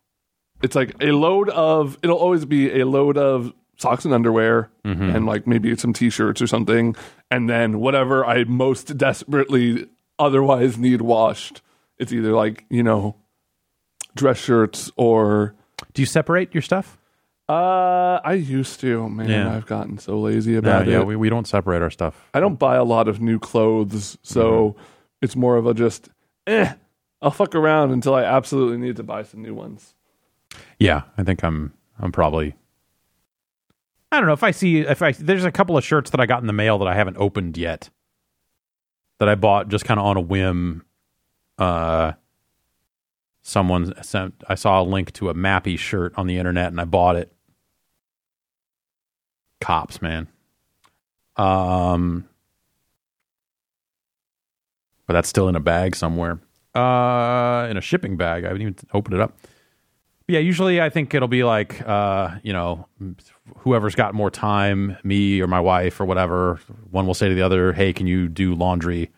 it's 0.61 0.75
like 0.75 0.95
a 1.01 1.11
load 1.11 1.49
of 1.49 1.97
it'll 2.03 2.17
always 2.17 2.45
be 2.45 2.79
a 2.79 2.85
load 2.85 3.17
of 3.17 3.53
socks 3.77 4.05
and 4.05 4.13
underwear 4.13 4.69
and 5.15 5.25
like 5.25 5.45
maybe 5.47 5.75
some 5.75 5.91
t-shirts 5.91 6.41
or 6.41 6.47
something 6.47 6.95
and 7.29 7.49
then 7.49 7.79
whatever 7.79 8.25
I 8.25 8.45
most 8.45 8.97
desperately 8.97 9.89
otherwise 10.17 10.77
need 10.77 11.01
washed. 11.01 11.61
It's 11.97 12.13
either 12.13 12.31
like, 12.31 12.65
you 12.69 12.83
know, 12.83 13.17
dress 14.15 14.37
shirts 14.37 14.91
or 14.95 15.53
Do 15.93 16.01
you 16.01 16.05
separate 16.05 16.53
your 16.53 16.61
stuff? 16.61 16.97
uh 17.47 18.19
I 18.23 18.33
used 18.33 18.79
to. 18.79 19.07
Man, 19.09 19.29
Yeah. 19.29 19.55
I've 19.55 19.67
gotten 19.67 19.97
so 19.99 20.19
lazy 20.19 20.53
Yeah, 20.53 20.57
about 20.59 20.87
yeah. 20.87 21.01
it. 21.01 21.05
We, 21.07 21.15
we 21.15 21.29
don't 21.29 21.47
separate 21.47 21.81
our 21.83 21.91
stuff. 21.91 22.29
I 22.33 22.39
don't 22.39 22.57
buy 22.57 22.75
a 22.75 22.83
lot 22.83 23.07
of 23.07 23.21
new 23.21 23.37
clothes, 23.39 24.17
so 24.23 24.75
it's 25.21 25.35
more 25.35 25.55
of 25.57 25.67
a 25.67 25.73
just 25.75 26.09
eh, 26.47 26.73
I'll 27.21 27.31
fuck 27.31 27.53
around 27.53 27.91
until 27.91 28.15
I 28.15 28.23
absolutely 28.23 28.77
need 28.77 28.95
to 28.95 29.03
buy 29.03 29.23
some 29.23 29.41
new 29.43 29.53
ones. 29.53 29.93
Yeah, 30.79 31.03
I 31.17 31.23
think 31.23 31.43
I'm 31.43 31.73
I'm 31.99 32.11
probably 32.11 32.55
I 34.11 34.17
don't 34.17 34.27
know 34.27 34.33
if 34.33 34.43
I 34.43 34.51
see 34.51 34.79
if 34.79 35.01
I 35.01 35.11
there's 35.11 35.45
a 35.45 35.51
couple 35.51 35.77
of 35.77 35.83
shirts 35.83 36.09
that 36.11 36.19
I 36.19 36.25
got 36.25 36.41
in 36.41 36.47
the 36.47 36.53
mail 36.53 36.77
that 36.79 36.87
I 36.87 36.95
haven't 36.95 37.17
opened 37.17 37.57
yet 37.57 37.89
that 39.19 39.29
I 39.29 39.35
bought 39.35 39.67
just 39.69 39.85
kind 39.85 39.99
of 39.99 40.05
on 40.05 40.17
a 40.17 40.21
whim. 40.21 40.83
Uh 41.59 42.13
someone 43.45 43.93
sent 44.03 44.33
I 44.49 44.55
saw 44.55 44.81
a 44.81 44.83
link 44.83 45.13
to 45.13 45.29
a 45.29 45.35
Mappy 45.35 45.77
shirt 45.77 46.13
on 46.17 46.25
the 46.25 46.37
internet 46.37 46.67
and 46.67 46.81
I 46.81 46.85
bought 46.85 47.15
it. 47.15 47.31
Cops, 49.61 50.01
man. 50.01 50.27
Um 51.37 52.27
but 55.05 55.13
that's 55.13 55.29
still 55.29 55.47
in 55.47 55.55
a 55.55 55.59
bag 55.59 55.95
somewhere. 55.95 56.39
Uh 56.73 57.67
in 57.69 57.77
a 57.77 57.81
shipping 57.81 58.17
bag. 58.17 58.43
I 58.43 58.47
haven't 58.47 58.63
even 58.63 58.75
opened 58.93 59.13
it 59.13 59.21
up. 59.21 59.37
Yeah, 60.27 60.39
usually 60.39 60.81
I 60.81 60.89
think 60.89 61.13
it'll 61.13 61.27
be 61.27 61.43
like, 61.43 61.87
uh, 61.87 62.31
you 62.41 62.51
know, 62.51 62.87
whoever's 63.57 63.93
got 63.93 64.15
more 64.15 64.31
time, 64.31 64.97
me 65.03 65.39
or 65.39 65.45
my 65.45 65.59
wife 65.59 65.99
or 65.99 66.05
whatever. 66.05 66.59
One 66.89 67.05
will 67.05 67.13
say 67.13 67.29
to 67.29 67.35
the 67.35 67.43
other, 67.43 67.73
"Hey, 67.73 67.93
can 67.93 68.07
you 68.07 68.27
do 68.27 68.55
laundry?" 68.55 69.11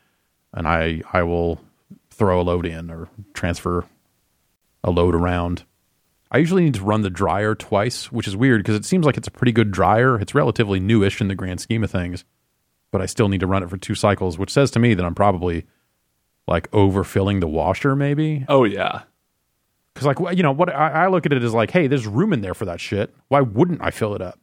And 0.53 0.67
I, 0.67 1.03
I 1.13 1.23
will 1.23 1.61
throw 2.09 2.41
a 2.41 2.43
load 2.43 2.65
in 2.65 2.91
or 2.91 3.07
transfer 3.33 3.85
a 4.83 4.91
load 4.91 5.15
around. 5.15 5.63
I 6.31 6.39
usually 6.39 6.63
need 6.63 6.73
to 6.75 6.83
run 6.83 7.01
the 7.01 7.09
dryer 7.09 7.55
twice, 7.55 8.11
which 8.11 8.27
is 8.27 8.35
weird 8.35 8.61
because 8.61 8.75
it 8.75 8.85
seems 8.85 9.05
like 9.05 9.17
it's 9.17 9.27
a 9.27 9.31
pretty 9.31 9.51
good 9.53 9.71
dryer. 9.71 10.19
It's 10.19 10.35
relatively 10.35 10.79
newish 10.79 11.21
in 11.21 11.29
the 11.29 11.35
grand 11.35 11.61
scheme 11.61 11.83
of 11.83 11.91
things, 11.91 12.25
but 12.91 13.01
I 13.01 13.05
still 13.05 13.29
need 13.29 13.39
to 13.39 13.47
run 13.47 13.63
it 13.63 13.69
for 13.69 13.77
two 13.77 13.95
cycles, 13.95 14.37
which 14.37 14.51
says 14.51 14.71
to 14.71 14.79
me 14.79 14.93
that 14.93 15.05
I'm 15.05 15.15
probably 15.15 15.65
like 16.47 16.69
overfilling 16.71 17.39
the 17.39 17.47
washer, 17.47 17.95
maybe 17.95 18.45
Oh 18.47 18.63
yeah. 18.63 19.03
Because 19.93 20.05
like 20.05 20.37
you 20.37 20.43
know 20.43 20.51
what 20.51 20.69
I, 20.69 21.05
I 21.05 21.07
look 21.07 21.25
at 21.25 21.33
it 21.33 21.43
as 21.43 21.53
like, 21.53 21.71
hey, 21.71 21.87
there's 21.87 22.05
room 22.05 22.33
in 22.33 22.41
there 22.41 22.53
for 22.53 22.65
that 22.65 22.79
shit. 22.79 23.15
Why 23.29 23.41
wouldn't 23.41 23.81
I 23.81 23.91
fill 23.91 24.13
it 24.13 24.21
up? 24.21 24.39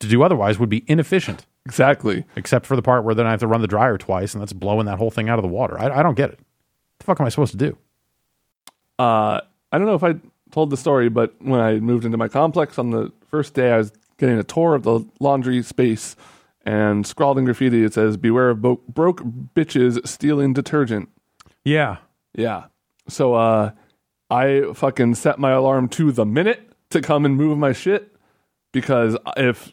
To 0.00 0.08
do 0.08 0.22
otherwise 0.24 0.58
would 0.58 0.68
be 0.68 0.84
inefficient. 0.88 1.46
Exactly. 1.64 2.24
Except 2.34 2.66
for 2.66 2.74
the 2.74 2.82
part 2.82 3.04
where 3.04 3.14
then 3.14 3.26
I 3.26 3.30
have 3.30 3.40
to 3.40 3.46
run 3.46 3.60
the 3.60 3.68
dryer 3.68 3.96
twice, 3.96 4.34
and 4.34 4.42
that's 4.42 4.52
blowing 4.52 4.86
that 4.86 4.98
whole 4.98 5.12
thing 5.12 5.28
out 5.28 5.38
of 5.38 5.42
the 5.42 5.48
water. 5.48 5.78
I, 5.78 6.00
I 6.00 6.02
don't 6.02 6.16
get 6.16 6.30
it. 6.30 6.38
What 6.38 6.98
the 6.98 7.04
fuck 7.04 7.20
am 7.20 7.26
I 7.26 7.28
supposed 7.28 7.52
to 7.52 7.58
do? 7.58 7.78
Uh, 8.98 9.40
I 9.72 9.78
don't 9.78 9.86
know 9.86 9.94
if 9.94 10.04
I 10.04 10.14
told 10.50 10.70
the 10.70 10.76
story, 10.76 11.08
but 11.08 11.34
when 11.40 11.60
I 11.60 11.80
moved 11.80 12.04
into 12.04 12.18
my 12.18 12.28
complex 12.28 12.78
on 12.78 12.90
the 12.90 13.10
first 13.26 13.54
day, 13.54 13.72
I 13.72 13.78
was 13.78 13.92
getting 14.18 14.38
a 14.38 14.44
tour 14.44 14.74
of 14.74 14.82
the 14.82 15.04
laundry 15.18 15.62
space, 15.62 16.14
and 16.64 17.06
scrawled 17.06 17.38
in 17.38 17.44
graffiti 17.44 17.82
it 17.82 17.94
says, 17.94 18.16
"Beware 18.16 18.50
of 18.50 18.60
bo- 18.62 18.82
broke 18.86 19.22
bitches 19.24 20.06
stealing 20.06 20.52
detergent." 20.52 21.08
Yeah, 21.64 21.96
Yeah. 22.36 22.64
So 23.08 23.34
uh, 23.34 23.72
I 24.30 24.72
fucking 24.74 25.16
set 25.16 25.38
my 25.38 25.50
alarm 25.50 25.88
to 25.90 26.12
the 26.12 26.24
minute 26.24 26.70
to 26.90 27.00
come 27.00 27.24
and 27.24 27.36
move 27.36 27.58
my 27.58 27.72
shit 27.72 28.14
because 28.72 29.16
if 29.36 29.72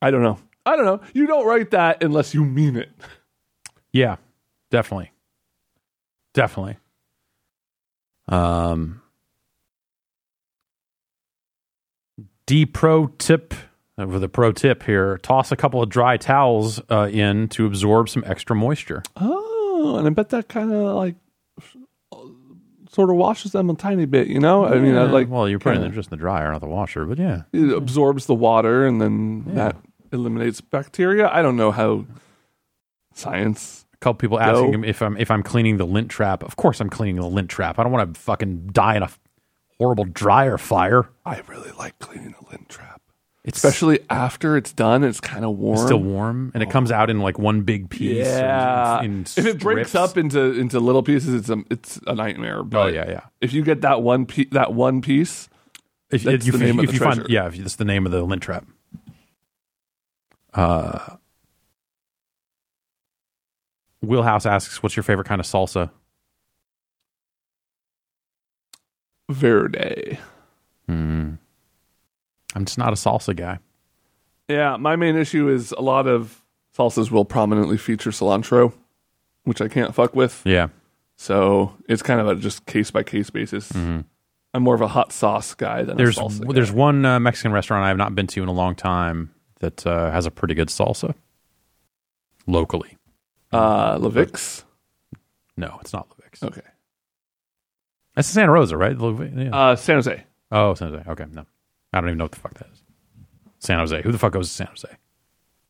I 0.00 0.10
don't 0.10 0.22
know, 0.22 0.38
I 0.64 0.76
don't 0.76 0.86
know, 0.86 1.00
you 1.12 1.26
don't 1.26 1.46
write 1.46 1.70
that 1.72 2.02
unless 2.02 2.32
you 2.32 2.44
mean 2.44 2.76
it. 2.76 2.90
yeah, 3.92 4.16
definitely, 4.70 5.12
definitely. 6.32 6.78
Um, 8.28 9.02
D 12.46 12.66
pro 12.66 13.08
tip 13.18 13.54
uh, 13.98 14.06
with 14.06 14.22
a 14.22 14.28
pro 14.28 14.52
tip 14.52 14.84
here: 14.84 15.18
toss 15.18 15.52
a 15.52 15.56
couple 15.56 15.82
of 15.82 15.88
dry 15.88 16.16
towels 16.16 16.80
uh, 16.90 17.08
in 17.12 17.48
to 17.48 17.66
absorb 17.66 18.08
some 18.08 18.24
extra 18.26 18.56
moisture. 18.56 19.02
Oh, 19.16 19.96
and 19.98 20.06
I 20.06 20.10
bet 20.10 20.30
that 20.30 20.48
kind 20.48 20.72
of 20.72 20.96
like 20.96 21.16
sort 22.96 23.10
of 23.10 23.16
washes 23.16 23.52
them 23.52 23.68
a 23.68 23.74
tiny 23.74 24.06
bit, 24.06 24.26
you 24.26 24.40
know? 24.40 24.64
I 24.64 24.78
mean, 24.78 24.96
I 24.96 25.02
like 25.04 25.28
well, 25.28 25.46
you're 25.46 25.58
putting 25.58 25.82
them 25.82 25.92
just 25.92 26.08
in 26.08 26.10
the 26.10 26.16
dryer, 26.16 26.50
not 26.50 26.62
the 26.62 26.66
washer, 26.66 27.04
but 27.04 27.18
yeah. 27.18 27.42
it 27.52 27.70
absorbs 27.70 28.24
the 28.24 28.34
water 28.34 28.86
and 28.86 29.02
then 29.02 29.44
that 29.54 29.76
eliminates 30.12 30.62
bacteria. 30.62 31.28
I 31.28 31.42
don't 31.42 31.56
know 31.56 31.70
how 31.70 32.06
science. 33.12 33.84
A 33.92 33.98
couple 33.98 34.18
people 34.18 34.40
asking 34.40 34.74
him 34.74 34.84
if 34.84 35.00
I'm 35.00 35.16
if 35.16 35.30
I'm 35.30 35.42
cleaning 35.42 35.78
the 35.78 35.86
lint 35.86 36.10
trap. 36.10 36.42
Of 36.42 36.56
course, 36.56 36.80
I'm 36.80 36.90
cleaning 36.90 37.16
the 37.16 37.26
lint 37.26 37.48
trap. 37.48 37.78
I 37.78 37.82
don't 37.82 37.92
want 37.92 38.14
to 38.14 38.20
fucking 38.20 38.68
die 38.68 38.96
in 38.96 39.02
a 39.02 39.08
horrible 39.78 40.04
dryer 40.04 40.58
fire. 40.58 41.08
I 41.24 41.40
really 41.48 41.70
like 41.72 41.98
cleaning 41.98 42.34
a 42.40 42.50
lint 42.50 42.68
trap, 42.68 43.00
It's 43.44 43.58
especially 43.62 44.00
after 44.10 44.56
it's 44.56 44.72
done. 44.72 45.04
It's 45.04 45.20
kind 45.20 45.44
of 45.44 45.56
warm. 45.56 45.74
It's 45.76 45.84
still 45.84 45.98
warm, 46.02 46.50
and 46.54 46.62
it 46.62 46.70
comes 46.70 46.90
out 46.90 47.10
in 47.10 47.20
like 47.20 47.38
one 47.38 47.62
big 47.62 47.90
piece. 47.90 48.26
Yeah. 48.26 49.00
in- 49.00 49.04
in 49.04 49.20
if 49.22 49.46
it 49.46 49.58
breaks 49.60 49.94
up 49.94 50.16
into 50.16 50.40
into 50.58 50.80
little 50.80 51.02
pieces, 51.02 51.34
it's 51.34 51.48
a 51.50 51.62
it's 51.70 52.00
a 52.06 52.14
nightmare. 52.14 52.62
But 52.62 52.78
oh 52.78 52.86
yeah, 52.88 53.08
yeah. 53.10 53.20
if 53.40 53.52
you 53.52 53.62
get 53.62 53.80
that 53.82 54.02
one 54.02 54.26
pe- 54.26 54.46
that 54.52 54.72
one 54.72 55.00
piece, 55.02 55.48
If, 56.10 56.22
That's 56.22 56.46
if 56.46 56.46
you, 56.46 56.52
the 56.58 56.64
name 56.64 56.78
of 56.78 56.84
if 56.84 56.90
the 56.90 56.94
you 56.94 57.00
find, 57.00 57.16
treasure. 57.16 57.32
yeah, 57.32 57.46
if 57.48 57.56
that's 57.56 57.76
the 57.76 57.84
name 57.84 58.06
of 58.06 58.12
the 58.12 58.22
lint 58.22 58.42
trap. 58.42 58.64
Uh, 60.54 61.16
Wheelhouse 64.02 64.46
asks, 64.46 64.82
"What's 64.82 64.96
your 64.96 65.02
favorite 65.02 65.26
kind 65.26 65.40
of 65.40 65.46
salsa?" 65.46 65.90
Verde. 69.30 70.18
Hmm. 70.88 71.34
I'm 72.54 72.64
just 72.64 72.78
not 72.78 72.90
a 72.92 72.96
salsa 72.96 73.34
guy. 73.36 73.58
Yeah, 74.48 74.76
my 74.76 74.96
main 74.96 75.16
issue 75.16 75.48
is 75.48 75.72
a 75.72 75.80
lot 75.82 76.06
of 76.06 76.42
salsas 76.76 77.10
will 77.10 77.24
prominently 77.24 77.76
feature 77.76 78.10
cilantro, 78.10 78.72
which 79.44 79.60
I 79.60 79.68
can't 79.68 79.94
fuck 79.94 80.14
with. 80.14 80.42
Yeah, 80.44 80.68
So 81.16 81.74
it's 81.88 82.02
kind 82.02 82.20
of 82.20 82.28
a 82.28 82.36
just 82.36 82.64
case 82.66 82.90
by 82.90 83.02
case 83.02 83.28
basis. 83.30 83.72
I'm 83.74 84.62
more 84.62 84.74
of 84.74 84.80
a 84.80 84.88
hot 84.88 85.12
sauce 85.12 85.54
guy 85.54 85.82
than 85.82 85.96
Mm-hmm. 85.96 85.98
there's 85.98 86.16
a 86.18 86.20
salsa. 86.20 86.54
there's 86.54 86.72
one 86.72 87.04
uh, 87.04 87.18
Mexican 87.20 87.52
restaurant 87.52 87.84
I 87.84 87.88
have 87.88 87.96
not 87.98 88.14
been 88.14 88.26
to 88.28 88.42
in 88.42 88.48
a 88.48 88.52
long 88.52 88.74
time 88.74 89.34
that 89.60 89.86
uh, 89.86 90.10
has 90.12 90.24
a 90.26 90.30
pretty 90.30 90.54
good 90.54 90.68
salsa. 90.68 91.14
Locally, 92.46 92.96
uh, 93.52 93.98
Levix. 93.98 94.62
no, 95.56 95.78
it's 95.80 95.92
not 95.92 96.06
Levix. 96.10 96.46
Okay. 96.46 96.60
That's 98.16 98.26
Santa 98.28 98.50
Rosa, 98.50 98.76
right? 98.76 98.96
Yeah. 98.98 99.50
Uh, 99.52 99.76
San 99.76 99.96
Jose. 99.96 100.24
oh, 100.50 100.74
San 100.74 100.90
Jose. 100.90 101.04
Okay, 101.08 101.26
no, 101.32 101.44
I 101.92 102.00
don't 102.00 102.08
even 102.10 102.18
know 102.18 102.24
what 102.24 102.32
the 102.32 102.40
fuck 102.40 102.54
that 102.54 102.66
is. 102.72 102.82
San 103.60 103.78
Jose. 103.78 104.02
Who 104.02 104.10
the 104.10 104.18
fuck 104.18 104.32
goes 104.32 104.48
to 104.48 104.54
San 104.54 104.66
Jose? 104.68 104.88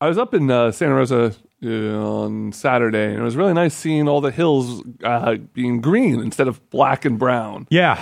I 0.00 0.08
was 0.08 0.16
up 0.18 0.32
in 0.34 0.50
uh, 0.50 0.70
Santa 0.72 0.94
Rosa 0.94 1.34
uh, 1.64 1.68
on 1.68 2.52
Saturday, 2.52 3.06
and 3.10 3.18
it 3.18 3.22
was 3.22 3.36
really 3.36 3.54
nice 3.54 3.74
seeing 3.74 4.08
all 4.08 4.20
the 4.20 4.30
hills 4.30 4.82
uh, 5.02 5.36
being 5.54 5.80
green 5.80 6.20
instead 6.20 6.48
of 6.48 6.68
black 6.70 7.04
and 7.04 7.18
brown. 7.18 7.66
Yeah. 7.70 8.00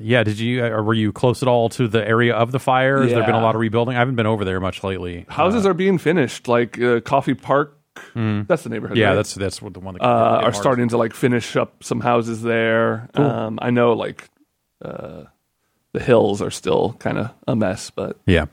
Yeah, 0.00 0.24
did 0.24 0.40
you 0.40 0.64
uh, 0.64 0.82
were 0.82 0.94
you 0.94 1.12
close 1.12 1.42
at 1.42 1.48
all 1.48 1.68
to 1.70 1.86
the 1.86 2.04
area 2.06 2.34
of 2.34 2.50
the 2.50 2.58
fire? 2.58 3.02
Has 3.02 3.12
there 3.12 3.24
been 3.24 3.36
a 3.36 3.40
lot 3.40 3.54
of 3.54 3.60
rebuilding? 3.60 3.94
I 3.94 4.00
haven't 4.00 4.16
been 4.16 4.26
over 4.26 4.44
there 4.44 4.58
much 4.58 4.82
lately. 4.82 5.26
Houses 5.28 5.64
are 5.64 5.74
being 5.74 5.98
finished, 5.98 6.48
like 6.48 6.80
uh, 6.80 7.00
Coffey 7.02 7.34
Park. 7.34 7.75
That's 8.14 8.62
the 8.62 8.68
neighborhood. 8.70 8.96
Mm. 8.96 9.00
yeah, 9.00 9.08
right? 9.08 9.14
that's 9.16 9.34
that's 9.34 9.60
what 9.62 9.74
the 9.74 9.80
one 9.80 9.94
that 9.94 10.02
uh, 10.02 10.40
are 10.42 10.52
starting 10.52 10.88
to 10.88 10.96
like 10.96 11.14
finish 11.14 11.56
up 11.56 11.82
some 11.82 12.00
houses 12.00 12.42
there. 12.42 13.08
Um, 13.14 13.58
I 13.62 13.70
know 13.70 13.92
like 13.92 14.28
uh, 14.84 15.24
the 15.92 16.00
hills 16.00 16.42
are 16.42 16.50
still 16.50 16.94
kind 16.98 17.18
of 17.18 17.30
a 17.46 17.56
mess, 17.56 17.90
but 17.90 18.18
Yeah. 18.26 18.46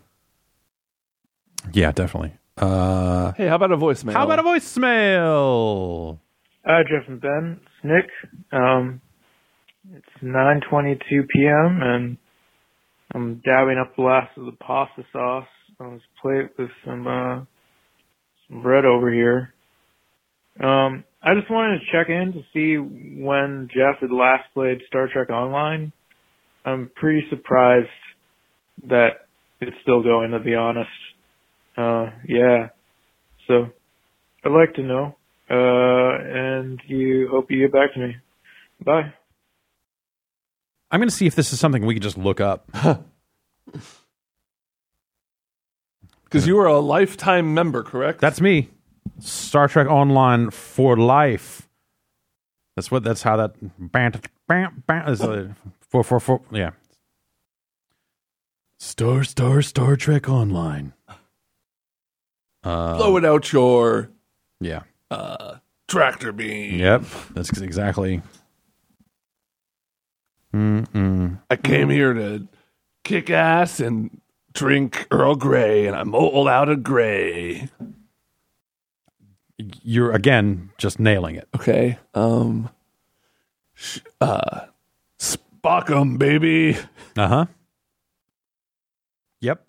Yeah, 1.72 1.92
definitely. 1.92 2.34
Uh 2.58 3.32
hey, 3.34 3.48
how 3.48 3.56
about 3.56 3.72
a 3.72 3.78
voicemail? 3.78 4.14
how 4.14 4.26
about 4.26 4.40
a 4.40 4.44
voicemail? 4.44 6.20
Hi, 6.66 6.84
Jeff 6.84 7.08
and 7.08 7.20
Ben. 7.20 7.60
It's 7.64 7.84
Nick. 7.84 8.10
Um, 8.52 9.02
it's 9.94 10.24
9:22 10.24 11.28
p.m. 11.30 11.82
and 11.82 12.18
I'm 13.14 13.42
dabbing 13.46 13.78
up 13.78 13.96
the 13.96 14.04
last 14.04 14.38
of 14.38 14.46
the 14.46 14.52
pasta 14.54 15.04
sauce 15.12 15.48
on 15.80 15.94
this 15.96 16.04
plate 16.22 16.50
with 16.58 16.70
some 16.86 17.08
some 18.48 18.62
bread 18.62 18.86
over 18.86 19.12
here. 19.12 19.54
Um, 20.60 21.04
I 21.22 21.34
just 21.36 21.50
wanted 21.50 21.80
to 21.80 21.86
check 21.92 22.10
in 22.10 22.34
to 22.34 22.42
see 22.54 22.78
when 22.78 23.70
Jeff 23.74 24.02
had 24.02 24.12
last 24.12 24.44
played 24.54 24.82
Star 24.88 25.08
Trek 25.12 25.30
Online. 25.30 25.92
I'm 26.66 26.92
pretty 26.96 27.26
surprised 27.30 27.88
that 28.88 29.28
it's 29.62 29.76
still 29.82 30.04
going. 30.04 30.32
To 30.32 30.40
be 30.40 30.56
honest, 30.56 30.90
uh, 31.78 32.12
yeah. 32.28 32.70
So 33.48 33.70
I'd 34.44 34.52
like 34.52 34.74
to 34.76 34.84
know. 34.84 35.16
Uh, 35.50 36.18
and 36.24 36.80
you 36.88 37.28
hope 37.30 37.52
you 37.52 37.60
get 37.60 37.74
back 37.74 37.94
to 37.94 38.00
me. 38.00 38.16
Bye. 38.84 39.14
I'm 40.90 41.00
going 41.00 41.10
to 41.10 41.16
see 41.16 41.26
if 41.28 41.36
this 41.36 41.52
is 41.52 41.60
something 41.60 41.86
we 41.86 41.96
can 41.96 42.04
just 42.04 42.18
look 42.18 42.40
up. 42.40 42.70
Because 46.34 46.48
you 46.48 46.58
are 46.58 46.66
a 46.66 46.80
lifetime 46.80 47.54
member, 47.54 47.84
correct? 47.84 48.20
That's 48.20 48.42
me. 48.42 48.72
Star 49.20 49.68
Trek 49.68 49.86
Online 49.86 50.50
for 50.50 50.98
life. 50.98 51.70
That's 52.76 52.90
what. 52.90 53.04
That's 53.04 53.22
how 53.22 53.38
that. 53.38 53.54
Bam, 53.78 54.14
bam, 54.48 54.84
bam, 54.88 55.08
is 55.10 55.22
a, 55.22 55.56
for 55.80 56.04
for 56.04 56.20
for. 56.20 56.42
Yeah. 56.52 56.72
Star 58.80 59.24
Star 59.24 59.62
Star 59.62 59.96
Trek 59.96 60.28
Online. 60.28 60.94
Uh, 62.64 62.98
blow 62.98 63.18
it 63.18 63.26
out 63.26 63.54
your 63.54 64.10
yeah. 64.60 64.82
tractor 65.88 66.32
beam. 66.32 66.80
Yep. 66.80 67.04
That's 67.36 67.62
exactly. 67.62 68.24
Mm-mm. 70.52 71.40
I 71.52 71.56
came 71.58 71.92
here 71.92 72.14
to 72.14 72.48
kick 73.04 73.30
ass 73.30 73.80
and 73.80 74.20
drink 74.54 75.08
Earl 75.12 75.36
Grey, 75.36 75.86
and 75.88 75.96
I'm 75.96 76.14
all 76.16 76.48
out 76.48 76.70
of 76.70 76.84
gray. 76.84 77.70
You're 79.58 80.12
again 80.12 80.72
just 80.78 81.00
nailing 81.00 81.36
it. 81.36 81.48
Okay. 81.56 81.98
Um. 82.14 82.70
sh- 83.74 84.00
Uh. 84.22 84.62
Spock 85.20 85.90
'em, 85.90 86.18
baby. 86.18 86.78
Uh 87.18 87.28
huh. 87.28 87.46
Yep. 89.42 89.66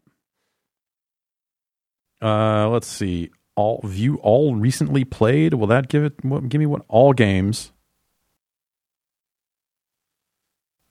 Uh, 2.22 2.68
let's 2.68 2.86
see. 2.88 3.30
All 3.56 3.80
view 3.84 4.16
all 4.16 4.56
recently 4.56 5.04
played. 5.04 5.54
Will 5.54 5.68
that 5.68 5.88
give 5.88 6.02
it? 6.02 6.24
What, 6.24 6.48
give 6.48 6.58
me 6.58 6.66
what 6.66 6.82
all 6.88 7.12
games? 7.12 7.70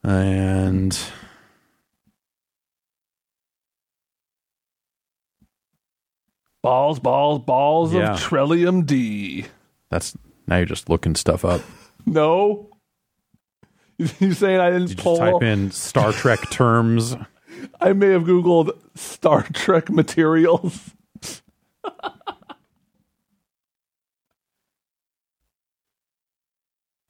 And 0.03 0.97
Balls, 6.63 6.99
balls, 6.99 7.41
balls 7.43 7.93
Yeah. 7.93 8.13
of 8.13 8.19
Trellium 8.19 8.85
D. 8.85 9.45
that's 9.89 10.17
now 10.47 10.55
you're 10.57 10.65
just 10.65 10.89
looking 10.89 11.13
stuff 11.15 11.45
up. 11.45 11.61
No. 12.05 12.69
You 13.97 14.33
saying 14.33 14.59
I 14.59 14.71
didn't 14.71 14.87
Did 14.87 14.97
you 14.97 15.03
pull? 15.03 15.15
just 15.17 15.31
type 15.31 15.43
in 15.43 15.71
Star 15.71 16.11
Trek 16.11 16.39
terms? 16.49 17.15
I 17.79 17.93
may 17.93 18.07
have 18.09 18.23
Googled 18.23 18.71
Star 18.95 19.43
Trek 19.53 19.89
materials. 19.89 20.91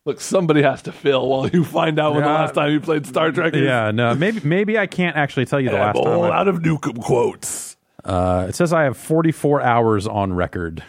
Look, 0.05 0.19
somebody 0.19 0.61
has 0.63 0.81
to 0.83 0.91
fill 0.91 1.27
while 1.29 1.47
you 1.47 1.63
find 1.63 1.97
out 1.97 2.13
when 2.13 2.23
the 2.23 2.29
last 2.29 2.55
time 2.55 2.71
you 2.73 2.81
played 2.81 3.05
Star 3.05 3.31
Trek 3.31 3.53
is. 3.53 3.61
Yeah, 3.61 3.91
no, 3.91 4.13
maybe 4.15 4.41
maybe 4.43 4.77
I 4.77 4.85
can't 4.85 5.15
actually 5.15 5.45
tell 5.45 5.61
you 5.61 5.69
the 5.69 5.77
last 5.77 5.95
time. 5.95 6.07
all 6.07 6.23
I- 6.25 6.37
out 6.39 6.47
of 6.49 6.57
Nukem 6.59 7.01
quotes. 7.01 7.72
Uh, 8.03 8.45
it 8.49 8.55
says 8.55 8.73
I 8.73 8.83
have 8.83 8.97
44 8.97 9.61
hours 9.61 10.07
on 10.07 10.33
record. 10.33 10.83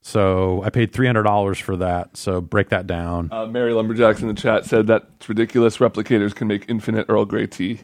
So 0.00 0.62
I 0.62 0.70
paid 0.70 0.92
$300 0.92 1.60
for 1.60 1.76
that. 1.76 2.16
So 2.16 2.40
break 2.40 2.70
that 2.70 2.86
down. 2.86 3.28
Uh, 3.32 3.46
Mary 3.46 3.72
Lumberjacks 3.74 4.22
in 4.22 4.28
the 4.28 4.34
chat 4.34 4.64
said 4.64 4.86
that 4.86 5.04
it's 5.16 5.28
ridiculous. 5.28 5.78
Replicators 5.78 6.34
can 6.34 6.48
make 6.48 6.64
infinite 6.68 7.06
Earl 7.08 7.24
Grey 7.24 7.46
tea. 7.46 7.80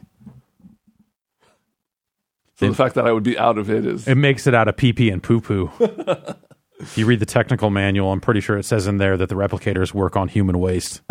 So 2.55 2.65
It- 2.65 2.69
the 2.69 2.75
fact 2.75 2.95
that 2.95 3.05
I 3.05 3.11
would 3.11 3.23
be 3.23 3.37
out 3.37 3.57
of 3.57 3.69
it 3.69 3.85
is 3.85 4.07
It 4.07 4.15
makes 4.15 4.47
it 4.47 4.53
out 4.55 4.67
of 4.67 4.77
pee 4.77 4.93
pee 4.93 5.09
and 5.09 5.21
poo 5.21 5.41
poo. 5.41 5.69
if 6.79 6.97
you 6.97 7.05
read 7.05 7.19
the 7.19 7.25
technical 7.25 7.69
manual, 7.69 8.11
I'm 8.11 8.21
pretty 8.21 8.39
sure 8.39 8.57
it 8.57 8.63
says 8.65 8.87
in 8.87 8.97
there 8.97 9.17
that 9.17 9.29
the 9.29 9.35
replicators 9.35 9.93
work 9.93 10.15
on 10.15 10.29
human 10.29 10.57
waste. 10.59 11.01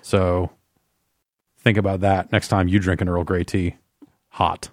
So 0.00 0.50
think 1.58 1.76
about 1.76 2.00
that 2.00 2.30
next 2.32 2.48
time 2.48 2.68
you 2.68 2.78
drink 2.78 3.00
an 3.00 3.08
Earl 3.08 3.24
Grey 3.24 3.44
tea. 3.44 3.76
Hot. 4.30 4.70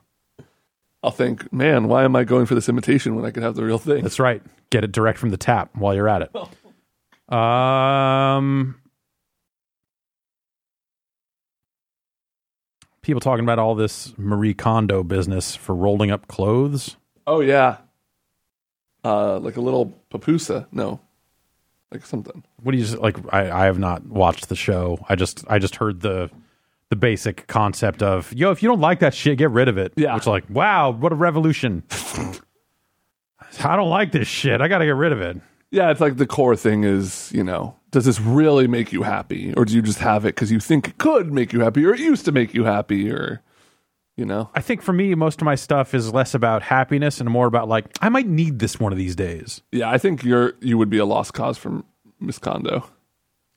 I'll 1.02 1.12
think, 1.12 1.52
man, 1.54 1.88
why 1.88 2.04
am 2.04 2.16
I 2.16 2.24
going 2.26 2.46
for 2.46 2.56
this 2.56 2.68
imitation 2.68 3.16
when 3.16 3.26
I 3.26 3.32
could 3.32 3.44
have 3.44 3.56
the 3.56 3.64
real 3.64 3.78
thing? 3.78 4.04
That's 4.04 4.20
right. 4.20 4.42
Get 4.70 4.84
it 4.84 4.92
direct 4.92 5.18
from 5.18 5.30
the 5.30 5.38
tap 5.38 5.70
while 5.76 5.96
you're 5.96 6.10
at 6.10 6.24
it. 6.24 7.34
Um, 7.34 8.76
people 13.02 13.22
talking 13.22 13.46
about 13.46 13.60
all 13.60 13.76
this 13.76 14.14
Marie 14.18 14.54
Kondo 14.54 15.04
business 15.04 15.56
for 15.56 15.74
rolling 15.74 16.12
up 16.12 16.28
clothes. 16.28 16.98
Oh 17.26 17.40
yeah, 17.40 17.78
uh, 19.04 19.40
like 19.40 19.58
a 19.58 19.62
little 19.62 20.02
papusa. 20.12 20.68
No, 20.72 21.00
like 21.92 22.06
something. 22.06 22.44
What 22.62 22.74
do 22.74 22.78
you 22.78 22.86
like? 22.98 23.18
I, 23.32 23.50
I 23.50 23.66
have 23.66 23.80
not 23.80 24.06
watched 24.06 24.50
the 24.50 24.56
show. 24.56 25.06
I 25.08 25.16
just 25.16 25.46
I 25.48 25.60
just 25.60 25.76
heard 25.76 26.02
the 26.02 26.30
the 26.90 26.96
basic 26.96 27.48
concept 27.48 28.02
of 28.02 28.34
yo, 28.34 28.52
if 28.52 28.62
you 28.64 28.70
don't 28.70 28.82
like 28.82 29.00
that 29.00 29.14
shit, 29.14 29.38
get 29.38 29.52
rid 29.52 29.68
of 29.68 29.78
it. 29.78 29.94
Yeah. 29.96 30.16
Which 30.16 30.28
like 30.28 30.46
wow, 30.50 30.92
what 30.92 31.12
a 31.12 31.16
revolution. 31.16 31.84
I 33.64 33.76
don't 33.76 33.90
like 33.90 34.12
this 34.12 34.28
shit. 34.28 34.62
I 34.62 34.68
got 34.68 34.80
to 34.80 34.86
get 34.86 34.92
rid 34.92 35.12
of 35.12 35.22
it. 35.22 35.42
Yeah, 35.72 35.92
it's 35.92 36.02
like 36.02 36.18
the 36.18 36.26
core 36.26 36.56
thing 36.56 36.84
is, 36.84 37.32
you 37.32 37.44
know, 37.44 37.76
does 37.92 38.06
this 38.06 38.20
really 38.20 38.68
make 38.68 38.92
you 38.92 39.04
happy, 39.04 39.54
or 39.56 39.66
do 39.66 39.74
you 39.74 39.82
just 39.82 40.00
have 40.00 40.26
it 40.26 40.36
because 40.36 40.52
you 40.52 40.60
think 40.60 40.88
it 40.88 40.98
could 40.98 41.32
make 41.32 41.54
you 41.54 41.60
happy, 41.62 41.86
or 41.86 41.94
it 41.94 42.00
used 42.00 42.26
to 42.26 42.32
make 42.32 42.54
you 42.54 42.64
happy, 42.64 43.12
or 43.12 43.42
you 44.16 44.26
know? 44.26 44.50
I 44.56 44.62
think 44.62 44.82
for 44.82 44.94
me, 44.94 45.14
most 45.16 45.42
of 45.42 45.46
my 45.46 45.56
stuff 45.56 45.94
is 45.94 46.12
less 46.12 46.34
about 46.34 46.64
happiness 46.64 47.20
and 47.20 47.30
more 47.30 47.46
about 47.46 47.68
like 47.68 47.86
I 48.02 48.10
might 48.10 48.28
need 48.28 48.60
this 48.60 48.80
one 48.80 48.92
of 48.92 48.98
these 48.98 49.16
days. 49.16 49.62
Yeah, 49.72 49.90
I 49.90 50.00
think 50.00 50.24
you're 50.24 50.54
you 50.60 50.78
would 50.78 50.90
be 50.90 50.98
a 50.98 51.06
lost 51.06 51.34
cause 51.34 51.58
from 51.58 51.86
Miss 52.20 52.40
Kondo. 52.40 52.90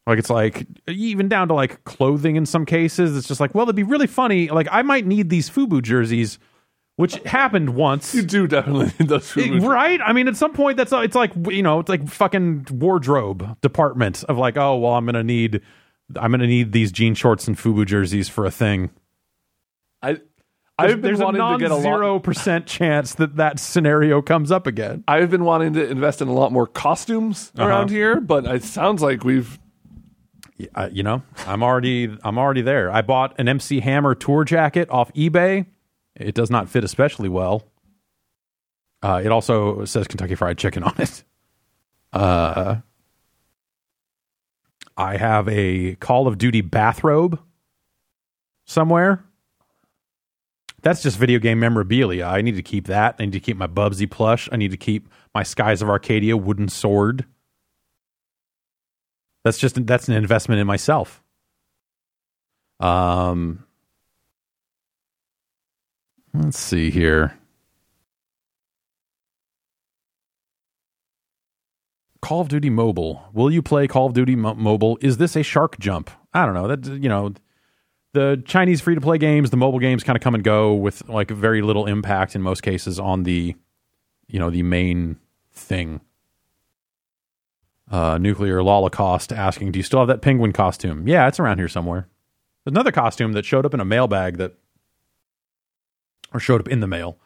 Like 0.06 0.18
it's 0.18 0.30
like 0.30 0.66
even 0.88 1.28
down 1.28 1.48
to 1.48 1.54
like 1.54 1.84
clothing 1.84 2.36
in 2.36 2.44
some 2.46 2.66
cases. 2.66 3.16
It's 3.16 3.28
just 3.28 3.40
like, 3.40 3.54
well, 3.54 3.64
it'd 3.64 3.76
be 3.76 3.82
really 3.84 4.06
funny. 4.08 4.48
Like 4.48 4.66
I 4.72 4.82
might 4.82 5.06
need 5.06 5.30
these 5.30 5.48
FUBU 5.48 5.82
jerseys, 5.82 6.38
which 6.96 7.14
happened 7.24 7.70
once. 7.70 8.12
You 8.14 8.22
do 8.22 8.46
definitely 8.48 8.92
need 8.98 9.08
those 9.08 9.30
food. 9.30 9.62
right? 9.62 10.00
I 10.04 10.12
mean, 10.12 10.26
at 10.26 10.36
some 10.36 10.52
point, 10.52 10.76
that's 10.76 10.92
it's 10.92 11.14
like 11.14 11.30
you 11.48 11.62
know, 11.62 11.78
it's 11.78 11.88
like 11.88 12.08
fucking 12.08 12.66
wardrobe 12.72 13.60
department 13.60 14.24
of 14.24 14.38
like, 14.38 14.56
oh 14.56 14.76
well, 14.78 14.94
I'm 14.94 15.06
gonna 15.06 15.22
need, 15.22 15.60
I'm 16.16 16.32
gonna 16.32 16.48
need 16.48 16.72
these 16.72 16.90
jean 16.90 17.14
shorts 17.14 17.46
and 17.46 17.56
FUBU 17.56 17.86
jerseys 17.86 18.28
for 18.28 18.44
a 18.44 18.50
thing. 18.50 18.90
I 20.02 20.18
I've 20.78 20.88
been 21.00 21.02
There's 21.02 21.20
a 21.20 21.24
wanting 21.26 21.40
to 21.42 21.58
get 21.58 21.66
a 21.70 21.74
non-zero 21.74 22.18
percent 22.18 22.66
chance 22.66 23.14
that 23.16 23.36
that 23.36 23.60
scenario 23.60 24.20
comes 24.20 24.50
up 24.50 24.66
again. 24.66 25.04
I've 25.06 25.30
been 25.30 25.44
wanting 25.44 25.74
to 25.74 25.88
invest 25.88 26.20
in 26.22 26.26
a 26.28 26.32
lot 26.32 26.50
more 26.50 26.66
costumes 26.66 27.52
Uh-huh. 27.56 27.68
around 27.68 27.90
here, 27.90 28.20
but 28.20 28.44
it 28.46 28.64
sounds 28.64 29.00
like 29.00 29.22
we've 29.22 29.60
You 30.92 31.02
know, 31.02 31.22
I'm 31.46 31.62
already, 31.62 32.16
I'm 32.24 32.38
already 32.38 32.62
there. 32.62 32.90
I 32.90 33.02
bought 33.02 33.38
an 33.38 33.48
MC 33.48 33.80
Hammer 33.80 34.14
tour 34.14 34.44
jacket 34.44 34.88
off 34.90 35.12
eBay. 35.14 35.66
It 36.14 36.34
does 36.34 36.50
not 36.50 36.68
fit 36.68 36.84
especially 36.84 37.28
well. 37.28 37.64
Uh, 39.02 39.20
it 39.24 39.32
also 39.32 39.84
says 39.84 40.06
Kentucky 40.06 40.34
Fried 40.34 40.58
Chicken 40.58 40.84
on 40.84 40.94
it. 40.98 41.24
Uh, 42.12 42.76
I 44.96 45.16
have 45.16 45.48
a 45.48 45.96
Call 45.96 46.26
of 46.26 46.38
Duty 46.38 46.60
bathrobe 46.60 47.40
somewhere. 48.64 49.24
That's 50.82 51.02
just 51.02 51.16
video 51.16 51.38
game 51.38 51.60
memorabilia. 51.60 52.26
I 52.26 52.42
need 52.42 52.56
to 52.56 52.62
keep 52.62 52.86
that. 52.88 53.16
I 53.18 53.24
need 53.24 53.32
to 53.32 53.40
keep 53.40 53.56
my 53.56 53.66
Bubsy 53.68 54.10
plush. 54.10 54.48
I 54.52 54.56
need 54.56 54.72
to 54.72 54.76
keep 54.76 55.08
my 55.34 55.42
Skies 55.42 55.80
of 55.80 55.88
Arcadia 55.88 56.36
wooden 56.36 56.68
sword. 56.68 57.24
That's 59.44 59.58
just 59.58 59.84
that's 59.86 60.08
an 60.08 60.14
investment 60.14 60.60
in 60.60 60.66
myself. 60.66 61.22
Um, 62.80 63.64
let's 66.34 66.58
see 66.58 66.90
here. 66.90 67.38
Call 72.20 72.40
of 72.40 72.48
Duty 72.48 72.70
Mobile. 72.70 73.22
Will 73.32 73.50
you 73.50 73.62
play 73.62 73.88
Call 73.88 74.06
of 74.06 74.12
Duty 74.14 74.36
Mo- 74.36 74.54
Mobile? 74.54 74.96
Is 75.00 75.16
this 75.16 75.34
a 75.34 75.42
shark 75.42 75.78
jump? 75.80 76.08
I 76.32 76.46
don't 76.46 76.54
know. 76.54 76.68
That 76.68 76.86
you 77.02 77.08
know, 77.08 77.34
the 78.12 78.42
Chinese 78.46 78.80
free 78.80 78.94
to 78.94 79.00
play 79.00 79.18
games, 79.18 79.50
the 79.50 79.56
mobile 79.56 79.80
games 79.80 80.04
kind 80.04 80.16
of 80.16 80.22
come 80.22 80.34
and 80.34 80.44
go 80.44 80.72
with 80.74 81.08
like 81.08 81.30
very 81.30 81.62
little 81.62 81.86
impact 81.86 82.36
in 82.36 82.42
most 82.42 82.62
cases 82.62 83.00
on 83.00 83.24
the, 83.24 83.56
you 84.28 84.38
know, 84.38 84.50
the 84.50 84.62
main 84.62 85.16
thing. 85.52 86.00
Uh, 87.92 88.16
Nuclear 88.18 88.62
Holocaust 88.62 89.32
asking, 89.32 89.70
"Do 89.72 89.78
you 89.78 89.82
still 89.82 89.98
have 90.00 90.08
that 90.08 90.22
penguin 90.22 90.52
costume?" 90.52 91.06
Yeah, 91.06 91.28
it's 91.28 91.38
around 91.38 91.58
here 91.58 91.68
somewhere. 91.68 92.08
There's 92.64 92.72
another 92.72 92.90
costume 92.90 93.34
that 93.34 93.44
showed 93.44 93.66
up 93.66 93.74
in 93.74 93.80
a 93.80 93.84
mailbag 93.84 94.38
that, 94.38 94.54
or 96.32 96.40
showed 96.40 96.60
up 96.60 96.68
in 96.68 96.80
the 96.80 96.86
mail, 96.86 97.18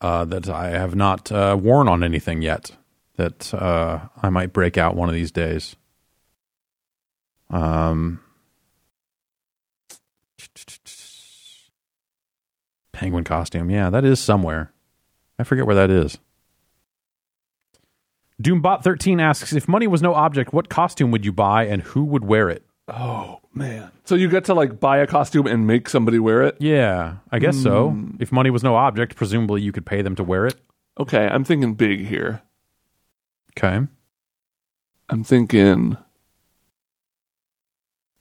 uh, 0.00 0.24
that 0.26 0.48
I 0.48 0.68
have 0.68 0.94
not 0.94 1.32
uh, 1.32 1.58
worn 1.60 1.88
on 1.88 2.04
anything 2.04 2.42
yet. 2.42 2.70
That 3.16 3.52
uh, 3.52 4.08
I 4.22 4.30
might 4.30 4.52
break 4.52 4.78
out 4.78 4.94
one 4.94 5.08
of 5.08 5.14
these 5.14 5.32
days. 5.32 5.74
Um, 7.50 8.20
penguin 12.92 13.24
costume. 13.24 13.70
Yeah, 13.70 13.90
that 13.90 14.04
is 14.04 14.20
somewhere. 14.20 14.72
I 15.38 15.44
forget 15.44 15.66
where 15.66 15.76
that 15.76 15.90
is. 15.90 16.18
Doombot13 18.42 19.20
asks 19.20 19.52
if 19.52 19.66
money 19.66 19.86
was 19.86 20.00
no 20.00 20.14
object, 20.14 20.52
what 20.52 20.68
costume 20.68 21.10
would 21.10 21.24
you 21.24 21.32
buy 21.32 21.64
and 21.64 21.82
who 21.82 22.04
would 22.04 22.24
wear 22.24 22.48
it? 22.48 22.64
Oh 22.86 23.40
man. 23.52 23.90
So 24.04 24.14
you 24.14 24.28
get 24.28 24.44
to 24.46 24.54
like 24.54 24.80
buy 24.80 24.98
a 24.98 25.06
costume 25.06 25.46
and 25.46 25.66
make 25.66 25.88
somebody 25.88 26.18
wear 26.18 26.42
it? 26.42 26.56
Yeah, 26.60 27.16
I 27.30 27.38
guess 27.38 27.56
so. 27.56 27.96
If 28.18 28.32
money 28.32 28.50
was 28.50 28.62
no 28.62 28.76
object, 28.76 29.16
presumably 29.16 29.60
you 29.62 29.72
could 29.72 29.84
pay 29.84 30.02
them 30.02 30.14
to 30.16 30.24
wear 30.24 30.46
it. 30.46 30.54
Okay, 30.98 31.26
I'm 31.26 31.44
thinking 31.44 31.74
big 31.74 32.06
here. 32.06 32.42
Okay. 33.56 33.86
I'm 35.10 35.24
thinking 35.24 35.96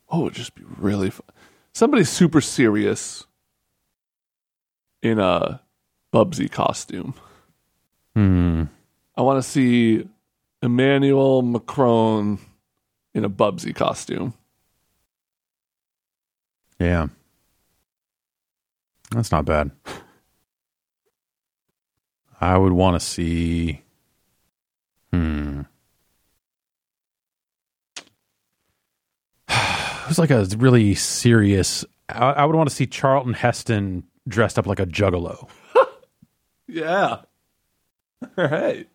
Oh, 0.09 0.21
it'd 0.23 0.33
just 0.35 0.55
be 0.55 0.63
really 0.77 1.09
fun. 1.09 1.25
Somebody 1.73 2.03
super 2.05 2.41
serious 2.41 3.25
in 5.01 5.19
a 5.19 5.61
Bubsy 6.13 6.49
costume. 6.49 7.13
Hmm. 8.15 8.63
I 9.17 9.21
want 9.23 9.43
to 9.43 9.49
see 9.49 10.07
Emmanuel 10.61 11.41
Macron 11.41 12.39
in 13.13 13.25
a 13.25 13.29
Bubsy 13.29 13.75
costume. 13.75 14.33
Yeah. 16.79 17.07
That's 19.11 19.31
not 19.31 19.45
bad. 19.45 19.71
I 22.39 22.57
would 22.57 22.73
want 22.73 23.01
to 23.01 23.05
see. 23.05 23.81
Hmm. 25.11 25.61
was 30.07 30.19
like 30.19 30.29
a 30.29 30.45
really 30.57 30.93
serious. 30.93 31.83
I, 32.07 32.33
I 32.33 32.45
would 32.45 32.55
want 32.55 32.69
to 32.69 32.75
see 32.75 32.85
Charlton 32.85 33.33
Heston 33.33 34.03
dressed 34.27 34.59
up 34.59 34.67
like 34.67 34.79
a 34.79 34.85
juggalo. 34.85 35.49
Yeah. 36.69 37.21
All 38.37 38.47
right. 38.47 38.87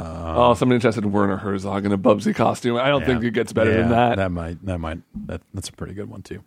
Oh, 0.00 0.54
somebody 0.54 0.76
interested 0.76 1.04
in 1.04 1.12
Werner 1.12 1.36
Herzog 1.36 1.84
in 1.86 1.92
a 1.92 1.98
Bubsy 1.98 2.34
costume. 2.34 2.76
I 2.76 2.88
don't 2.88 3.00
Yeah. 3.02 3.06
think 3.06 3.24
it 3.24 3.30
gets 3.32 3.52
better 3.52 3.72
than 3.74 3.90
that. 3.90 4.16
That 4.16 4.30
might. 4.32 4.64
That 4.64 4.78
might. 4.78 5.00
That, 5.26 5.42
that's 5.52 5.68
a 5.68 5.72
pretty 5.72 5.94
good 5.94 6.08
one 6.10 6.22
too. 6.22 6.42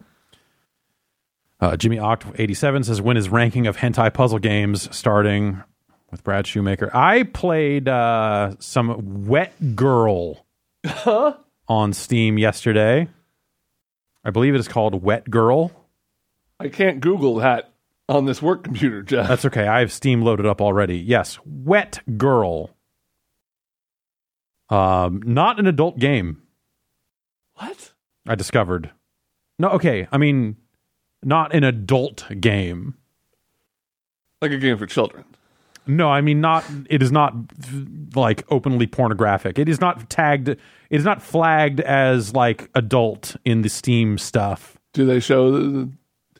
Uh, 1.60 1.76
Jimmy 1.76 1.98
Oct 1.98 2.40
eighty 2.40 2.54
seven 2.54 2.84
says, 2.84 3.02
"When 3.02 3.18
is 3.18 3.30
ranking 3.30 3.66
of 3.68 3.78
hentai 3.78 4.14
puzzle 4.14 4.40
games 4.40 4.94
starting?" 4.96 5.64
With 6.10 6.24
Brad 6.24 6.48
Shoemaker, 6.48 6.90
I 6.96 7.24
played 7.24 7.90
uh, 7.90 8.56
some 8.60 9.26
Wet 9.28 9.76
Girl 9.76 10.46
on 11.68 11.92
Steam 11.92 12.38
yesterday. 12.38 13.10
I 14.24 14.30
believe 14.30 14.56
it 14.56 14.60
is 14.60 14.70
called 14.70 15.04
Wet 15.04 15.30
Girl. 15.30 15.72
I 16.62 16.70
can't 16.70 17.02
Google 17.02 17.36
that 17.36 17.74
on 18.08 18.24
this 18.24 18.42
work 18.42 18.64
computer, 18.64 19.02
Jeff. 19.02 19.28
That's 19.28 19.44
okay. 19.46 19.68
I 19.68 19.80
have 19.80 19.92
Steam 19.92 20.22
loaded 20.22 20.46
up 20.46 20.62
already. 20.62 20.98
Yes, 20.98 21.40
Wet 21.46 22.00
Girl. 22.18 22.70
Um, 24.70 25.22
not 25.26 25.59
an 25.59 25.68
adult 25.68 25.97
game. 25.99 26.41
What? 27.55 27.93
I 28.28 28.36
discovered. 28.36 28.91
No, 29.59 29.70
okay. 29.70 30.07
I 30.11 30.18
mean, 30.18 30.57
not 31.24 31.53
an 31.55 31.63
adult 31.63 32.26
game. 32.39 32.95
Like 34.41 34.51
a 34.51 34.57
game 34.57 34.78
for 34.78 34.86
children. 34.86 35.26
No, 35.88 36.09
I 36.09 36.20
mean 36.22 36.41
not. 36.41 36.65
It 36.89 37.01
is 37.01 37.11
not 37.13 37.34
like 38.13 38.43
openly 38.51 38.88
pornographic. 38.88 39.57
It 39.57 39.70
is 39.70 39.80
not 39.80 40.09
tagged. 40.09 40.49
It 40.49 40.59
is 40.89 41.05
not 41.05 41.22
flagged 41.22 41.80
as 41.80 42.34
like 42.34 42.70
adult 42.76 43.38
in 43.45 43.61
the 43.61 43.70
Steam 43.70 44.18
stuff. 44.18 44.78
Do 44.93 45.05
they 45.05 45.20
show 45.22 45.51
the, 45.51 45.59
the 45.59 45.89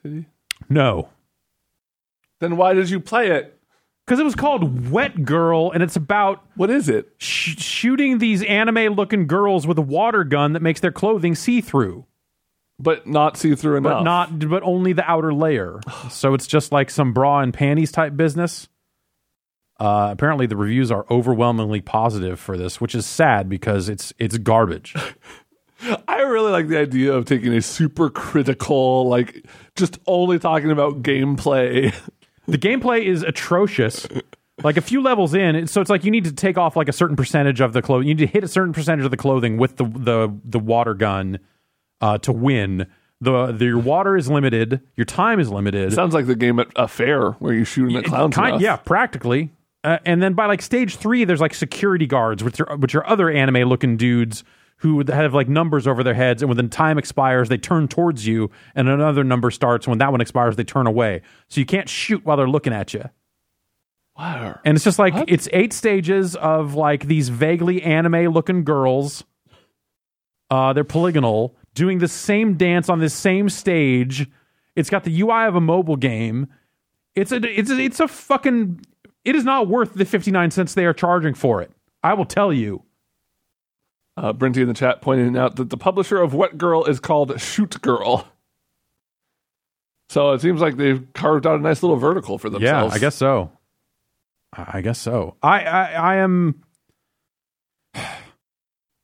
titty? 0.02 0.26
No, 0.70 1.10
Then 2.40 2.58
why 2.58 2.74
did 2.74 2.90
you 2.90 3.00
play 3.00 3.30
it? 3.32 3.57
Because 4.08 4.20
it 4.20 4.24
was 4.24 4.36
called 4.36 4.90
Wet 4.90 5.26
Girl, 5.26 5.70
and 5.72 5.84
it's 5.84 5.98
about 5.98 6.42
What 6.56 6.70
is 6.70 6.88
it? 6.88 7.14
sh- 7.18 7.58
shooting 7.60 8.20
these 8.20 8.42
anime-looking 8.44 9.28
girls 9.28 9.68
with 9.68 9.78
a 9.78 9.82
water 9.82 10.24
gun 10.24 10.54
that 10.54 10.62
makes 10.62 10.80
their 10.80 10.94
clothing 10.94 11.36
see-through, 11.36 12.06
But 12.80 13.06
not 13.06 13.36
see 13.36 13.54
through 13.56 13.76
enough. 13.78 14.00
but 14.00 14.04
not, 14.04 14.50
but 14.50 14.64
only 14.64 14.94
the 14.94 15.04
outer 15.10 15.34
layer. 15.34 15.82
so 16.10 16.34
it's 16.34 16.48
just 16.48 16.72
like 16.72 16.90
some 16.90 17.12
bra 17.14 17.42
and 17.42 17.54
panties 17.54 17.92
type 17.92 18.16
business. 18.16 18.70
Uh, 19.80 20.10
apparently, 20.12 20.48
the 20.48 20.56
reviews 20.58 20.90
are 20.90 21.06
overwhelmingly 21.12 21.82
positive 21.82 22.40
for 22.40 22.58
this, 22.58 22.82
which 22.82 22.96
is 22.96 23.06
sad 23.06 23.48
because 23.50 23.90
it's 23.90 24.12
it's 24.18 24.38
garbage. 24.40 24.96
I 26.08 26.22
really 26.22 26.52
like 26.52 26.68
the 26.70 26.80
idea 26.80 27.14
of 27.14 27.26
taking 27.26 27.54
a 27.54 27.62
super 27.62 28.10
critical, 28.10 29.08
like 29.08 29.46
just 29.76 30.00
only 30.08 30.40
talking 30.40 30.72
about 30.72 31.04
gameplay. 31.04 31.94
the 32.48 32.58
gameplay 32.58 33.06
is 33.06 33.24
atrocious. 33.24 34.08
Like 34.64 34.76
a 34.76 34.82
few 34.82 35.04
levels 35.04 35.36
in, 35.36 35.68
so 35.68 35.82
it's 35.82 35.90
like 35.90 36.04
you 36.04 36.10
need 36.10 36.24
to 36.24 36.32
take 36.32 36.58
off 36.58 36.76
like 36.76 36.90
a 36.90 36.94
certain 36.94 37.16
percentage 37.16 37.62
of 37.62 37.74
the 37.74 37.82
clothing. 37.84 38.08
You 38.08 38.16
need 38.16 38.26
to 38.26 38.32
hit 38.34 38.44
a 38.44 38.48
certain 38.48 38.74
percentage 38.74 39.06
of 39.06 39.12
the 39.12 39.18
clothing 39.18 39.58
with 39.58 39.78
the 39.78 39.84
the 39.84 40.36
the 40.44 40.58
water 40.58 40.96
gun 40.96 41.38
uh, 42.02 42.18
to 42.20 42.32
win. 42.32 42.88
The, 43.22 43.52
the 43.52 43.66
your 43.66 43.78
water 43.80 44.16
is 44.18 44.30
limited. 44.30 44.82
Your 44.96 45.06
time 45.06 45.40
is 45.40 45.52
limited. 45.52 45.94
Sounds 45.94 46.16
like 46.16 46.26
the 46.26 46.36
game 46.36 46.60
at 46.60 46.68
a 46.76 46.88
fair 46.88 47.32
where 47.34 47.54
you 47.54 47.66
shoot 47.66 47.88
them 47.88 47.98
at 47.98 48.06
clowns. 48.06 48.36
Kind- 48.36 48.62
yeah, 48.62 48.78
practically. 48.78 49.52
Uh, 49.84 50.00
and 50.06 50.24
then 50.24 50.34
by 50.34 50.48
like 50.48 50.64
stage 50.64 50.96
three, 50.96 51.24
there's 51.24 51.42
like 51.42 51.54
security 51.54 52.08
guards, 52.08 52.44
which 52.44 52.60
are 52.60 52.78
which 52.78 52.96
are 52.96 53.06
other 53.08 53.30
anime 53.30 53.70
looking 53.70 53.96
dudes 53.96 54.44
who 54.78 55.04
have 55.08 55.34
like 55.34 55.50
numbers 55.50 55.88
over 55.88 56.04
their 56.04 56.14
heads, 56.14 56.42
and 56.42 56.50
when 56.50 56.58
the 56.58 56.68
time 56.68 56.98
expires, 56.98 57.50
they 57.50 57.58
turn 57.58 57.88
towards 57.88 58.28
you, 58.28 58.52
and 58.76 58.88
another 58.88 59.24
number 59.24 59.50
starts. 59.52 59.86
And 59.88 59.92
When 59.92 60.00
that 60.00 60.12
one 60.12 60.22
expires, 60.22 60.56
they 60.56 60.64
turn 60.64 60.88
away, 60.88 61.22
so 61.48 61.60
you 61.60 61.66
can't 61.66 61.90
shoot 61.90 62.24
while 62.26 62.38
they're 62.38 62.50
looking 62.50 62.74
at 62.74 62.94
you. 62.94 63.04
Wow. 64.18 64.60
And 64.66 64.76
it's 64.76 64.84
just 64.84 64.98
like 65.00 65.14
What? 65.14 65.30
it's 65.30 65.48
eight 65.54 65.74
stages 65.74 66.36
of 66.36 66.74
like 66.74 67.06
these 67.08 67.30
vaguely 67.30 67.82
anime 67.84 68.28
looking 68.34 68.64
girls. 68.64 69.24
Uh, 70.50 70.74
they're 70.74 70.84
polygonal, 70.84 71.56
doing 71.74 71.98
the 72.00 72.08
same 72.08 72.56
dance 72.56 72.90
on 72.90 73.00
this 73.00 73.14
same 73.14 73.50
stage. 73.50 74.28
It's 74.76 74.90
got 74.90 75.04
the 75.04 75.22
UI 75.22 75.46
of 75.46 75.56
a 75.56 75.62
mobile 75.62 75.98
game. 75.98 76.48
It's 77.16 77.32
a 77.32 77.38
it's 77.38 77.70
a, 77.72 77.78
it's 77.80 78.00
a 78.00 78.08
fucking. 78.08 78.82
It 79.26 79.36
is 79.36 79.44
not 79.44 79.68
worth 79.68 79.94
the 79.94 80.06
fifty 80.06 80.32
nine 80.32 80.52
cents 80.52 80.74
they 80.74 80.86
are 80.86 80.94
charging 80.94 81.34
for 81.34 81.62
it. 81.62 81.72
I 82.04 82.14
will 82.14 82.26
tell 82.26 82.54
you. 82.54 82.84
Uh, 84.18 84.34
Brinty 84.34 84.58
in 84.58 84.68
the 84.68 84.74
chat 84.74 85.00
pointing 85.02 85.38
out 85.38 85.58
that 85.58 85.70
the 85.70 85.78
publisher 85.78 86.20
of 86.20 86.34
Wet 86.34 86.58
Girl 86.58 86.84
is 86.86 87.00
called 87.00 87.40
Shoot 87.40 87.80
Girl. 87.82 88.28
So 90.10 90.32
it 90.32 90.42
seems 90.42 90.60
like 90.60 90.78
they've 90.78 91.06
carved 91.14 91.46
out 91.46 91.60
a 91.60 91.62
nice 91.62 91.84
little 91.84 91.98
vertical 91.98 92.38
for 92.38 92.50
themselves. 92.50 92.92
Yeah. 92.92 92.96
I 92.96 93.00
guess 93.00 93.16
so. 93.16 93.52
I 94.54 94.78
I 94.78 94.82
guess 94.82 95.00
so. 95.00 95.36
I 95.44 95.64
I, 95.64 95.84
I 95.92 96.16
am. 96.16 96.64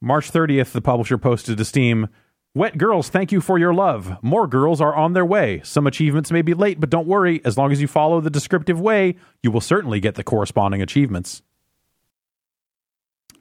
March 0.02 0.32
30th, 0.32 0.72
the 0.72 0.82
publisher 0.82 1.18
posted 1.18 1.58
to 1.58 1.66
Steam 1.66 2.10
Wet 2.56 2.78
girls, 2.78 3.10
thank 3.10 3.32
you 3.32 3.42
for 3.42 3.58
your 3.58 3.74
love. 3.74 4.16
More 4.22 4.46
girls 4.46 4.80
are 4.80 4.94
on 4.94 5.14
their 5.14 5.26
way. 5.26 5.62
Some 5.64 5.88
achievements 5.88 6.32
may 6.32 6.44
be 6.44 6.54
late, 6.54 6.80
but 6.80 6.92
don't 6.92 7.08
worry. 7.08 7.42
As 7.44 7.58
long 7.58 7.72
as 7.72 7.82
you 7.82 7.88
follow 7.88 8.22
the 8.22 8.30
descriptive 8.30 8.80
way, 8.80 9.16
you 9.42 9.50
will 9.50 9.62
certainly 9.62 10.00
get 10.00 10.14
the 10.14 10.24
corresponding 10.24 10.80
achievements. 10.80 11.42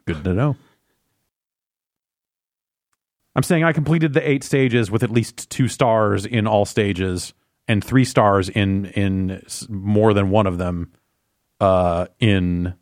Good 0.06 0.24
to 0.24 0.32
know. 0.32 0.56
I'm 3.34 3.42
saying 3.42 3.64
I 3.64 3.72
completed 3.72 4.12
the 4.12 4.28
eight 4.28 4.44
stages 4.44 4.90
with 4.90 5.02
at 5.02 5.10
least 5.10 5.48
two 5.50 5.68
stars 5.68 6.26
in 6.26 6.46
all 6.46 6.64
stages 6.66 7.32
and 7.66 7.82
three 7.82 8.04
stars 8.04 8.48
in 8.48 8.86
in 8.86 9.42
more 9.68 10.12
than 10.12 10.30
one 10.30 10.46
of 10.46 10.58
them 10.58 10.92
uh, 11.60 12.06
in 12.18 12.74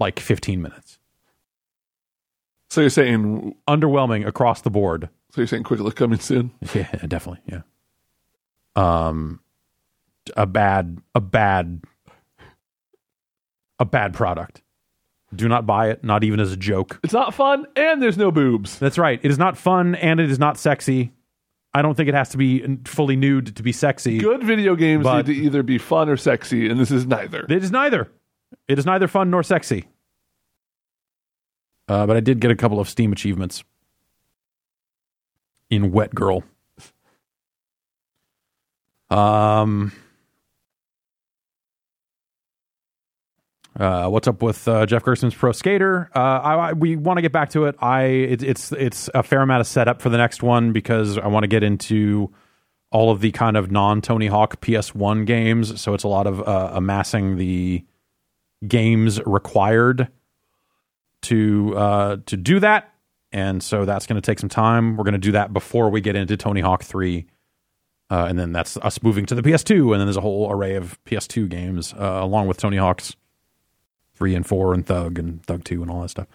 like 0.00 0.18
15 0.20 0.60
minutes. 0.62 0.98
So 2.70 2.80
you're 2.80 2.90
saying, 2.90 3.54
Underwhelming 3.68 4.26
across 4.26 4.60
the 4.62 4.70
board. 4.70 5.08
so 5.32 5.40
you're 5.40 5.46
saying 5.48 5.62
quickly 5.64 5.90
coming 5.92 6.18
soon? 6.18 6.50
Yeah, 6.74 6.90
definitely. 7.06 7.42
Yeah. 7.46 7.62
Um, 8.76 9.40
a 10.36 10.46
bad, 10.46 10.98
a 11.14 11.20
bad, 11.20 11.82
a 13.78 13.84
bad 13.84 14.14
product. 14.14 14.62
Do 15.34 15.48
not 15.48 15.66
buy 15.66 15.90
it. 15.90 16.02
Not 16.02 16.24
even 16.24 16.40
as 16.40 16.52
a 16.52 16.56
joke. 16.56 17.00
It's 17.02 17.12
not 17.12 17.34
fun, 17.34 17.66
and 17.76 18.02
there's 18.02 18.16
no 18.16 18.30
boobs. 18.30 18.78
That's 18.78 18.96
right. 18.98 19.20
It 19.22 19.30
is 19.30 19.38
not 19.38 19.58
fun 19.58 19.94
and 19.94 20.20
it 20.20 20.30
is 20.30 20.38
not 20.38 20.58
sexy. 20.58 21.12
I 21.74 21.82
don't 21.82 21.94
think 21.94 22.08
it 22.08 22.14
has 22.14 22.30
to 22.30 22.38
be 22.38 22.78
fully 22.86 23.14
nude 23.14 23.54
to 23.56 23.62
be 23.62 23.72
sexy. 23.72 24.18
Good 24.18 24.42
video 24.42 24.74
games 24.74 25.04
need 25.04 25.26
to 25.26 25.34
either 25.34 25.62
be 25.62 25.78
fun 25.78 26.08
or 26.08 26.16
sexy, 26.16 26.68
and 26.68 26.80
this 26.80 26.90
is 26.90 27.06
neither. 27.06 27.44
It 27.48 27.62
is 27.62 27.70
neither. 27.70 28.10
It 28.66 28.78
is 28.78 28.86
neither 28.86 29.06
fun 29.06 29.30
nor 29.30 29.42
sexy. 29.42 29.86
Uh, 31.88 32.06
but 32.06 32.16
I 32.16 32.20
did 32.20 32.40
get 32.40 32.50
a 32.50 32.56
couple 32.56 32.80
of 32.80 32.88
Steam 32.88 33.12
achievements 33.12 33.64
in 35.70 35.92
Wet 35.92 36.14
Girl. 36.14 36.42
Um, 39.10 39.92
uh, 43.78 44.08
what's 44.08 44.26
up 44.26 44.42
with 44.42 44.66
uh, 44.66 44.86
Jeff 44.86 45.04
Gerstmann's 45.04 45.34
Pro 45.34 45.52
Skater? 45.52 46.10
Uh, 46.14 46.18
I, 46.18 46.54
I, 46.54 46.72
we 46.72 46.96
want 46.96 47.18
to 47.18 47.22
get 47.22 47.32
back 47.32 47.50
to 47.50 47.66
it. 47.66 47.76
I 47.78 48.02
it, 48.02 48.42
it's 48.42 48.72
it's 48.72 49.08
a 49.14 49.22
fair 49.22 49.40
amount 49.40 49.60
of 49.60 49.68
setup 49.68 50.02
for 50.02 50.08
the 50.08 50.16
next 50.16 50.42
one 50.42 50.72
because 50.72 51.16
I 51.16 51.28
want 51.28 51.44
to 51.44 51.48
get 51.48 51.62
into 51.62 52.32
all 52.90 53.10
of 53.10 53.20
the 53.20 53.30
kind 53.30 53.56
of 53.56 53.70
non 53.70 54.00
Tony 54.00 54.26
Hawk 54.26 54.60
PS1 54.60 55.26
games. 55.26 55.80
So 55.80 55.94
it's 55.94 56.02
a 56.02 56.08
lot 56.08 56.26
of 56.26 56.46
uh, 56.46 56.72
amassing 56.74 57.36
the 57.36 57.84
games 58.66 59.20
required 59.24 60.08
to 61.22 61.74
uh, 61.76 62.16
to 62.26 62.36
do 62.36 62.58
that, 62.58 62.92
and 63.30 63.62
so 63.62 63.84
that's 63.84 64.06
going 64.06 64.20
to 64.20 64.26
take 64.26 64.40
some 64.40 64.48
time. 64.48 64.96
We're 64.96 65.04
going 65.04 65.12
to 65.12 65.18
do 65.18 65.32
that 65.32 65.52
before 65.52 65.88
we 65.88 66.00
get 66.00 66.16
into 66.16 66.36
Tony 66.36 66.62
Hawk 66.62 66.82
Three, 66.82 67.26
uh, 68.10 68.26
and 68.28 68.36
then 68.36 68.50
that's 68.50 68.76
us 68.78 69.00
moving 69.04 69.24
to 69.26 69.36
the 69.36 69.42
PS2, 69.42 69.92
and 69.92 70.00
then 70.00 70.06
there's 70.06 70.16
a 70.16 70.20
whole 70.20 70.50
array 70.50 70.74
of 70.74 70.98
PS2 71.04 71.48
games 71.48 71.94
along 71.96 72.48
with 72.48 72.56
Tony 72.56 72.76
Hawk's 72.76 73.14
Three 74.18 74.34
and 74.34 74.44
Four 74.44 74.74
and 74.74 74.84
Thug 74.84 75.18
and 75.18 75.42
Thug 75.44 75.62
Two 75.62 75.80
and 75.80 75.90
all 75.90 76.02
that 76.02 76.08
stuff. 76.08 76.26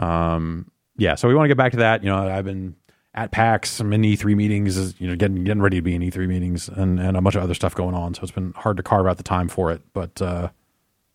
Um, 0.00 0.70
yeah, 0.96 1.14
so 1.14 1.28
we 1.28 1.34
want 1.34 1.44
to 1.44 1.48
get 1.48 1.56
back 1.56 1.72
to 1.72 1.78
that. 1.78 2.02
You 2.02 2.10
know, 2.10 2.28
I've 2.28 2.44
been 2.44 2.74
at 3.14 3.30
PAX, 3.30 3.78
I'm 3.78 3.92
in 3.92 4.02
E3 4.02 4.34
meetings, 4.34 5.00
you 5.00 5.06
know, 5.06 5.14
getting 5.14 5.44
getting 5.44 5.62
ready 5.62 5.76
to 5.76 5.82
be 5.82 5.94
in 5.94 6.02
E3 6.02 6.26
meetings, 6.26 6.68
and 6.68 6.98
and 6.98 7.16
a 7.16 7.20
bunch 7.20 7.36
of 7.36 7.42
other 7.42 7.54
stuff 7.54 7.74
going 7.74 7.94
on. 7.94 8.14
So 8.14 8.22
it's 8.22 8.32
been 8.32 8.52
hard 8.56 8.76
to 8.78 8.82
carve 8.82 9.06
out 9.06 9.16
the 9.16 9.22
time 9.22 9.48
for 9.48 9.70
it, 9.70 9.80
but 9.92 10.20
uh, 10.20 10.48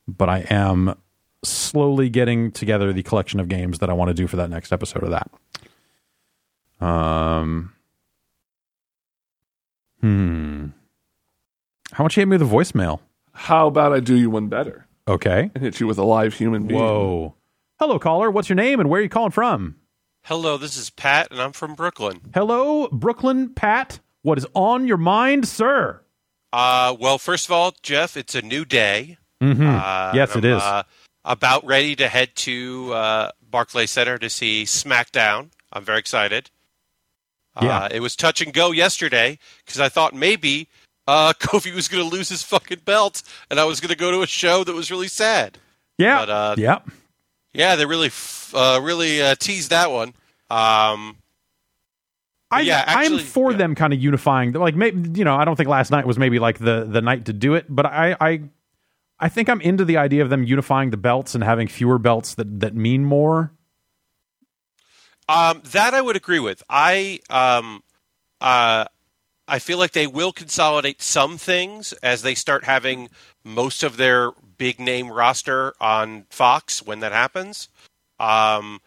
but 0.08 0.30
I 0.30 0.46
am 0.50 0.96
slowly 1.44 2.10
getting 2.10 2.52
together 2.52 2.94
the 2.94 3.04
collection 3.04 3.40
of 3.42 3.50
games 3.50 3.80
that 3.80 3.90
I 3.90 3.94
want 3.94 4.08
to 4.10 4.14
do 4.14 4.28
for 4.28 4.38
that 4.38 4.50
next 4.50 4.72
episode 4.72 5.04
of 5.04 5.10
that. 5.12 6.86
Um. 6.86 7.74
Hmm. 10.00 10.68
How 11.92 12.06
much 12.06 12.16
you 12.16 12.22
hit 12.22 12.30
me 12.30 12.38
with 12.38 12.48
a 12.48 12.56
voicemail? 12.56 13.02
How 13.34 13.68
about 13.68 13.92
I 13.92 14.00
do 14.00 14.16
you 14.16 14.30
one 14.30 14.48
better 14.48 14.86
Okay. 15.10 15.50
and 15.54 15.58
hit 15.64 15.80
you 15.80 15.88
with 15.88 15.98
a 15.98 16.04
live 16.04 16.36
human 16.36 16.68
being? 16.68 16.80
Whoa. 16.80 17.36
Hello, 17.80 17.98
caller. 17.98 18.30
What's 18.30 18.48
your 18.48 18.56
name 18.56 18.80
and 18.80 18.90
where 18.90 19.00
are 19.00 19.04
you 19.04 19.10
calling 19.10 19.32
from? 19.32 19.76
Hello, 20.24 20.58
this 20.58 20.78
is 20.78 20.90
Pat, 20.90 21.32
and 21.32 21.42
I'm 21.42 21.54
from 21.54 21.74
Brooklyn. 21.74 22.22
Hello, 22.34 22.88
Brooklyn 22.92 23.54
Pat. 23.54 24.00
What 24.22 24.38
is 24.38 24.46
on 24.54 24.86
your 24.86 24.98
mind, 24.98 25.48
sir? 25.48 26.02
Uh, 26.52 26.96
well, 27.00 27.18
first 27.18 27.46
of 27.46 27.52
all, 27.52 27.74
Jeff, 27.82 28.18
it's 28.18 28.36
a 28.36 28.42
new 28.42 28.66
day. 28.66 29.18
Mm-hmm. 29.42 29.68
Uh, 29.68 30.12
yes, 30.14 30.36
it 30.36 30.44
I'm, 30.44 30.58
is. 30.58 30.62
Uh, 30.62 30.84
about 31.26 31.66
ready 31.66 31.96
to 31.96 32.08
head 32.08 32.36
to 32.36 32.94
uh, 32.94 33.32
Barclay 33.42 33.88
Center 33.88 34.18
to 34.18 34.30
see 34.30 34.66
SmackDown. 34.66 35.50
I'm 35.72 35.84
very 35.84 36.00
excited. 36.00 36.52
Yeah. 37.62 37.80
Uh, 37.80 37.90
it 37.92 38.00
was 38.02 38.16
touch 38.16 38.42
and 38.42 38.54
go 38.54 38.72
yesterday 38.72 39.40
because 39.66 39.80
I 39.80 39.90
thought 39.90 40.14
maybe 40.14 40.68
uh, 41.10 41.34
Kofi 41.40 41.74
was 41.74 41.88
going 41.88 42.08
to 42.08 42.16
lose 42.16 42.30
his 42.30 42.44
fucking 42.44 42.82
belt, 42.86 43.24
and 43.50 43.60
I 43.60 43.66
was 43.66 43.80
going 43.80 43.90
to 43.90 43.98
go 43.98 44.12
to 44.12 44.22
a 44.22 44.28
show 44.28 44.64
that 44.64 44.74
was 44.76 44.92
really 44.92 45.08
sad. 45.08 45.58
yeah. 45.98 46.20
but, 46.20 46.30
uh, 46.30 46.56
yeah. 46.58 46.80
Yeah, 47.52 47.76
they 47.76 47.86
really, 47.88 48.08
f- 48.08 48.54
uh, 48.56 48.80
really 48.84 49.22
uh, 49.22 49.34
teased 49.34 49.72
that 49.72 49.90
one. 49.92 50.10
Um, 50.52 51.18
I, 52.52 52.62
yeah, 52.62 52.84
actually- 52.86 53.20
I'm 53.22 53.26
for 53.26 53.52
yeah. 53.52 53.58
them 53.58 53.76
kind 53.76 53.92
of 53.94 54.00
unifying. 54.00 54.52
Like, 54.54 54.76
maybe 54.76 55.18
you 55.18 55.26
know, 55.26 55.36
I 55.36 55.46
don't 55.46 55.56
think 55.56 55.70
last 55.70 55.90
night 55.92 56.06
was 56.06 56.18
maybe 56.20 56.38
like 56.40 56.60
the 56.60 56.86
the 56.86 57.02
night 57.02 57.26
to 57.26 57.34
do 57.34 57.56
it, 57.56 57.66
but 57.70 57.86
I 57.88 58.16
I 58.20 58.42
I 59.20 59.30
think 59.30 59.50
I'm 59.50 59.62
into 59.62 59.86
the 59.86 59.98
idea 59.98 60.24
of 60.24 60.30
them 60.30 60.44
unifying 60.44 60.90
the 60.92 60.98
belts 60.98 61.36
and 61.36 61.44
having 61.44 61.68
fewer 61.68 62.00
belts 62.00 62.36
that 62.36 62.60
that 62.60 62.76
mean 62.76 63.04
more. 63.06 63.52
Um, 65.28 65.62
that 65.72 65.94
I 65.94 66.02
would 66.02 66.16
agree 66.16 66.40
with. 66.40 66.64
I 66.70 67.20
um, 67.30 67.84
uh, 68.42 68.86
I 69.50 69.60
feel 69.60 69.78
like 69.80 69.92
they 69.92 70.08
will 70.08 70.32
consolidate 70.32 71.02
some 71.02 71.38
things 71.38 71.92
as 72.04 72.22
they 72.22 72.36
start 72.36 72.64
having 72.64 73.10
most 73.44 73.84
of 73.84 73.98
their 73.98 74.32
big 74.58 74.80
name 74.80 75.12
roster 75.12 75.74
on 75.82 76.26
Fox 76.30 76.84
when 76.84 77.00
that 77.00 77.12
happens. 77.12 77.68
Um, 78.20 78.80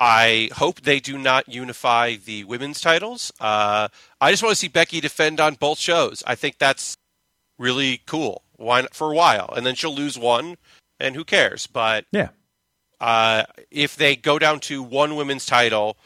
I 0.00 0.50
hope 0.54 0.80
they 0.80 1.00
do 1.00 1.18
not 1.18 1.48
unify 1.48 2.16
the 2.16 2.44
women's 2.44 2.80
titles. 2.80 3.32
Uh, 3.40 3.88
I 4.20 4.30
just 4.30 4.42
want 4.42 4.52
to 4.52 4.58
see 4.58 4.68
Becky 4.68 5.00
defend 5.00 5.40
on 5.40 5.54
both 5.54 5.78
shows. 5.78 6.22
I 6.26 6.34
think 6.34 6.58
that's 6.58 6.96
really 7.58 8.02
cool. 8.06 8.42
Why 8.56 8.82
not, 8.82 8.94
for 8.94 9.12
a 9.12 9.14
while, 9.14 9.52
and 9.54 9.66
then 9.66 9.74
she'll 9.74 9.94
lose 9.94 10.18
one, 10.18 10.56
and 10.98 11.14
who 11.14 11.24
cares? 11.24 11.66
But 11.66 12.06
Yeah. 12.10 12.28
uh, 13.00 13.44
if 13.70 13.96
they 13.96 14.16
go 14.16 14.38
down 14.38 14.60
to 14.60 14.82
one 14.82 15.16
women's 15.16 15.44
title 15.44 15.98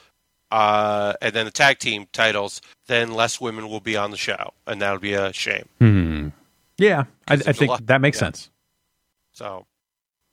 uh, 0.51 1.15
and 1.23 1.33
then 1.35 1.45
the 1.45 1.51
tag 1.51 1.79
team 1.79 2.07
titles, 2.13 2.61
then 2.87 3.13
less 3.15 3.41
women 3.41 3.69
will 3.69 3.81
be 3.81 3.97
on 3.97 4.11
the 4.11 4.17
show, 4.17 4.53
and 4.67 4.81
that'll 4.83 4.99
be 4.99 5.15
a 5.15 5.33
shame. 5.33 5.67
Hmm. 5.79 6.29
Yeah, 6.79 7.05
I, 7.29 7.35
I 7.35 7.37
think 7.53 7.71
lot- 7.71 7.87
that 7.87 8.01
makes 8.01 8.17
yeah. 8.17 8.21
sense. 8.27 8.51
So 9.33 9.67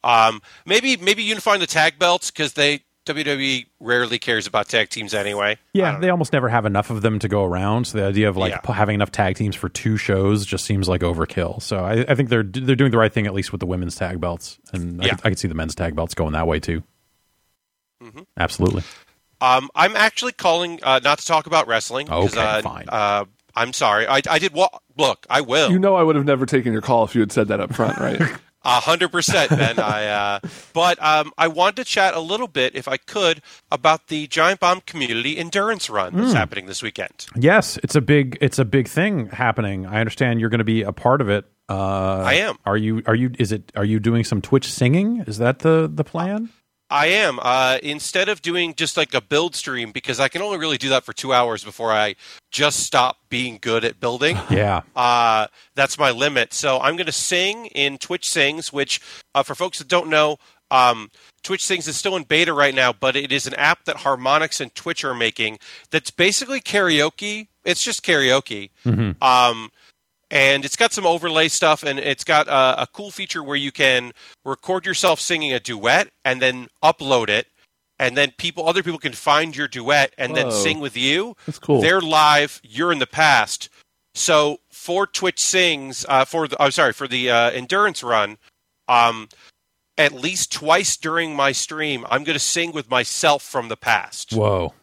um, 0.04 0.42
maybe 0.66 0.98
maybe 0.98 1.24
unifying 1.24 1.60
the 1.60 1.68
tag 1.68 2.00
belts 2.00 2.32
because 2.32 2.54
they 2.54 2.82
WWE 3.06 3.66
rarely 3.80 4.20
cares 4.20 4.48
about 4.48 4.68
tag 4.68 4.90
teams 4.90 5.14
anyway. 5.14 5.58
Yeah, 5.74 5.98
they 6.00 6.08
know. 6.08 6.14
almost 6.14 6.34
never 6.34 6.50
have 6.50 6.66
enough 6.66 6.90
of 6.90 7.02
them 7.02 7.20
to 7.20 7.30
go 7.30 7.44
around. 7.46 7.86
So 7.88 7.98
the 8.00 8.06
idea 8.06 8.28
of 8.28 8.36
like 8.36 8.52
Yeah. 8.66 8.74
having 8.74 8.96
enough 8.96 9.12
tag 9.12 9.36
teams 9.38 9.56
for 9.56 9.70
two 9.70 9.96
shows 9.98 10.46
just 10.46 10.66
seems 10.66 10.90
like 10.90 11.02
overkill. 11.02 11.62
So 11.62 11.80
I, 11.86 12.06
I 12.10 12.16
think 12.16 12.28
they're 12.30 12.44
they're 12.44 12.76
doing 12.76 12.92
the 12.92 12.98
right 12.98 13.12
thing 13.14 13.26
at 13.28 13.34
least 13.34 13.52
with 13.54 13.60
the 13.60 13.66
women's 13.68 13.96
tag 13.96 14.20
belts, 14.20 14.58
and 14.74 15.02
I, 15.02 15.06
Yeah. 15.06 15.16
could, 15.16 15.26
I 15.26 15.30
could 15.30 15.40
see 15.40 15.48
the 15.48 15.54
men's 15.56 15.76
tag 15.76 15.96
belts 15.96 16.14
going 16.16 16.34
that 16.34 16.48
way 16.48 16.60
too. 16.60 16.84
Mhm. 18.04 18.26
Absolutely. 18.38 18.84
Um, 19.42 19.70
I'm 19.76 19.96
actually 19.96 20.32
calling 20.34 20.80
uh, 20.84 21.00
not 21.04 21.20
to 21.20 21.26
talk 21.26 21.48
about 21.48 21.68
wrestling. 21.68 22.08
'cause, 22.08 22.34
Okay, 22.36 22.42
uh, 22.42 22.62
fine. 22.62 22.86
Uh, 22.90 23.26
I'm 23.56 23.74
sorry. 23.74 24.08
I, 24.08 24.22
I 24.30 24.40
did. 24.40 24.54
Wa- 24.54 24.70
look, 24.98 25.26
I 25.30 25.42
will. 25.42 25.72
You 25.72 25.80
know, 25.80 25.96
I 25.96 26.04
would 26.04 26.16
have 26.16 26.26
never 26.26 26.46
taken 26.46 26.74
your 26.74 26.82
call 26.82 27.04
if 27.06 27.16
you 27.16 27.22
had 27.22 27.32
said 27.32 27.48
that 27.50 27.60
up 27.60 27.74
front, 27.74 27.98
right? 28.00 28.22
A 28.66 28.82
hundred 28.82 29.14
percent, 29.14 29.50
Ben. 29.52 29.80
I, 29.80 30.08
uh, 30.08 30.40
but 30.74 31.02
um, 31.02 31.32
I 31.38 31.48
wanted 31.48 31.78
to 31.78 31.84
chat 31.86 32.16
a 32.16 32.20
little 32.20 32.48
bit, 32.48 32.76
if 32.76 32.88
I 32.90 32.98
could, 32.98 33.42
about 33.72 34.08
the 34.08 34.28
Giant 34.28 34.60
Bomb 34.60 34.82
Community 34.82 35.38
Endurance 35.38 35.90
Run 35.90 36.16
that's 36.18 36.34
happening 36.34 36.66
this 36.66 36.84
weekend. 36.84 37.28
Yes, 37.36 37.78
it's 37.82 37.96
a 37.96 38.02
big 38.02 38.38
it's 38.42 38.60
a 38.60 38.66
big 38.66 38.90
thing 38.90 39.28
happening. 39.30 39.86
I 39.86 40.00
understand 40.02 40.42
you're 40.42 40.50
going 40.50 40.58
to 40.58 40.66
be 40.66 40.82
a 40.82 40.92
part 40.92 41.22
of 41.22 41.30
it. 41.30 41.46
Uh, 41.70 42.24
I 42.26 42.34
am. 42.36 42.58
Are 42.66 42.76
you? 42.76 43.04
Are 43.06 43.16
you? 43.16 43.32
Is 43.40 43.54
it? 43.54 43.72
Are 43.76 43.86
you 43.86 44.00
doing 44.02 44.26
some 44.26 44.42
Twitch 44.42 44.70
singing? 44.70 45.24
Is 45.28 45.38
that 45.38 45.60
the 45.60 45.90
the 45.94 46.04
plan? 46.04 46.50
I 46.90 47.08
am. 47.08 47.40
Uh, 47.42 47.80
instead 47.84 48.30
of 48.30 48.42
doing 48.42 48.74
just 48.76 48.96
like 48.98 49.14
a 49.14 49.22
build 49.22 49.56
stream, 49.56 49.92
because 49.92 50.20
I 50.20 50.28
can 50.30 50.42
only 50.42 50.58
really 50.58 50.78
do 50.78 50.90
that 50.90 51.04
for 51.04 51.14
two 51.14 51.34
hours 51.34 51.64
before 51.64 51.92
I 51.92 52.16
just 52.52 52.80
stop 52.80 53.18
being 53.30 53.58
good 53.62 53.84
at 53.84 54.00
building. 54.00 54.38
Yeah. 54.50 54.82
Uh, 54.96 55.48
that's 55.76 56.00
my 56.00 56.12
limit. 56.12 56.54
So 56.54 56.80
I'm 56.80 56.96
going 56.96 57.06
to 57.08 57.12
sing 57.12 57.68
in 57.68 57.98
Twitch 57.98 58.28
Sings, 58.30 58.72
which, 58.72 59.02
uh, 59.36 59.44
for 59.44 59.54
folks 59.56 59.78
that 59.80 59.88
don't 59.88 60.10
know, 60.10 60.38
um, 60.72 61.12
Twitch 61.44 61.64
Sings 61.66 61.88
is 61.88 61.96
still 61.96 62.16
in 62.16 62.24
beta 62.24 62.54
right 62.54 62.74
now, 62.74 62.92
but 62.94 63.16
it 63.16 63.32
is 63.32 63.46
an 63.46 63.54
app 63.56 63.86
that 63.86 63.98
Harmonix 63.98 64.60
and 64.62 64.74
Twitch 64.74 65.04
are 65.04 65.14
making 65.14 65.60
that's 65.92 66.12
basically 66.12 66.60
karaoke. 66.60 67.48
It's 67.66 67.84
just 67.84 68.04
karaoke. 68.04 68.70
Um, 69.22 69.70
and 70.30 70.66
it's 70.66 70.76
got 70.76 70.94
some 70.94 71.06
overlay 71.06 71.48
stuff, 71.48 71.84
and 71.84 72.00
it's 72.00 72.24
got 72.24 72.48
uh, 72.48 72.76
a 72.78 72.88
cool 72.88 73.12
feature 73.12 73.44
where 73.44 73.56
you 73.56 73.72
can 73.72 74.12
record 74.44 74.86
yourself 74.86 75.20
singing 75.20 75.54
a 75.54 75.60
duet 75.60 76.10
and 76.26 76.42
then 76.42 76.68
upload 76.84 77.30
it. 77.30 77.48
And 78.00 78.16
then 78.16 78.32
people, 78.38 78.68
other 78.70 78.84
people 78.84 79.00
can 79.00 79.14
find 79.14 79.56
your 79.56 79.68
duet 79.68 80.14
and 80.20 80.36
then 80.36 80.52
sing 80.52 80.80
with 80.80 80.96
you. 80.96 81.36
That's 81.48 81.58
cool. 81.58 81.82
They're 81.82 82.00
live. 82.00 82.62
You're 82.64 82.92
in 82.92 83.00
the 83.00 83.08
past. 83.08 83.70
So 84.14 84.60
for 84.70 85.08
Twitch 85.08 85.40
Sings, 85.40 86.06
uh, 86.08 86.24
for 86.24 86.48
the, 86.48 86.62
I'm 86.62 86.70
sorry, 86.72 86.94
for 86.94 87.08
the 87.08 87.32
uh, 87.32 87.50
endurance 87.50 88.04
run, 88.04 88.38
um, 88.88 89.30
at 89.98 90.14
least 90.14 90.52
twice 90.52 90.96
during 90.96 91.36
my 91.36 91.52
stream, 91.52 92.06
I'm 92.10 92.24
going 92.24 92.36
to 92.36 92.40
sing 92.40 92.72
with 92.72 92.90
myself 92.90 93.42
from 93.42 93.68
the 93.68 93.78
past. 93.78 94.32
Whoa. 94.32 94.74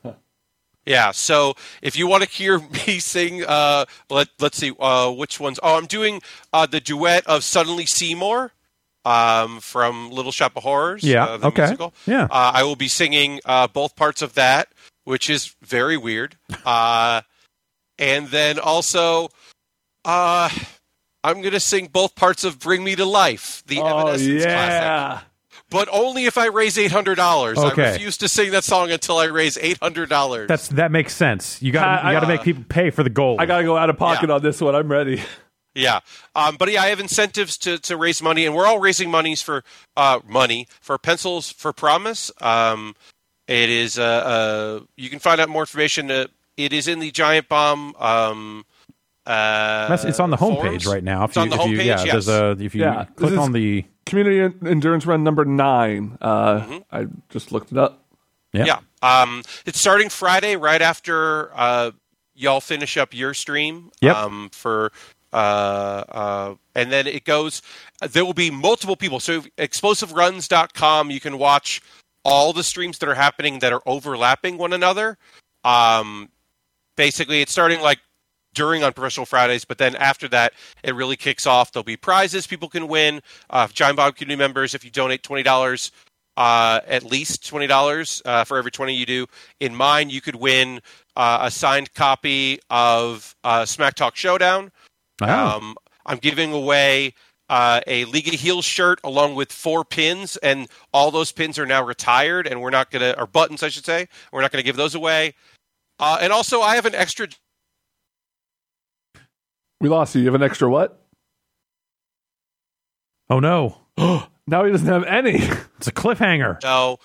Yeah. 0.86 1.12
So 1.12 1.54
if 1.82 1.96
you 1.96 2.06
want 2.06 2.24
to 2.24 2.28
hear 2.28 2.58
me 2.86 2.98
sing, 2.98 3.44
uh, 3.44 3.86
let 4.10 4.28
let's 4.40 4.58
see, 4.58 4.72
uh, 4.78 5.10
which 5.10 5.40
ones? 5.40 5.58
Oh, 5.62 5.76
I'm 5.76 5.86
doing 5.86 6.22
uh, 6.52 6.66
the 6.66 6.80
duet 6.80 7.26
of 7.26 7.44
Suddenly 7.44 7.86
Seymour 7.86 8.52
um, 9.04 9.60
from 9.60 10.10
Little 10.10 10.32
Shop 10.32 10.56
of 10.56 10.62
Horrors. 10.62 11.02
Yeah, 11.02 11.24
uh, 11.24 11.36
the 11.36 11.46
okay. 11.48 11.62
Musical. 11.62 11.94
Yeah. 12.06 12.24
Uh, 12.24 12.52
I 12.54 12.62
will 12.64 12.76
be 12.76 12.88
singing 12.88 13.40
uh, 13.44 13.68
both 13.68 13.96
parts 13.96 14.22
of 14.22 14.34
that, 14.34 14.68
which 15.04 15.28
is 15.30 15.54
very 15.62 15.96
weird. 15.96 16.36
Uh, 16.64 17.20
and 17.98 18.28
then 18.28 18.58
also, 18.58 19.28
uh, 20.04 20.48
I'm 21.22 21.40
going 21.42 21.52
to 21.52 21.60
sing 21.60 21.88
both 21.88 22.16
parts 22.16 22.42
of 22.42 22.58
Bring 22.58 22.82
Me 22.82 22.96
to 22.96 23.04
Life, 23.04 23.62
the 23.66 23.78
oh 23.80 23.86
Evanescence 23.86 24.42
classic 24.42 24.82
yeah. 24.82 25.20
But 25.70 25.88
only 25.92 26.26
if 26.26 26.36
I 26.38 26.46
raise 26.46 26.78
eight 26.78 26.92
hundred 26.92 27.14
dollars. 27.16 27.58
Okay. 27.58 27.84
I 27.84 27.92
refuse 27.92 28.16
to 28.18 28.28
sing 28.28 28.50
that 28.52 28.64
song 28.64 28.90
until 28.90 29.18
I 29.18 29.26
raise 29.26 29.56
eight 29.58 29.78
hundred 29.82 30.08
dollars. 30.08 30.48
That's 30.48 30.68
that 30.68 30.90
makes 30.90 31.14
sense. 31.14 31.60
You 31.62 31.72
got 31.72 32.04
you 32.04 32.12
got 32.12 32.20
to 32.20 32.26
I- 32.26 32.28
make 32.28 32.42
people 32.42 32.64
pay 32.68 32.90
for 32.90 33.02
the 33.02 33.10
gold. 33.10 33.40
I 33.40 33.46
gotta 33.46 33.64
go 33.64 33.76
out 33.76 33.90
of 33.90 33.96
pocket 33.98 34.28
Yeah. 34.28 34.36
on 34.36 34.42
this 34.42 34.60
one. 34.60 34.74
I'm 34.74 34.90
ready. 34.90 35.22
yeah. 35.74 36.00
Um, 36.36 36.56
but 36.56 36.70
yeah, 36.70 36.82
I 36.82 36.86
have 36.88 37.00
incentives 37.00 37.58
to, 37.58 37.78
to 37.78 37.96
raise 37.96 38.22
money, 38.22 38.46
and 38.46 38.54
we're 38.54 38.66
all 38.66 38.78
raising 38.78 39.10
monies 39.10 39.42
for 39.42 39.64
uh, 39.96 40.20
money 40.26 40.68
for 40.80 40.98
pencils 40.98 41.50
for 41.50 41.72
promise. 41.72 42.30
Um, 42.40 42.94
it 43.48 43.68
is 43.70 43.98
uh, 43.98 44.02
uh, 44.02 44.80
you 44.96 45.10
can 45.10 45.18
find 45.18 45.40
out 45.40 45.48
more 45.48 45.62
information. 45.62 46.10
Uh, 46.10 46.26
it 46.56 46.72
is 46.72 46.86
in 46.86 47.00
the 47.00 47.10
Giant 47.10 47.48
Bomb. 47.48 47.94
Um, 47.96 48.64
uh, 49.26 49.88
That's- 49.88 50.04
it's 50.04 50.20
on 50.20 50.30
the 50.30 50.36
homepage 50.36 50.56
forums. 50.60 50.86
right 50.86 51.04
now. 51.04 51.24
If 51.24 51.30
It's 51.30 51.36
you, 51.36 51.42
on 51.42 51.48
the 51.50 51.56
if 51.56 51.66
you, 51.68 51.76
homepage, 51.78 51.84
yeah, 51.86 52.02
yes. 52.04 52.12
there's 52.12 52.28
a 52.28 52.50
if 52.60 52.74
you 52.74 52.82
Yeah, 52.82 53.04
click 53.04 53.16
this 53.16 53.30
is- 53.32 53.38
on 53.38 53.52
the 53.52 53.84
Community 54.06 54.40
en- 54.40 54.68
endurance 54.68 55.06
run 55.06 55.24
number 55.24 55.44
nine. 55.46 56.18
Uh, 56.20 56.60
Mm-hmm. 56.60 56.76
I 56.92 57.06
just 57.30 57.52
looked 57.52 57.72
it 57.72 57.78
up. 57.78 58.04
yeah, 58.52 58.64
Yeah. 58.66 58.78
Um, 59.22 59.42
it's 59.64 59.80
starting 59.80 60.10
Friday, 60.10 60.56
right 60.56 60.82
after 60.82 61.50
uh, 61.54 61.92
y'all 62.34 62.60
finish 62.60 62.98
up 62.98 63.14
your 63.14 63.32
stream. 63.32 63.90
Yep. 64.02 64.14
Um, 64.16 64.50
for 64.52 64.92
uh, 65.32 65.36
uh, 65.36 66.54
and 66.74 66.92
then 66.92 67.06
it 67.06 67.24
goes. 67.24 67.62
There 68.06 68.24
will 68.26 68.34
be 68.34 68.50
multiple 68.50 68.94
people. 68.96 69.20
So 69.20 69.40
explosiveruns.com, 69.58 71.10
you 71.10 71.20
can 71.20 71.38
watch 71.38 71.80
all 72.24 72.52
the 72.52 72.62
streams 72.64 72.98
that 72.98 73.08
are 73.08 73.14
happening 73.14 73.58
that 73.60 73.72
are 73.72 73.82
overlapping 73.86 74.58
one 74.58 74.72
another. 74.72 75.16
Um, 75.64 76.28
basically, 76.96 77.40
it's 77.42 77.52
starting 77.52 77.80
like 77.80 77.98
during 78.54 78.82
Unprofessional 78.84 79.26
Fridays, 79.26 79.64
but 79.64 79.78
then 79.78 79.96
after 79.96 80.28
that, 80.28 80.52
it 80.82 80.94
really 80.94 81.16
kicks 81.16 81.46
off. 81.46 81.72
There'll 81.72 81.84
be 81.84 81.96
prizes 81.96 82.46
people 82.46 82.68
can 82.68 82.88
win. 82.88 83.20
Uh, 83.50 83.66
Giant 83.68 83.96
Bomb 83.96 84.12
community 84.12 84.38
members, 84.38 84.74
if 84.74 84.84
you 84.84 84.90
donate 84.90 85.22
twenty 85.22 85.42
dollars, 85.42 85.92
uh, 86.36 86.80
at 86.86 87.02
least 87.02 87.46
twenty 87.46 87.66
dollars 87.66 88.22
uh, 88.24 88.44
for 88.44 88.56
every 88.56 88.70
twenty 88.70 88.94
you 88.94 89.06
do. 89.06 89.26
In 89.60 89.74
mine, 89.74 90.08
you 90.08 90.20
could 90.20 90.36
win 90.36 90.80
uh, 91.16 91.40
a 91.42 91.50
signed 91.50 91.92
copy 91.94 92.60
of 92.70 93.34
uh, 93.44 93.64
Smack 93.64 93.94
Talk 93.94 94.16
Showdown. 94.16 94.70
Oh. 95.20 95.56
Um, 95.56 95.76
I'm 96.06 96.18
giving 96.18 96.52
away 96.52 97.14
uh, 97.48 97.80
a 97.86 98.04
League 98.06 98.28
of 98.28 98.34
Heels 98.34 98.64
shirt 98.64 99.00
along 99.04 99.34
with 99.34 99.52
four 99.52 99.84
pins, 99.84 100.36
and 100.38 100.68
all 100.92 101.10
those 101.10 101.32
pins 101.32 101.58
are 101.58 101.66
now 101.66 101.84
retired, 101.84 102.46
and 102.46 102.60
we're 102.60 102.70
not 102.70 102.90
gonna, 102.90 103.14
or 103.18 103.26
buttons, 103.26 103.62
I 103.62 103.68
should 103.68 103.84
say, 103.84 104.08
we're 104.32 104.40
not 104.42 104.50
gonna 104.50 104.62
give 104.62 104.76
those 104.76 104.94
away. 104.94 105.34
Uh, 106.00 106.18
and 106.20 106.32
also, 106.32 106.60
I 106.60 106.74
have 106.74 106.86
an 106.86 106.94
extra 106.94 107.28
We 109.80 109.88
lost 109.88 110.14
you. 110.14 110.20
You 110.20 110.26
have 110.28 110.34
an 110.34 110.42
extra 110.42 110.68
what? 110.68 111.00
oh 113.30 113.40
no, 113.40 113.78
Now 114.46 114.64
he 114.64 114.70
doesn't 114.72 114.86
have 114.86 115.04
any. 115.04 115.36
it's 115.78 115.86
a 115.86 115.92
cliffhanger. 115.92 116.62
No. 116.62 116.98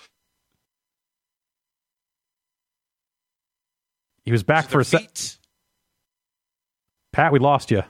He 4.26 4.32
was 4.32 4.44
back 4.44 4.68
for 4.68 4.82
a 4.82 4.86
sec. 4.86 5.10
Pat, 7.14 7.32
we 7.32 7.40
lost 7.40 7.72
you. 7.72 7.84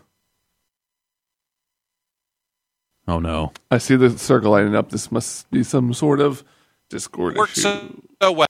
Oh 3.08 3.20
no. 3.20 3.52
I 3.72 3.80
see 3.80 3.96
the 3.96 4.18
circle 4.18 4.52
lining 4.52 4.76
up. 4.76 4.92
This 4.92 5.12
must 5.12 5.50
be 5.50 5.64
some 5.64 5.94
sort 5.94 6.20
of 6.22 6.44
Discord 6.90 7.36
works 7.36 7.58
issue. 7.58 7.62
so, 7.64 8.02
so 8.22 8.32
well. 8.32 8.48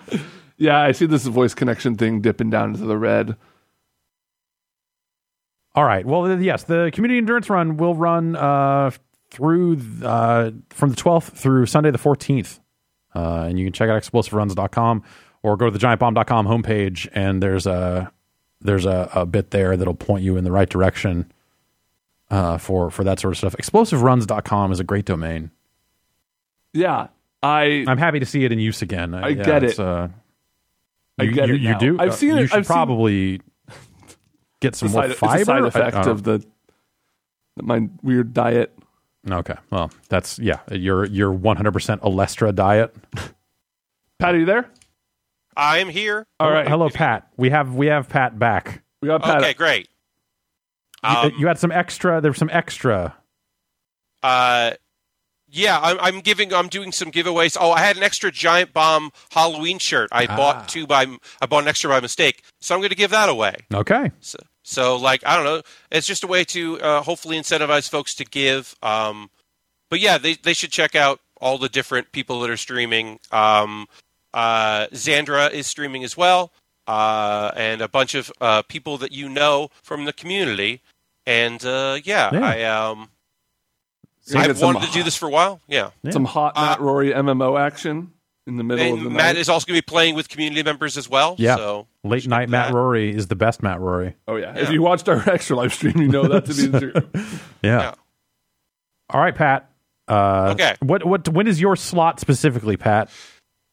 Yeah, 0.60 0.78
I 0.78 0.92
see 0.92 1.06
this 1.06 1.24
voice 1.24 1.54
connection 1.54 1.94
thing 1.94 2.20
dipping 2.20 2.50
down 2.50 2.74
into 2.74 2.84
the 2.84 2.98
red. 2.98 3.34
All 5.74 5.84
right. 5.84 6.04
Well, 6.04 6.40
yes, 6.40 6.64
the 6.64 6.90
community 6.92 7.18
endurance 7.18 7.48
run 7.48 7.76
will 7.76 7.94
run 7.94 8.34
uh, 8.36 8.90
through 9.30 9.80
uh, 10.02 10.50
from 10.70 10.90
the 10.90 10.96
12th 10.96 11.32
through 11.32 11.66
Sunday 11.66 11.90
the 11.90 11.98
14th. 11.98 12.58
Uh, 13.14 13.46
and 13.48 13.58
you 13.58 13.66
can 13.66 13.72
check 13.72 13.88
out 13.88 14.00
explosiveruns.com 14.02 15.02
or 15.42 15.56
go 15.56 15.66
to 15.70 15.76
the 15.76 15.78
giantbomb.com 15.84 16.46
homepage 16.46 17.08
and 17.12 17.42
there's 17.42 17.66
a 17.66 18.12
there's 18.60 18.84
a, 18.86 19.10
a 19.14 19.26
bit 19.26 19.50
there 19.52 19.76
that'll 19.76 19.94
point 19.94 20.22
you 20.22 20.36
in 20.36 20.44
the 20.44 20.52
right 20.52 20.68
direction 20.68 21.30
uh, 22.30 22.58
for 22.58 22.90
for 22.90 23.02
that 23.04 23.18
sort 23.18 23.32
of 23.34 23.38
stuff. 23.38 23.56
Explosiveruns.com 23.56 24.70
is 24.72 24.80
a 24.80 24.84
great 24.84 25.04
domain. 25.06 25.50
Yeah, 26.72 27.08
I 27.42 27.84
I'm 27.88 27.98
happy 27.98 28.20
to 28.20 28.26
see 28.26 28.44
it 28.44 28.52
in 28.52 28.58
use 28.58 28.82
again. 28.82 29.14
I 29.14 29.32
get 29.32 29.64
it's, 29.64 29.78
it. 29.78 29.84
Uh, 29.84 30.08
I 31.18 31.22
you, 31.24 31.32
get 31.32 31.48
you, 31.48 31.54
it 31.54 31.60
you 31.62 31.78
do. 31.78 31.98
I've 31.98 32.10
Uh, 32.10 32.12
seen 32.12 32.28
You 32.30 32.36
it- 32.44 32.48
should 32.48 32.58
I've 32.58 32.66
seen- 32.66 32.74
probably 32.74 33.40
get 34.60 34.74
some 34.76 34.86
it's 34.86 34.94
more 34.94 35.02
side, 35.04 35.10
it's 35.10 35.18
fiber. 35.20 35.40
a 35.42 35.44
side 35.44 35.64
effect 35.64 35.96
I 35.96 36.02
don't- 36.02 36.10
of 36.12 36.22
the 36.24 36.44
my 37.62 37.88
weird 38.02 38.32
diet. 38.32 38.76
Okay, 39.30 39.54
well, 39.70 39.90
that's 40.08 40.38
yeah. 40.38 40.60
Your 40.70 41.04
your 41.04 41.30
100 41.32 41.72
percent 41.72 42.00
Alestra 42.02 42.54
diet. 42.54 42.94
Pat, 44.18 44.34
are 44.34 44.38
you 44.38 44.46
there? 44.46 44.70
I'm 45.56 45.88
here. 45.90 46.26
All 46.38 46.50
right. 46.50 46.66
Hello, 46.66 46.88
Pat. 46.88 47.28
We 47.36 47.50
have 47.50 47.74
we 47.74 47.88
have 47.88 48.08
Pat 48.08 48.38
back. 48.38 48.82
We 49.02 49.08
got 49.08 49.22
Pat. 49.22 49.38
Okay, 49.38 49.52
great. 49.54 49.88
You- 51.02 51.10
Um, 51.10 51.32
you 51.38 51.46
had 51.48 51.58
some 51.58 51.72
extra. 51.72 52.20
There 52.20 52.30
was 52.30 52.38
some 52.38 52.50
extra. 52.50 53.14
Uh, 54.22 54.72
yeah, 55.48 55.78
I'm, 55.80 55.98
I'm 56.00 56.20
giving. 56.20 56.52
I'm 56.54 56.68
doing 56.68 56.92
some 56.92 57.10
giveaways. 57.10 57.56
Oh, 57.60 57.72
I 57.72 57.80
had 57.80 57.96
an 57.96 58.02
extra 58.02 58.30
giant 58.30 58.72
bomb 58.72 59.10
Halloween 59.30 59.78
shirt. 59.78 60.08
I 60.12 60.26
Ah. 60.30 60.36
bought 60.36 60.68
two 60.68 60.86
by. 60.86 61.06
I 61.42 61.46
bought 61.46 61.62
an 61.64 61.68
extra 61.68 61.90
by 61.90 62.00
mistake, 62.00 62.42
so 62.60 62.74
I'm 62.74 62.80
going 62.80 62.90
to 62.90 62.96
give 62.96 63.10
that 63.10 63.28
away. 63.28 63.54
Okay. 63.74 64.12
So, 64.20 64.38
so 64.70 64.96
like 64.96 65.26
I 65.26 65.34
don't 65.36 65.44
know. 65.44 65.62
It's 65.90 66.06
just 66.06 66.22
a 66.22 66.28
way 66.28 66.44
to 66.44 66.80
uh, 66.80 67.02
hopefully 67.02 67.36
incentivize 67.36 67.88
folks 67.90 68.14
to 68.14 68.24
give. 68.24 68.76
Um, 68.82 69.30
but 69.90 69.98
yeah, 70.00 70.16
they 70.16 70.34
they 70.34 70.54
should 70.54 70.70
check 70.70 70.94
out 70.94 71.20
all 71.40 71.58
the 71.58 71.68
different 71.68 72.12
people 72.12 72.40
that 72.40 72.50
are 72.50 72.56
streaming. 72.56 73.18
Um, 73.32 73.88
uh, 74.32 74.86
Xandra 74.92 75.50
is 75.50 75.66
streaming 75.66 76.04
as 76.04 76.16
well, 76.16 76.52
uh, 76.86 77.50
and 77.56 77.80
a 77.82 77.88
bunch 77.88 78.14
of 78.14 78.30
uh, 78.40 78.62
people 78.62 78.96
that 78.98 79.10
you 79.10 79.28
know 79.28 79.70
from 79.82 80.04
the 80.04 80.12
community. 80.12 80.82
And 81.26 81.64
uh, 81.64 81.98
yeah, 82.04 82.30
Yeah. 82.32 82.40
I 82.44 82.62
um, 82.64 83.10
You're 84.26 84.42
I've 84.42 84.62
wanted 84.62 84.82
to 84.82 84.92
do 84.92 85.02
this 85.02 85.16
for 85.16 85.26
a 85.26 85.30
while. 85.30 85.60
Yeah. 85.66 85.90
Yeah. 86.02 86.12
Some 86.12 86.24
hot 86.24 86.52
Uh, 86.56 86.62
Matt 86.62 86.78
Rorie 86.78 87.12
MMO 87.14 87.60
action 87.60 88.12
in 88.46 88.56
the 88.56 88.64
middle 88.64 88.94
of 88.94 89.00
the 89.00 89.06
And 89.06 89.14
night. 89.16 89.22
Matt 89.22 89.36
is 89.36 89.48
also 89.48 89.66
going 89.66 89.78
to 89.78 89.82
be 89.86 89.90
playing 89.90 90.14
with 90.14 90.28
community 90.28 90.62
members 90.62 90.96
as 90.96 91.08
well. 91.08 91.36
Yeah. 91.38 91.56
So 91.56 91.86
Late 92.04 92.26
night 92.26 92.48
Matt 92.48 92.68
that. 92.68 92.74
Rorie 92.74 93.12
is 93.14 93.26
the 93.28 93.36
best 93.36 93.62
Matt 93.62 93.78
Rorie. 93.78 94.14
oh 94.26 94.36
yeah. 94.36 94.54
Yeah. 94.56 94.62
If 94.62 94.70
you 94.70 94.82
watched 94.82 95.08
our 95.08 95.16
extra 95.30 95.56
live 95.56 95.72
stream, 95.74 95.98
you 96.00 96.08
know 96.08 96.26
that 96.28 96.46
to 96.46 96.54
be 96.54 96.78
true. 96.78 96.92
Yeah. 97.62 97.80
Yeah. 97.80 97.94
All 99.10 99.20
right, 99.20 99.34
Pat. 99.34 99.70
Uh, 100.08 100.50
Okay. 100.54 100.74
What 100.80 101.04
what 101.04 101.28
when 101.28 101.46
is 101.46 101.60
your 101.60 101.76
slot 101.76 102.20
specifically, 102.20 102.76
Pat? 102.76 103.10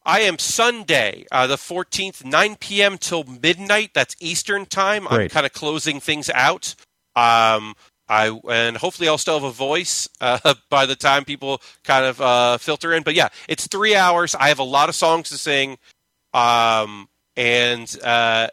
I 0.04 0.20
am 0.20 0.38
Sunday, 0.38 1.26
uh, 1.30 1.46
the 1.46 1.56
14th, 1.56 2.24
9 2.24 2.56
p.m. 2.56 2.96
till 2.96 3.24
midnight. 3.24 3.90
That's 3.94 4.16
Eastern 4.20 4.64
time. 4.64 5.06
I'm 5.08 5.28
kind 5.28 5.44
of 5.44 5.52
closing 5.52 6.00
things 6.00 6.30
out. 6.30 6.74
Um, 7.14 7.74
I 8.08 8.38
and 8.50 8.76
hopefully 8.76 9.08
I'll 9.08 9.18
still 9.18 9.34
have 9.34 9.44
a 9.44 9.50
voice 9.52 10.08
uh, 10.20 10.54
by 10.70 10.86
the 10.86 10.96
time 10.96 11.24
people 11.24 11.60
kind 11.84 12.04
of 12.06 12.20
uh, 12.20 12.58
filter 12.58 12.92
in. 12.92 13.02
But 13.02 13.14
yeah, 13.14 13.28
it's 13.48 13.66
three 13.66 13.94
hours. 13.94 14.34
I 14.34 14.48
have 14.48 14.58
a 14.58 14.64
lot 14.64 14.88
of 14.88 14.94
songs 14.94 15.28
to 15.30 15.38
sing, 15.38 15.78
um, 16.34 17.08
and 17.36 17.94
uh, 18.02 18.48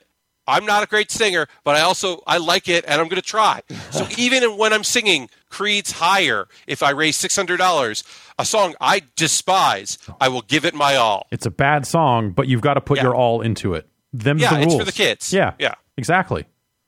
I'm 0.48 0.66
not 0.66 0.84
a 0.84 0.88
great 0.88 1.12
singer, 1.12 1.48
but 1.64 1.76
I 1.76 1.82
also 1.82 2.22
I 2.28 2.38
like 2.38 2.68
it, 2.68 2.86
and 2.88 3.02
I'm 3.02 3.08
going 3.08 3.22
to 3.22 3.28
try. 3.28 3.62
So 3.92 4.08
even 4.18 4.58
when 4.58 4.74
I'm 4.74 4.84
singing 4.84 5.30
Creed's 5.50 5.92
"Higher," 5.92 6.48
if 6.68 6.84
I 6.84 6.92
raise 6.92 7.16
six 7.18 7.36
hundred 7.36 7.58
dollars, 7.58 8.04
a 8.38 8.46
song 8.46 8.76
I 8.82 9.02
despise, 9.16 9.98
I 10.20 10.28
will 10.30 10.42
give 10.44 10.66
it 10.66 10.74
my 10.76 10.96
all. 10.96 11.28
It's 11.32 11.46
a 11.46 11.52
bad 11.52 11.88
song, 11.88 12.32
but 12.32 12.48
you've 12.48 12.62
got 12.62 12.76
to 12.76 12.82
put 12.82 12.98
Yeah. 12.98 13.04
your 13.04 13.16
all 13.16 13.42
into 13.42 13.74
it. 13.74 13.88
Them 14.14 14.38
Yeah, 14.38 14.54
the 14.56 14.62
it's 14.62 14.76
for 14.76 14.84
the 14.84 14.92
kids. 14.92 15.34
Yeah. 15.34 15.54
Yeah. 15.60 15.76
Exactly. 15.98 16.46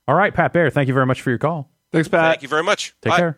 All 0.08 0.16
right, 0.16 0.34
Pat 0.34 0.54
Bear. 0.54 0.70
Thank 0.70 0.88
you 0.88 0.94
very 0.94 1.06
much 1.06 1.22
for 1.22 1.30
your 1.30 1.40
call. 1.40 1.70
Thanks, 1.92 2.08
Pat. 2.08 2.34
Thank 2.34 2.42
you 2.42 2.48
very 2.48 2.64
much. 2.64 2.94
Take 3.02 3.12
Bye. 3.12 3.18
care. 3.18 3.38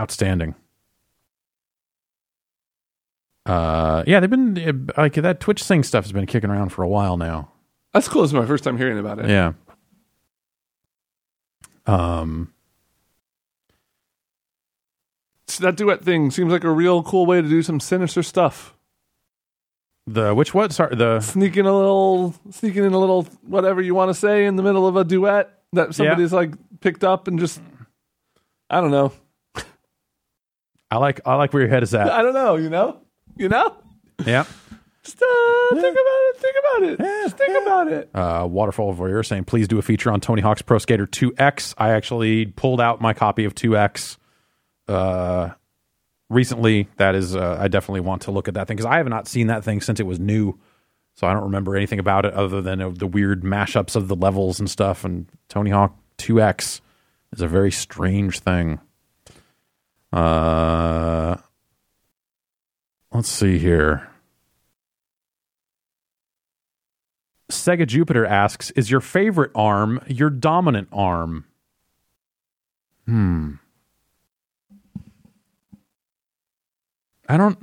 Outstanding. 0.00 0.54
Uh, 3.46 4.02
yeah, 4.06 4.20
they've 4.20 4.30
been 4.30 4.88
uh, 4.88 4.92
like 4.96 5.14
that 5.14 5.40
Twitch 5.40 5.62
Sing 5.62 5.82
stuff 5.82 6.04
has 6.04 6.12
been 6.12 6.26
kicking 6.26 6.50
around 6.50 6.70
for 6.70 6.82
a 6.82 6.88
while 6.88 7.16
now. 7.16 7.50
That's 7.92 8.08
cool. 8.08 8.22
This 8.22 8.30
is 8.30 8.34
my 8.34 8.46
first 8.46 8.64
time 8.64 8.78
hearing 8.78 8.98
about 8.98 9.18
it. 9.18 9.28
Yeah. 9.28 9.52
Um. 11.86 12.52
So 15.46 15.62
that 15.62 15.76
duet 15.76 16.02
thing 16.02 16.30
seems 16.30 16.50
like 16.50 16.64
a 16.64 16.70
real 16.70 17.02
cool 17.02 17.26
way 17.26 17.40
to 17.42 17.48
do 17.48 17.62
some 17.62 17.78
sinister 17.80 18.22
stuff. 18.22 18.74
The 20.06 20.34
which 20.34 20.54
what? 20.54 20.72
Sorry. 20.72 20.96
The 20.96 21.20
Sneaking 21.20 21.66
a 21.66 21.76
little, 21.76 22.34
sneaking 22.50 22.84
in 22.84 22.92
a 22.94 22.98
little 22.98 23.22
whatever 23.42 23.80
you 23.80 23.94
want 23.94 24.08
to 24.08 24.14
say 24.14 24.46
in 24.46 24.56
the 24.56 24.62
middle 24.62 24.86
of 24.86 24.96
a 24.96 25.04
duet 25.04 25.50
that 25.74 25.94
somebody's 25.94 26.32
like 26.32 26.54
picked 26.80 27.04
up 27.04 27.28
and 27.28 27.38
just, 27.38 27.60
I 28.70 28.80
don't 28.80 28.90
know. 28.90 29.12
I 30.90 30.98
like 30.98 31.20
I 31.26 31.34
like 31.34 31.52
where 31.52 31.62
your 31.62 31.70
head 31.70 31.82
is 31.82 31.92
at. 31.94 32.08
I 32.12 32.22
don't 32.22 32.34
know. 32.34 32.56
You 32.56 32.70
know, 32.70 33.00
you 33.36 33.48
know. 33.48 33.76
yeah. 34.24 34.44
Just 35.02 35.20
uh, 35.22 35.74
think 35.74 35.92
about 35.92 35.98
it. 35.98 36.36
Think 36.38 36.56
about 36.58 36.82
it. 36.88 36.98
Just 36.98 37.36
think 37.36 37.62
about 37.62 37.88
it. 37.92 38.10
Uh, 38.14 38.46
Waterfall 38.48 38.94
Voyeur 38.94 39.24
saying, 39.26 39.44
please 39.44 39.68
do 39.68 39.78
a 39.78 39.82
feature 39.82 40.10
on 40.10 40.20
Tony 40.20 40.40
Hawk's 40.40 40.62
Pro 40.62 40.78
Skater 40.78 41.06
2X. 41.06 41.74
I 41.76 41.90
actually 41.90 42.46
pulled 42.46 42.80
out 42.80 43.02
my 43.02 43.12
copy 43.12 43.44
of 43.44 43.54
2X 43.54 44.16
uh, 44.88 45.50
recently. 46.30 46.88
That 46.96 47.14
is, 47.14 47.36
uh, 47.36 47.58
I 47.60 47.68
definitely 47.68 48.00
want 48.00 48.22
to 48.22 48.30
look 48.30 48.48
at 48.48 48.54
that 48.54 48.66
thing 48.66 48.78
because 48.78 48.90
I 48.90 48.96
have 48.96 49.08
not 49.08 49.28
seen 49.28 49.48
that 49.48 49.62
thing 49.62 49.82
since 49.82 50.00
it 50.00 50.06
was 50.06 50.18
new. 50.18 50.58
So 51.14 51.26
I 51.28 51.32
don't 51.32 51.44
remember 51.44 51.76
anything 51.76 51.98
about 52.00 52.24
it 52.24 52.34
other 52.34 52.60
than 52.60 52.94
the 52.94 53.06
weird 53.06 53.42
mashups 53.42 53.94
of 53.94 54.08
the 54.08 54.16
levels 54.16 54.58
and 54.58 54.68
stuff. 54.68 55.04
And 55.04 55.26
Tony 55.48 55.70
Hawk 55.70 55.96
2X 56.18 56.80
is 57.32 57.40
a 57.40 57.48
very 57.48 57.70
strange 57.70 58.40
thing. 58.40 58.80
Uh, 60.12 61.36
let's 63.12 63.28
see 63.28 63.58
here. 63.58 64.08
Sega 67.50 67.86
Jupiter 67.86 68.26
asks, 68.26 68.70
"Is 68.72 68.90
your 68.90 69.00
favorite 69.00 69.52
arm 69.54 70.00
your 70.08 70.30
dominant 70.30 70.88
arm?" 70.92 71.44
Hmm. 73.06 73.54
I 77.28 77.36
don't. 77.36 77.58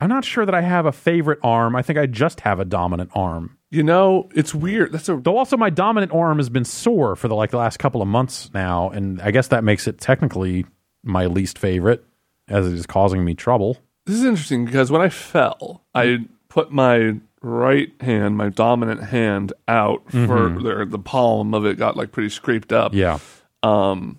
I'm 0.00 0.08
not 0.08 0.24
sure 0.24 0.46
that 0.46 0.54
I 0.54 0.60
have 0.60 0.86
a 0.86 0.92
favorite 0.92 1.40
arm. 1.42 1.74
I 1.74 1.82
think 1.82 1.98
I 1.98 2.06
just 2.06 2.40
have 2.40 2.60
a 2.60 2.64
dominant 2.64 3.10
arm. 3.14 3.58
You 3.70 3.82
know, 3.82 4.28
it's 4.34 4.54
weird. 4.54 4.92
That's 4.92 5.08
a 5.08 5.16
Though 5.16 5.36
also 5.36 5.56
my 5.56 5.70
dominant 5.70 6.12
arm 6.12 6.38
has 6.38 6.48
been 6.48 6.64
sore 6.64 7.16
for 7.16 7.28
the 7.28 7.34
like 7.34 7.50
the 7.50 7.58
last 7.58 7.78
couple 7.78 8.00
of 8.00 8.08
months 8.08 8.50
now, 8.54 8.90
and 8.90 9.20
I 9.20 9.30
guess 9.30 9.48
that 9.48 9.64
makes 9.64 9.86
it 9.86 9.98
technically 10.00 10.64
my 11.02 11.26
least 11.26 11.58
favorite, 11.58 12.04
as 12.48 12.66
it 12.66 12.74
is 12.74 12.86
causing 12.86 13.24
me 13.24 13.34
trouble. 13.34 13.78
This 14.06 14.16
is 14.16 14.24
interesting 14.24 14.64
because 14.64 14.90
when 14.90 15.02
I 15.02 15.10
fell, 15.10 15.84
I 15.94 16.20
put 16.48 16.72
my 16.72 17.16
right 17.42 17.92
hand, 18.00 18.36
my 18.36 18.48
dominant 18.48 19.04
hand, 19.04 19.52
out 19.68 20.10
for 20.10 20.48
the, 20.48 20.86
the 20.88 20.98
palm 20.98 21.54
of 21.54 21.66
it 21.66 21.76
got 21.76 21.96
like 21.96 22.10
pretty 22.10 22.30
scraped 22.30 22.72
up. 22.72 22.94
Yeah. 22.94 23.18
Um, 23.62 24.18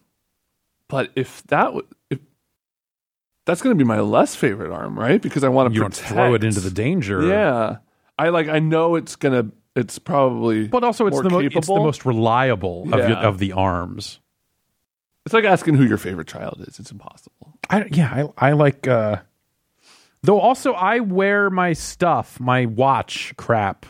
but 0.88 1.10
if 1.16 1.44
that 1.48 1.66
w- 1.66 1.88
if 2.10 2.20
that's 3.50 3.62
going 3.62 3.76
to 3.76 3.84
be 3.84 3.88
my 3.88 4.00
less 4.00 4.36
favorite 4.36 4.72
arm, 4.72 4.98
right? 4.98 5.22
Because 5.22 5.44
I 5.44 5.50
want 5.50 5.70
to 5.70 5.74
You 5.74 5.82
don't 5.82 5.94
throw 5.94 6.34
it 6.36 6.44
into 6.44 6.60
the 6.60 6.70
danger. 6.72 7.26
Yeah, 7.26 7.78
I 8.18 8.30
like. 8.30 8.48
I 8.48 8.60
know 8.60 8.96
it's 8.96 9.16
gonna. 9.16 9.48
It's 9.76 9.98
probably. 9.98 10.68
But 10.68 10.84
also, 10.84 11.08
it's 11.08 11.16
more 11.16 11.24
the, 11.24 11.30
mo- 11.30 11.40
it's 11.40 11.68
the 11.68 11.76
most 11.76 12.06
reliable 12.06 12.84
of, 12.94 13.00
your, 13.00 13.10
Yeah. 13.10 13.22
of 13.22 13.40
the 13.40 13.54
arms. 13.54 14.20
It's 15.26 15.34
like 15.34 15.44
asking 15.46 15.76
who 15.76 15.86
your 15.86 15.98
favorite 15.98 16.28
child 16.28 16.64
is. 16.68 16.80
It's 16.80 16.92
impossible. 16.92 17.58
I, 17.70 17.86
yeah, 17.92 18.28
I, 18.38 18.50
I 18.50 18.52
like. 18.54 18.88
Uh, 18.88 19.18
though 20.24 20.40
also, 20.40 20.74
I 20.74 21.00
wear 21.00 21.50
my 21.50 21.74
stuff, 21.74 22.40
my 22.40 22.66
watch 22.66 23.34
crap, 23.38 23.86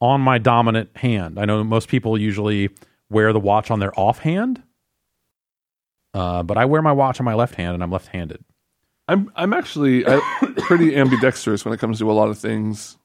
on 0.00 0.20
my 0.20 0.38
dominant 0.38 0.96
hand. 0.96 1.38
I 1.38 1.44
know 1.44 1.62
most 1.64 1.88
people 1.88 2.16
usually 2.18 2.70
wear 3.10 3.32
the 3.32 3.40
watch 3.40 3.70
on 3.70 3.78
their 3.80 3.98
offhand, 3.98 4.62
uh, 6.14 6.42
but 6.42 6.56
I 6.58 6.64
wear 6.64 6.82
my 6.82 6.92
watch 6.92 7.20
on 7.20 7.24
my 7.24 7.34
left 7.34 7.54
hand, 7.54 7.74
and 7.74 7.82
I'm 7.82 7.90
left-handed. 7.90 8.44
I'm 9.08 9.32
I'm 9.34 9.52
actually 9.54 10.04
pretty 10.58 10.94
ambidextrous 10.96 11.64
when 11.64 11.72
it 11.74 11.80
comes 11.80 11.98
to 12.00 12.10
a 12.10 12.12
lot 12.12 12.28
of 12.28 12.38
things, 12.38 12.96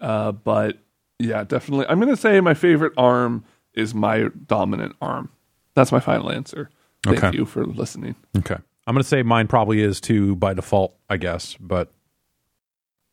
uh, 0.00 0.32
but 0.32 0.78
yeah, 1.18 1.44
definitely. 1.44 1.86
I'm 1.88 2.00
gonna 2.00 2.16
say 2.16 2.40
my 2.40 2.54
favorite 2.54 2.92
arm 2.96 3.44
is 3.74 3.94
my 3.94 4.28
dominant 4.46 4.96
arm. 5.00 5.30
That's 5.74 5.92
my 5.92 6.00
final 6.00 6.30
answer. 6.32 6.70
Thank 7.04 7.22
Okay. 7.22 7.36
you 7.36 7.44
for 7.44 7.64
listening. 7.64 8.16
Okay, 8.38 8.56
I'm 8.86 8.94
going 8.94 9.02
to 9.02 9.08
say 9.08 9.22
mine 9.22 9.46
probably 9.46 9.80
is 9.80 10.00
too 10.00 10.34
by 10.34 10.54
default, 10.54 10.96
I 11.08 11.18
guess, 11.18 11.54
but 11.60 11.92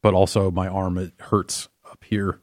but 0.01 0.13
also 0.15 0.49
my 0.49 0.67
arm 0.67 0.97
it 0.97 1.11
hurts 1.19 1.67
up 1.91 2.03
here. 2.03 2.39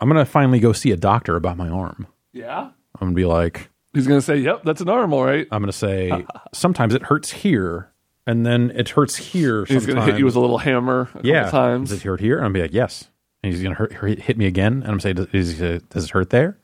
I'm 0.00 0.08
going 0.08 0.22
to 0.22 0.30
finally 0.30 0.58
go 0.60 0.72
see 0.72 0.90
a 0.90 0.96
doctor 0.96 1.36
about 1.36 1.56
my 1.56 1.68
arm. 1.68 2.08
Yeah, 2.32 2.58
I'm 2.60 2.72
going 2.98 3.12
to 3.12 3.16
be 3.16 3.24
like, 3.24 3.70
He's 3.92 4.06
going 4.06 4.20
to 4.20 4.24
say, 4.24 4.36
"Yep, 4.38 4.62
that's 4.64 4.80
an 4.80 4.88
arm, 4.88 5.12
all 5.12 5.24
right." 5.24 5.46
I'm 5.50 5.60
going 5.60 5.70
to 5.70 5.76
say, 5.76 6.24
"Sometimes 6.52 6.94
it 6.94 7.02
hurts 7.02 7.30
here, 7.30 7.90
and 8.26 8.46
then 8.46 8.72
it 8.74 8.88
hurts 8.88 9.16
here." 9.16 9.66
Sometimes. 9.66 9.84
He's 9.84 9.94
going 9.94 10.06
to 10.06 10.12
hit 10.12 10.18
you 10.18 10.24
with 10.24 10.36
a 10.36 10.40
little 10.40 10.58
hammer. 10.58 11.10
A 11.14 11.20
yeah, 11.22 11.50
times 11.50 11.90
does 11.90 11.98
it 11.98 12.06
hurt 12.06 12.20
here? 12.20 12.40
I'm 12.40 12.52
be 12.52 12.62
like, 12.62 12.72
"Yes." 12.72 13.08
And 13.42 13.52
he's 13.52 13.60
going 13.60 13.74
to 13.74 13.94
hurt, 13.94 14.20
hit 14.20 14.38
me 14.38 14.46
again, 14.46 14.84
and 14.84 14.86
I'm 14.86 15.00
say, 15.00 15.12
does, 15.12 15.60
uh, 15.60 15.80
does 15.90 16.04
it 16.04 16.10
hurt 16.10 16.30
there?" 16.30 16.58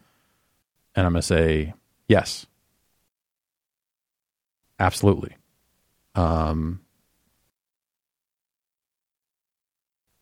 And 0.94 1.04
I'm 1.04 1.12
going 1.12 1.22
to 1.22 1.26
say, 1.26 1.74
"Yes, 2.06 2.46
absolutely." 4.78 5.36
Um, 6.14 6.80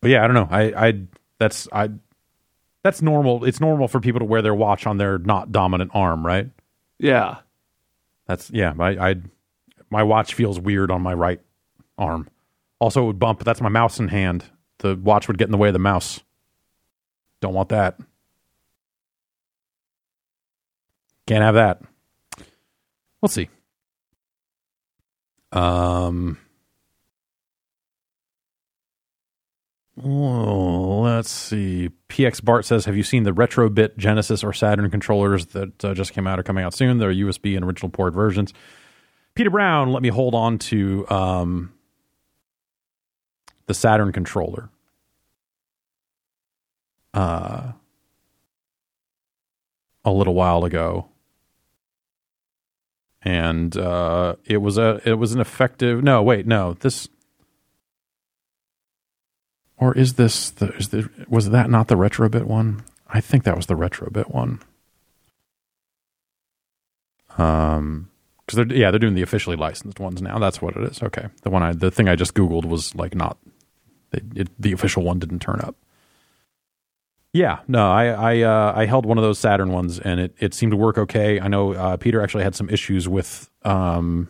but 0.01 0.11
yeah, 0.11 0.23
I 0.23 0.27
don't 0.27 0.33
know. 0.33 0.47
I, 0.49 0.87
I 0.87 1.01
that's 1.39 1.67
I 1.71 1.89
that's 2.83 3.01
normal. 3.01 3.45
It's 3.45 3.59
normal 3.59 3.87
for 3.87 3.99
people 3.99 4.19
to 4.19 4.25
wear 4.25 4.41
their 4.41 4.55
watch 4.55 4.85
on 4.85 4.97
their 4.97 5.17
not 5.17 5.51
dominant 5.51 5.91
arm, 5.93 6.25
right? 6.25 6.49
Yeah. 6.99 7.37
That's 8.27 8.49
yeah. 8.51 8.73
I, 8.79 9.09
I 9.09 9.15
my 9.89 10.03
watch 10.03 10.33
feels 10.33 10.59
weird 10.59 10.91
on 10.91 11.01
my 11.01 11.13
right 11.13 11.39
arm. 11.97 12.29
Also, 12.79 13.03
it 13.03 13.07
would 13.07 13.19
bump. 13.19 13.43
That's 13.43 13.61
my 13.61 13.69
mouse 13.69 13.99
in 13.99 14.07
hand. 14.09 14.45
The 14.79 14.95
watch 14.95 15.27
would 15.27 15.37
get 15.37 15.45
in 15.45 15.51
the 15.51 15.57
way 15.57 15.69
of 15.69 15.73
the 15.73 15.79
mouse. 15.79 16.19
Don't 17.41 17.53
want 17.53 17.69
that. 17.69 17.99
Can't 21.25 21.43
have 21.43 21.55
that. 21.55 21.81
We'll 23.21 23.29
see. 23.29 23.49
Um. 25.51 26.37
Oh, 30.03 30.99
let's 31.01 31.31
see. 31.31 31.89
PX 32.09 32.43
Bart 32.43 32.65
says, 32.65 32.85
"Have 32.85 32.95
you 32.95 33.03
seen 33.03 33.23
the 33.23 33.31
Retrobit 33.31 33.97
Genesis 33.97 34.43
or 34.43 34.53
Saturn 34.53 34.89
controllers 34.91 35.47
that 35.47 35.83
uh, 35.83 35.93
just 35.93 36.13
came 36.13 36.27
out 36.27 36.39
or 36.39 36.43
coming 36.43 36.63
out 36.63 36.73
soon? 36.73 36.99
They're 36.99 37.11
USB 37.11 37.55
and 37.55 37.65
original 37.65 37.89
port 37.89 38.13
versions." 38.13 38.53
Peter 39.33 39.49
Brown, 39.49 39.91
let 39.91 40.01
me 40.01 40.09
hold 40.09 40.33
on 40.33 40.57
to 40.57 41.07
um, 41.09 41.73
the 43.67 43.73
Saturn 43.73 44.11
controller. 44.11 44.69
Uh, 47.13 47.71
a 50.05 50.11
little 50.11 50.33
while 50.35 50.63
ago, 50.63 51.07
and 53.23 53.75
uh, 53.77 54.35
it 54.45 54.57
was 54.57 54.77
a 54.77 55.01
it 55.05 55.15
was 55.15 55.33
an 55.33 55.41
effective. 55.41 56.03
No, 56.03 56.21
wait, 56.21 56.45
no, 56.45 56.73
this 56.73 57.09
or 59.77 59.95
is 59.95 60.15
this 60.15 60.49
the 60.49 60.73
is 60.73 60.89
the 60.89 61.09
was 61.27 61.49
that 61.51 61.69
not 61.69 61.87
the 61.87 61.95
retrobit 61.95 62.43
one? 62.43 62.83
I 63.07 63.21
think 63.21 63.43
that 63.43 63.55
was 63.55 63.67
the 63.67 63.75
retrobit 63.75 64.33
one. 64.33 64.59
Um, 67.37 68.09
because 68.45 68.57
they're 68.57 68.77
yeah 68.77 68.91
they're 68.91 68.99
doing 68.99 69.15
the 69.15 69.21
officially 69.21 69.55
licensed 69.55 69.99
ones 69.99 70.21
now. 70.21 70.39
That's 70.39 70.61
what 70.61 70.75
it 70.75 70.83
is. 70.83 71.01
Okay, 71.03 71.27
the 71.43 71.49
one 71.49 71.63
I 71.63 71.73
the 71.73 71.91
thing 71.91 72.09
I 72.09 72.15
just 72.15 72.33
googled 72.33 72.65
was 72.65 72.95
like 72.95 73.13
not 73.13 73.37
it, 74.11 74.23
it, 74.35 74.49
the 74.59 74.71
official 74.71 75.03
one 75.03 75.19
didn't 75.19 75.39
turn 75.39 75.59
up. 75.61 75.75
Yeah, 77.33 77.59
no, 77.67 77.91
I 77.91 78.05
I 78.07 78.41
uh, 78.41 78.73
I 78.75 78.85
held 78.85 79.05
one 79.05 79.17
of 79.17 79.23
those 79.23 79.37
Saturn 79.37 79.71
ones 79.71 79.99
and 79.99 80.19
it 80.19 80.35
it 80.39 80.53
seemed 80.53 80.71
to 80.71 80.77
work 80.77 80.97
okay. 80.97 81.39
I 81.39 81.47
know 81.47 81.73
uh, 81.73 81.97
Peter 81.97 82.21
actually 82.21 82.43
had 82.43 82.55
some 82.55 82.69
issues 82.69 83.07
with 83.07 83.49
um, 83.63 84.29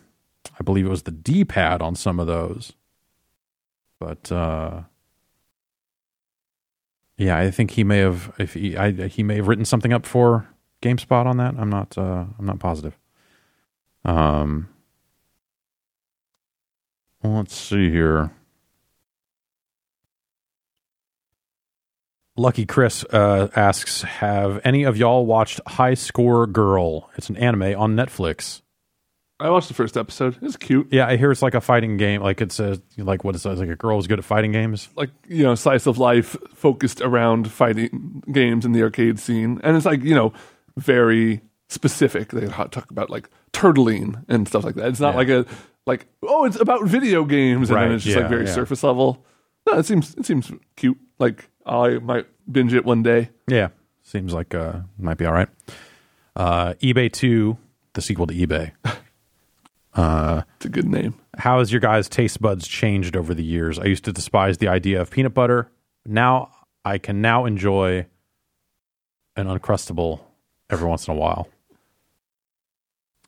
I 0.60 0.64
believe 0.64 0.86
it 0.86 0.90
was 0.90 1.04
the 1.04 1.12
D 1.12 1.46
pad 1.46 1.82
on 1.82 1.96
some 1.96 2.20
of 2.20 2.28
those, 2.28 2.74
but 4.00 4.32
uh, 4.32 4.82
yeah, 7.18 7.38
I 7.38 7.50
think 7.50 7.72
he 7.72 7.84
may 7.84 7.98
have 8.00 8.34
if 8.38 8.54
he 8.54 8.78
I, 8.78 8.92
he 9.08 9.24
may 9.24 9.38
have 9.38 9.48
written 9.48 9.66
something 9.66 9.92
up 9.92 10.06
for 10.06 10.48
GameSpot 10.82 11.26
on 11.26 11.38
that. 11.38 11.56
I'm 11.58 11.70
not 11.70 11.98
uh, 11.98 12.26
I'm 12.38 12.46
not 12.46 12.60
positive. 12.60 12.98
Um, 14.06 14.70
let's 17.24 17.56
see 17.56 17.90
here. 17.90 18.32
Lucky 22.40 22.68
Chris 22.68 23.04
uh, 23.06 23.48
asks, 23.56 24.04
"Have 24.04 24.62
any 24.64 24.84
of 24.84 24.96
y'all 24.96 25.26
watched 25.26 25.60
High 25.66 25.96
Score 25.96 26.46
Girl? 26.46 27.10
It's 27.18 27.30
an 27.30 27.38
anime 27.38 27.80
on 27.80 27.96
Netflix. 27.96 28.62
I 29.40 29.50
watched 29.52 29.68
the 29.68 29.74
first 29.76 29.98
episode. 29.98 30.38
It's 30.42 30.58
cute. 30.58 30.88
Yeah, 30.92 31.08
I 31.08 31.16
hear 31.18 31.32
it's 31.32 31.44
like 31.44 31.54
a 31.54 31.62
fighting 31.62 31.98
game. 31.98 32.22
Like 32.22 32.42
it's 32.42 32.60
a 32.60 32.82
like 32.98 33.24
what 33.24 33.36
it 33.36 33.40
says, 33.40 33.60
like 33.60 33.70
a 33.70 33.76
girl 33.76 33.98
who's 33.98 34.08
good 34.08 34.18
at 34.20 34.26
fighting 34.26 34.52
games. 34.52 34.90
Like, 34.96 35.12
you 35.28 35.44
know, 35.44 35.54
slice 35.54 35.86
of 35.86 36.00
life 36.00 36.36
focused 36.56 37.02
around 37.02 37.52
fighting 37.52 38.24
games 38.32 38.66
in 38.66 38.72
the 38.72 38.82
arcade 38.82 39.20
scene. 39.20 39.60
And 39.64 39.78
it's 39.78 39.86
like, 39.86 40.02
you 40.04 40.16
know, 40.16 40.34
very 40.76 41.42
specific. 41.70 42.30
They 42.32 42.48
talk 42.48 42.90
about 42.90 43.10
like 43.12 43.30
turtling 43.54 44.24
and 44.28 44.48
stuff 44.48 44.64
like 44.64 44.76
that. 44.76 44.88
It's 44.90 45.00
not 45.00 45.12
Yeah. 45.14 45.18
like 45.18 45.30
a 45.30 45.46
like, 45.86 46.08
oh, 46.24 46.46
it's 46.46 46.60
about 46.60 46.86
video 46.86 47.24
games 47.24 47.70
and 47.70 47.76
Right, 47.76 47.86
then 47.86 47.96
it's 47.96 48.04
just 48.06 48.16
yeah, 48.16 48.22
like 48.24 48.30
very 48.32 48.46
yeah. 48.46 48.54
surface 48.54 48.84
level. 48.84 49.24
No, 49.68 49.78
it 49.78 49.86
seems 49.86 50.16
it 50.16 50.26
seems 50.26 50.52
cute. 50.76 50.98
Like 51.20 51.48
I 51.66 52.00
might 52.00 52.26
binge 52.52 52.74
it 52.74 52.86
one 52.86 53.04
day. 53.04 53.30
Yeah, 53.48 53.68
seems 54.02 54.34
like 54.34 54.56
uh 54.56 54.80
might 54.98 55.18
be 55.18 55.26
all 55.26 55.34
right. 55.34 55.50
Uh, 56.36 56.74
eBay 56.82 57.12
Two, 57.12 57.58
the 57.94 58.02
sequel 58.02 58.26
to 58.28 58.34
eBay. 58.34 58.72
It's 59.98 60.66
a 60.66 60.70
good 60.70 60.86
name. 60.88 61.16
How 61.38 61.60
has 61.60 61.72
your 61.72 61.82
guys' 61.82 62.08
taste 62.08 62.42
buds 62.42 62.68
changed 62.68 63.16
over 63.16 63.34
the 63.34 63.44
years? 63.44 63.80
I 63.80 63.86
used 63.86 64.06
to 64.06 64.14
despise 64.14 64.58
the 64.60 64.68
idea 64.68 65.02
of 65.02 65.10
peanut 65.10 65.34
butter. 65.34 65.72
Now 66.06 66.52
I 66.86 66.98
can 67.00 67.22
now 67.22 67.46
enjoy 67.46 68.06
an 69.36 69.48
uncrustable 69.48 70.22
every 70.70 70.88
once 70.88 71.08
in 71.08 71.14
a 71.14 71.18
while. 71.18 71.48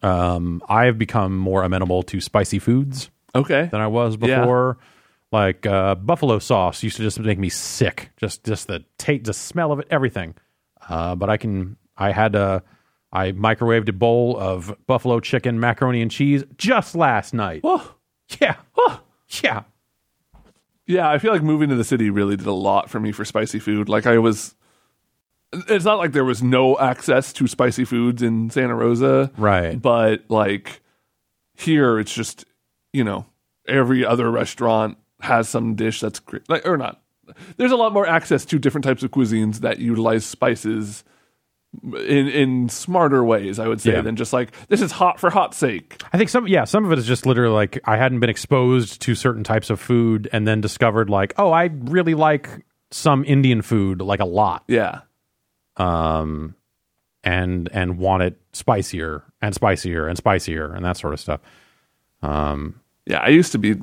Um, 0.02 0.62
I 0.70 0.86
have 0.86 0.98
become 0.98 1.36
more 1.38 1.64
amenable 1.64 2.04
to 2.04 2.22
spicy 2.22 2.60
foods 2.60 3.10
Okay. 3.36 3.68
than 3.72 3.82
I 3.82 3.88
was 3.88 4.18
Yeah. 4.22 4.40
before. 4.42 4.78
Like 5.32 5.66
uh, 5.66 5.96
buffalo 5.96 6.40
sauce 6.40 6.82
used 6.84 6.98
to 6.98 7.04
just 7.04 7.20
make 7.20 7.38
me 7.38 7.50
sick. 7.50 8.12
Just 8.18 8.44
just 8.44 8.68
the 8.68 8.84
taste, 8.98 9.26
the 9.26 9.34
smell 9.34 9.72
of 9.72 9.80
it, 9.80 9.88
everything. 9.92 10.34
Uh, 10.88 11.16
but 11.16 11.30
I 11.30 11.38
can. 11.38 11.78
I 11.98 12.12
had 12.12 12.34
a. 12.34 12.64
I 13.12 13.32
microwaved 13.32 13.90
a 13.90 13.94
bowl 13.94 14.38
of 14.38 14.76
buffalo 14.86 15.20
chicken, 15.20 15.60
macaroni 15.60 16.02
and 16.02 16.12
cheese 16.12 16.44
just 16.58 16.96
last 16.96 17.34
night. 17.34 17.62
Oh, 17.64 17.96
Yeah. 18.40 18.56
Yeah. 19.44 19.64
yeah, 20.88 21.08
I 21.10 21.20
feel 21.20 21.32
like 21.32 21.44
moving 21.44 21.70
to 21.70 21.76
the 21.76 21.84
city 21.84 22.10
really 22.10 22.36
did 22.36 22.48
a 22.48 22.52
lot 22.52 22.90
for 22.90 23.00
me 23.00 23.12
for 23.12 23.24
spicy 23.26 23.60
food. 23.60 23.90
Like 23.90 24.08
I 24.08 24.18
was 24.18 24.56
it's 25.54 25.86
not 25.86 25.98
like 26.00 26.12
there 26.14 26.26
was 26.26 26.42
no 26.44 26.78
access 26.80 27.34
to 27.34 27.48
spicy 27.48 27.86
foods 27.86 28.22
in 28.22 28.50
Santa 28.50 28.76
Rosa. 28.76 29.32
Right. 29.38 29.80
But 29.80 30.26
like 30.30 30.82
here 31.56 32.00
it's 32.00 32.14
just, 32.14 32.46
you 32.94 33.04
know, 33.04 33.26
every 33.68 34.06
other 34.06 34.30
restaurant 34.32 34.98
has 35.22 35.48
some 35.50 35.76
dish 35.76 36.00
that's 36.00 36.20
great. 36.20 36.48
Like 36.50 36.66
or 36.68 36.78
not. 36.78 37.02
There's 37.58 37.72
a 37.72 37.76
lot 37.76 37.94
more 37.94 38.08
access 38.08 38.44
to 38.46 38.58
different 38.58 38.84
types 38.86 39.04
of 39.04 39.12
cuisines 39.12 39.58
that 39.60 39.78
utilize 39.80 40.26
spices 40.26 41.04
in 41.84 42.28
in 42.28 42.70
smarter 42.70 43.24
ways, 43.24 43.60
I 43.60 43.68
would 43.68 43.80
say, 43.82 43.92
Yeah. 43.94 44.02
than 44.02 44.16
just 44.16 44.34
like 44.34 44.52
this 44.70 44.82
is 44.82 44.92
hot 44.92 45.20
for 45.20 45.30
hot 45.30 45.54
sake. 45.54 46.02
I 46.12 46.18
think 46.18 46.30
some, 46.30 46.48
yeah, 46.48 46.64
some 46.64 46.84
of 46.86 46.92
it 46.92 46.98
is 47.00 47.06
just 47.08 47.26
literally 47.26 47.54
like 47.54 47.80
I 47.86 47.98
hadn't 47.98 48.20
been 48.20 48.30
exposed 48.30 49.02
to 49.04 49.16
certain 49.16 49.44
types 49.44 49.70
of 49.70 49.80
food 49.80 50.28
and 50.34 50.48
then 50.48 50.62
discovered 50.62 51.10
like, 51.10 51.34
oh, 51.38 51.52
I 51.52 51.70
really 51.74 52.16
like 52.16 52.66
some 52.92 53.24
Indian 53.24 53.62
food 53.62 54.02
like 54.02 54.20
a 54.20 54.26
lot. 54.26 54.64
Yeah. 54.68 55.02
um, 55.78 56.56
and 57.24 57.70
and 57.74 57.98
want 57.98 58.24
it 58.24 58.40
spicier 58.54 59.24
and 59.42 59.54
spicier 59.54 60.08
and 60.08 60.18
spicier 60.18 60.74
and 60.76 60.84
that 60.86 60.98
sort 60.98 61.14
of 61.14 61.20
stuff. 61.20 61.42
Um, 62.22 62.80
Yeah, 63.06 63.20
I 63.20 63.28
used 63.30 63.52
to 63.54 63.58
be 63.60 63.76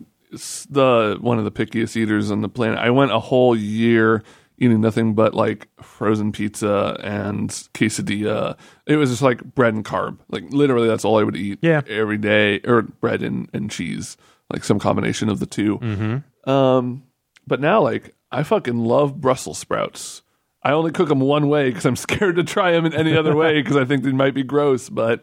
the 0.70 1.16
one 1.20 1.38
of 1.38 1.44
the 1.44 1.50
pickiest 1.52 1.96
eaters 1.96 2.30
on 2.30 2.40
the 2.40 2.48
planet. 2.48 2.78
I 2.78 2.90
went 2.90 3.12
a 3.12 3.20
whole 3.20 3.54
year 3.56 4.22
eating 4.58 4.80
nothing 4.80 5.14
but 5.14 5.34
like 5.34 5.68
frozen 5.82 6.32
pizza 6.32 6.98
and 7.02 7.50
quesadilla. 7.74 8.56
It 8.86 8.96
was 8.96 9.10
just 9.10 9.22
like 9.22 9.42
bread 9.54 9.74
and 9.74 9.84
carb. 9.84 10.18
Like 10.28 10.44
literally, 10.50 10.88
that's 10.88 11.04
all 11.04 11.18
I 11.18 11.22
would 11.22 11.36
eat. 11.36 11.58
Yeah. 11.62 11.82
every 11.88 12.18
day, 12.18 12.60
or 12.64 12.82
bread 12.82 13.22
and, 13.22 13.48
and 13.52 13.70
cheese, 13.70 14.16
like 14.50 14.64
some 14.64 14.78
combination 14.78 15.28
of 15.28 15.40
the 15.40 15.46
2 15.46 15.78
Mm-hmm. 15.78 16.50
Um, 16.50 17.02
but 17.46 17.60
now 17.60 17.80
like 17.80 18.14
I 18.30 18.42
fucking 18.42 18.78
love 18.78 19.20
Brussels 19.20 19.58
sprouts. 19.58 20.22
I 20.62 20.72
only 20.72 20.90
cook 20.90 21.08
them 21.08 21.20
one 21.20 21.48
way 21.48 21.68
because 21.68 21.84
I'm 21.86 21.96
scared 22.06 22.36
to 22.36 22.44
try 22.44 22.72
them 22.72 22.86
in 22.86 22.94
any 22.94 23.16
other 23.16 23.36
way 23.36 23.54
because 23.62 23.76
I 23.76 23.84
think 23.84 24.02
they 24.02 24.12
might 24.12 24.34
be 24.34 24.42
gross. 24.42 24.88
But 24.88 25.22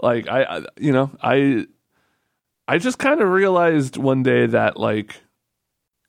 like 0.00 0.28
I, 0.28 0.44
I 0.44 0.62
you 0.78 0.92
know, 0.92 1.10
I 1.22 1.66
I 2.68 2.78
just 2.78 2.98
kind 2.98 3.20
of 3.20 3.28
realized 3.28 3.96
one 3.96 4.22
day 4.22 4.46
that 4.46 4.76
like 4.76 5.16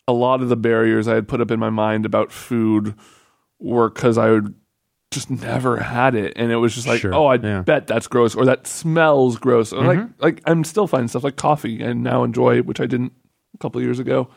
a 0.07 0.13
lot 0.13 0.41
of 0.41 0.49
the 0.49 0.55
barriers 0.55 1.07
I 1.07 1.15
had 1.15 1.27
put 1.27 1.41
up 1.41 1.51
in 1.51 1.59
my 1.59 1.69
mind 1.69 2.05
about 2.05 2.31
food 2.31 2.95
were 3.59 3.89
because 3.89 4.17
I 4.17 4.29
would 4.31 4.53
just 5.11 5.29
never 5.29 5.77
had 5.77 6.15
it, 6.15 6.33
and 6.35 6.51
it 6.51 6.57
was 6.57 6.75
just 6.75 6.87
like, 6.87 6.99
Sure, 7.01 7.13
oh, 7.13 7.25
I 7.27 7.35
yeah. 7.35 7.39
Mm-hmm. 7.39 7.61
bet 7.63 7.87
that's 7.87 8.07
gross, 8.07 8.35
or 8.35 8.45
that 8.45 8.67
smells 8.67 9.37
gross, 9.37 9.71
or 9.73 9.83
like 9.83 9.99
like 10.19 10.41
I'm 10.45 10.63
still 10.63 10.87
finding 10.87 11.07
stuff 11.07 11.23
like 11.23 11.35
coffee 11.37 11.81
and 11.81 12.03
now 12.03 12.23
enjoy, 12.23 12.61
which 12.61 12.79
I 12.81 12.85
didn't 12.85 13.13
a 13.53 13.57
couple 13.57 13.79
of 13.79 13.85
years 13.85 13.99
ago. 13.99 14.29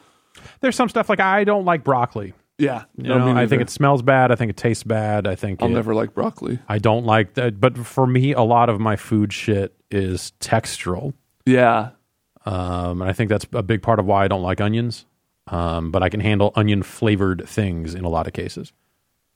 there's 0.60 0.76
some 0.76 0.88
stuff 0.88 1.08
like 1.08 1.20
I 1.20 1.44
don't 1.44 1.64
like 1.64 1.84
broccoli. 1.84 2.34
Yeah, 2.58 2.84
You 2.94 3.04
know, 3.04 3.34
I 3.34 3.46
think 3.46 3.62
it 3.62 3.70
smells 3.70 4.02
bad. 4.02 4.30
I 4.30 4.34
think 4.34 4.50
it 4.50 4.56
tastes 4.58 4.84
bad. 4.84 5.26
I 5.26 5.34
think 5.34 5.62
I'll 5.62 5.68
it- 5.70 5.72
never 5.72 5.94
like 5.94 6.12
broccoli. 6.12 6.58
I 6.68 6.76
don't 6.78 7.06
like 7.06 7.32
that. 7.34 7.58
But 7.58 7.78
for 7.78 8.06
me, 8.06 8.34
a 8.34 8.42
lot 8.42 8.68
of 8.68 8.78
my 8.78 8.96
food 8.96 9.32
shit 9.32 9.74
is 9.90 10.32
textural. 10.40 11.14
Yeah, 11.46 11.90
Um, 12.44 13.00
and 13.00 13.08
I 13.10 13.14
think 13.14 13.30
that's 13.30 13.46
a 13.54 13.62
big 13.62 13.80
part 13.82 13.98
of 13.98 14.04
why 14.04 14.24
I 14.24 14.28
don't 14.28 14.42
like 14.42 14.60
onions. 14.60 15.06
Um, 15.50 15.90
but 15.90 16.02
I 16.02 16.08
can 16.08 16.20
handle 16.20 16.52
onion 16.54 16.82
flavored 16.82 17.46
things 17.48 17.94
in 17.94 18.04
a 18.04 18.08
lot 18.08 18.26
of 18.26 18.32
cases. 18.32 18.72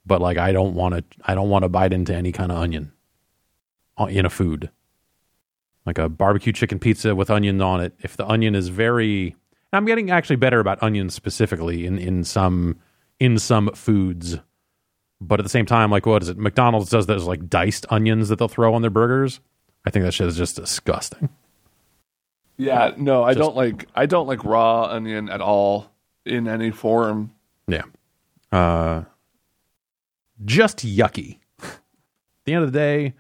But 0.07 0.21
like, 0.21 0.39
I 0.39 0.53
don't 0.53 0.75
want 0.75 0.95
to. 0.95 1.05
I 1.25 1.35
don't 1.35 1.49
want 1.49 1.65
to 1.65 1.69
bite 1.69 1.93
into 1.93 2.15
any 2.15 2.31
kind 2.33 2.53
of 2.53 2.59
onion 2.59 2.93
in 4.09 4.25
a 4.27 4.31
food. 4.31 4.71
Like 5.87 5.99
a 5.99 6.09
barbecue 6.09 6.53
chicken 6.53 6.79
pizza 6.79 7.15
with 7.15 7.31
onions 7.31 7.61
on 7.62 7.81
it. 7.81 7.95
If 8.01 8.17
the 8.17 8.27
onion 8.27 8.55
is 8.55 8.69
very, 8.69 9.35
I'm 9.73 9.85
getting 9.85 10.11
actually 10.11 10.37
better 10.37 10.61
about 10.61 10.83
onions 10.83 11.15
specifically 11.15 11.85
in 11.87 11.99
in 11.99 12.23
some 12.25 12.79
in 13.19 13.39
some 13.39 13.71
foods. 13.75 14.39
But 15.21 15.41
at 15.41 15.43
the 15.43 15.49
same 15.51 15.67
time, 15.67 15.91
like 15.91 16.07
what 16.07 16.23
is 16.23 16.29
it? 16.29 16.39
McDonald's 16.39 16.91
does 16.91 17.07
those 17.07 17.25
like 17.25 17.49
diced 17.49 17.87
onions 17.91 18.29
that 18.29 18.39
they'll 18.39 18.49
throw 18.49 18.75
on 18.75 18.83
their 18.83 18.91
burgers. 18.91 19.41
I 19.87 19.91
think 19.91 20.05
that 20.05 20.12
shit 20.12 20.27
is 20.29 20.37
just 20.37 20.57
disgusting. 20.57 21.29
Yeah, 22.57 22.93
no, 22.97 23.25
I 23.25 23.31
Just- 23.35 23.41
don't 23.41 23.57
like 23.57 23.89
I 23.95 24.07
don't 24.07 24.27
like 24.27 24.45
raw 24.45 24.85
onion 24.85 25.29
at 25.29 25.41
all 25.41 25.91
in 26.25 26.49
any 26.49 26.70
form. 26.70 27.33
Yeah. 27.68 27.83
Uh 28.53 29.05
just 30.45 30.79
yucky. 30.79 31.39
At 31.62 31.70
the 32.45 32.55
end 32.55 32.64
of 32.64 32.72
the 32.72 32.79
day, 32.79 33.14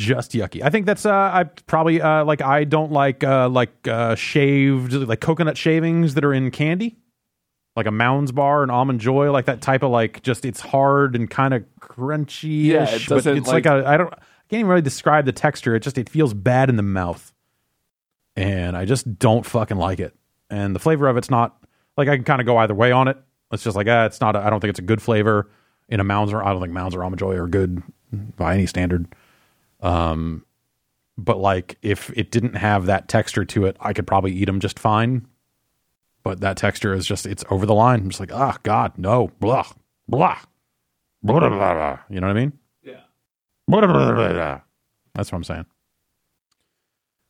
just 0.00 0.32
yucky. 0.32 0.62
I 0.62 0.70
think 0.70 0.86
that's 0.86 1.04
uh 1.06 1.12
I 1.12 1.44
probably 1.44 2.00
uh 2.00 2.24
like 2.24 2.40
I 2.42 2.64
don't 2.64 2.92
like 2.92 3.22
uh 3.24 3.48
like 3.48 3.86
uh 3.86 4.14
shaved 4.14 4.92
like 4.92 5.20
coconut 5.20 5.56
shavings 5.56 6.14
that 6.14 6.24
are 6.24 6.32
in 6.34 6.50
candy. 6.50 6.96
Like 7.76 7.86
a 7.86 7.92
Mounds 7.92 8.32
bar 8.32 8.62
and 8.64 8.72
almond 8.72 9.00
joy, 9.00 9.30
like 9.30 9.44
that 9.44 9.60
type 9.60 9.84
of 9.84 9.90
like 9.92 10.20
just 10.22 10.44
it's 10.44 10.58
hard 10.60 11.14
and 11.14 11.30
kind 11.30 11.54
of 11.54 11.64
crunchy. 11.80 12.64
Yeah, 12.64 12.90
it 12.90 13.02
but 13.08 13.24
it's 13.24 13.46
like, 13.46 13.66
like- 13.66 13.84
a 13.84 13.86
I 13.88 13.96
don't 13.96 14.12
I 14.12 14.16
can't 14.50 14.60
even 14.60 14.66
really 14.68 14.82
describe 14.82 15.26
the 15.26 15.32
texture. 15.32 15.76
It 15.76 15.80
just 15.84 15.96
it 15.98 16.08
feels 16.08 16.34
bad 16.34 16.70
in 16.70 16.76
the 16.76 16.82
mouth. 16.82 17.32
And 18.34 18.76
I 18.76 18.84
just 18.84 19.18
don't 19.18 19.44
fucking 19.44 19.76
like 19.76 20.00
it. 20.00 20.14
And 20.48 20.74
the 20.74 20.78
flavor 20.80 21.06
of 21.08 21.16
it's 21.16 21.28
not 21.30 21.56
like 21.98 22.08
I 22.08 22.16
can 22.16 22.24
kind 22.24 22.40
of 22.40 22.46
go 22.46 22.56
either 22.56 22.74
way 22.74 22.92
on 22.92 23.08
it. 23.08 23.18
It's 23.52 23.64
just 23.64 23.76
like 23.76 23.88
ah, 23.88 24.06
it's 24.06 24.20
not. 24.20 24.36
A, 24.36 24.38
I 24.38 24.48
don't 24.48 24.60
think 24.60 24.70
it's 24.70 24.78
a 24.78 24.82
good 24.82 25.02
flavor 25.02 25.50
in 25.88 26.00
a 26.00 26.04
Mounds 26.04 26.32
or 26.32 26.42
I 26.42 26.52
don't 26.52 26.62
think 26.62 26.72
Mounds 26.72 26.94
or 26.94 27.02
almond 27.02 27.18
joy 27.18 27.34
are 27.36 27.48
good 27.48 27.82
by 28.36 28.54
any 28.54 28.66
standard. 28.66 29.06
Um, 29.80 30.44
but 31.18 31.38
like 31.38 31.76
if 31.82 32.10
it 32.16 32.30
didn't 32.30 32.54
have 32.54 32.86
that 32.86 33.08
texture 33.08 33.44
to 33.44 33.66
it, 33.66 33.76
I 33.80 33.92
could 33.92 34.06
probably 34.06 34.32
eat 34.32 34.44
them 34.46 34.60
just 34.60 34.78
fine. 34.78 35.26
But 36.22 36.40
that 36.40 36.56
texture 36.56 36.94
is 36.94 37.06
just 37.06 37.26
it's 37.26 37.44
over 37.50 37.66
the 37.66 37.74
line. 37.74 38.00
I'm 38.00 38.08
just 38.08 38.20
like 38.20 38.32
ah 38.32 38.56
God 38.62 38.92
no 38.96 39.32
blah 39.40 39.66
blah 40.08 40.38
blah 41.22 41.40
blah 41.40 41.48
blah. 41.48 41.74
blah. 41.74 41.98
You 42.08 42.20
know 42.20 42.28
what 42.28 42.36
I 42.36 42.40
mean? 42.40 42.52
Yeah. 42.82 43.00
Blah, 43.66 43.80
blah, 43.80 43.92
blah, 43.92 44.12
blah, 44.12 44.32
blah. 44.32 44.60
That's 45.14 45.32
what 45.32 45.36
I'm 45.36 45.44
saying. 45.44 45.66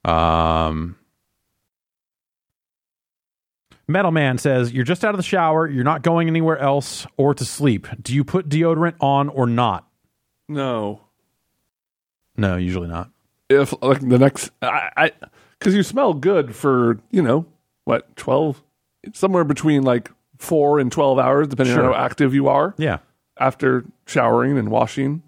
Um, 0.04 0.96
Metal 3.88 4.10
Man 4.10 4.36
says, 4.38 4.72
You're 4.72 4.84
just 4.84 5.04
out 5.04 5.14
of 5.14 5.16
the 5.16 5.22
shower. 5.22 5.66
You're 5.68 5.84
not 5.84 6.02
going 6.02 6.28
anywhere 6.28 6.58
else 6.58 7.06
or 7.16 7.34
to 7.34 7.44
sleep. 7.44 7.86
Do 8.02 8.14
you 8.14 8.22
put 8.22 8.48
deodorant 8.48 8.94
on 9.00 9.28
or 9.30 9.46
not? 9.46 9.88
No. 10.48 11.00
No, 12.36 12.56
usually 12.56 12.88
not. 12.88 13.10
If 13.48 13.72
like 13.82 14.06
the 14.06 14.18
next 14.18 14.50
I, 14.60 14.90
I 14.96 15.12
cuz 15.58 15.74
you 15.74 15.82
smell 15.82 16.12
good 16.14 16.54
for, 16.54 17.00
you 17.10 17.22
know, 17.22 17.46
what, 17.84 18.14
12 18.16 18.62
somewhere 19.14 19.44
between 19.44 19.82
like 19.82 20.10
4 20.36 20.78
and 20.80 20.92
12 20.92 21.18
hours 21.18 21.48
depending 21.48 21.74
Sure. 21.74 21.86
on 21.86 21.94
how 21.94 21.98
active 21.98 22.34
you 22.34 22.48
are 22.48 22.74
Yeah. 22.76 22.98
after 23.40 23.84
showering 24.06 24.58
and 24.58 24.70
washing. 24.70 25.22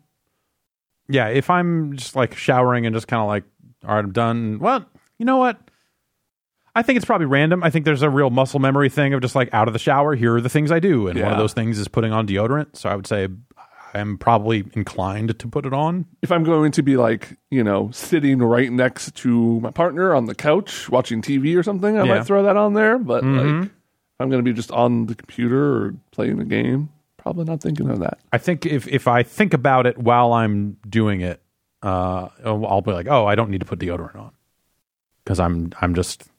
Yeah. 1.09 1.29
If 1.29 1.49
I'm 1.49 1.97
just 1.97 2.15
like 2.15 2.37
showering 2.37 2.85
and 2.85 2.95
just 2.95 3.09
kind 3.09 3.23
of 3.23 3.27
like, 3.29 3.45
All 3.89 3.95
right, 3.95 4.05
I'm 4.05 4.13
done. 4.13 4.59
Well, 4.59 4.85
you 5.19 5.25
know 5.25 5.39
what? 5.39 5.59
I 6.75 6.83
think 6.83 6.97
it's 6.97 7.05
probably 7.07 7.27
random. 7.27 7.62
I 7.64 7.71
think 7.71 7.85
there's 7.85 8.03
a 8.03 8.11
real 8.11 8.31
muscle 8.31 8.61
memory 8.61 8.89
thing 8.89 9.12
of 9.14 9.21
just 9.21 9.35
like 9.35 9.53
out 9.53 9.66
of 9.68 9.73
the 9.73 9.79
shower, 9.79 10.14
here 10.14 10.37
are 10.37 10.41
the 10.41 10.49
things 10.49 10.71
I 10.71 10.79
do. 10.81 11.09
And 11.09 11.21
one 11.21 11.33
of 11.33 11.39
those 11.39 11.53
things 11.53 11.79
is 11.79 11.89
putting 11.89 12.12
on 12.12 12.27
deodorant. 12.27 12.77
So 12.77 12.89
I 12.89 12.95
would 12.97 13.07
say 13.07 13.29
I'm 13.93 14.18
probably 14.18 14.64
inclined 14.75 15.37
to 15.39 15.49
put 15.49 15.66
it 15.66 15.73
on. 15.73 16.07
If 16.23 16.31
I'm 16.31 16.45
going 16.45 16.71
to 16.73 16.83
be 16.83 16.97
like, 16.97 17.37
you 17.51 17.64
know, 17.64 17.91
sitting 17.91 18.39
right 18.39 18.71
next 18.71 19.14
to 19.16 19.59
my 19.61 19.73
partner 19.73 20.14
on 20.14 20.27
the 20.27 20.35
couch 20.35 20.89
watching 20.89 21.23
TV 21.23 21.57
or 21.59 21.64
something, 21.64 21.97
I 21.99 22.05
Yeah. 22.05 22.14
might 22.18 22.25
throw 22.25 22.45
that 22.45 22.57
on 22.57 22.75
there, 22.75 22.99
but 22.99 23.25
Mhm. 23.25 23.37
like 23.62 23.64
if 23.66 24.21
I'm 24.21 24.31
going 24.31 24.45
to 24.45 24.49
be 24.49 24.55
just 24.55 24.71
on 24.71 25.07
the 25.07 25.16
computer 25.16 25.87
or 25.87 25.95
playing 26.12 26.41
a 26.41 26.45
game, 26.45 26.91
probably 27.16 27.47
not 27.47 27.61
thinking 27.61 27.91
of 27.91 27.99
that. 27.99 28.18
I 28.33 28.39
think 28.39 28.64
if 28.64 28.87
if 28.87 29.09
I 29.09 29.25
think 29.25 29.55
about 29.55 29.87
it 29.87 29.99
while 29.99 30.33
I'm 30.33 30.77
doing 30.89 31.21
it, 31.21 31.43
uh, 31.83 32.29
I'll 32.45 32.81
be 32.83 32.93
like, 32.93 33.09
oh, 33.11 33.27
I 33.27 33.35
don't 33.35 33.51
need 33.51 33.61
to 33.61 33.66
put 33.66 33.81
deodorant 33.81 34.14
on 34.16 34.31
because 35.25 35.41
I'm 35.41 35.73
I'm 35.81 35.95
just 35.97 36.23
yeah. 36.27 36.30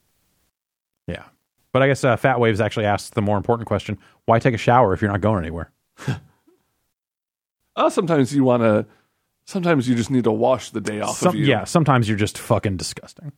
But 1.72 1.82
I 1.82 1.88
guess 1.88 2.04
uh, 2.04 2.16
Fat 2.16 2.38
Waves 2.38 2.60
actually 2.60 2.84
asked 2.86 3.14
the 3.14 3.22
more 3.22 3.36
important 3.36 3.66
question: 3.66 3.98
Why 4.26 4.38
take 4.38 4.54
a 4.54 4.58
shower 4.58 4.92
if 4.92 5.00
you're 5.02 5.10
not 5.10 5.20
going 5.20 5.42
anywhere? 5.42 5.70
Uh, 7.74 7.88
sometimes 7.88 8.34
you 8.34 8.44
want 8.44 8.62
to. 8.62 8.86
Sometimes 9.46 9.88
you 9.88 9.94
just 9.94 10.10
need 10.10 10.24
to 10.24 10.30
wash 10.30 10.70
the 10.70 10.80
day 10.80 11.00
off 11.00 11.16
Some- 11.16 11.30
of 11.30 11.34
you. 11.36 11.46
yeah, 11.46 11.64
sometimes 11.64 12.08
you're 12.08 12.18
just 12.18 12.36
fucking 12.38 12.76
disgusting. 12.76 13.32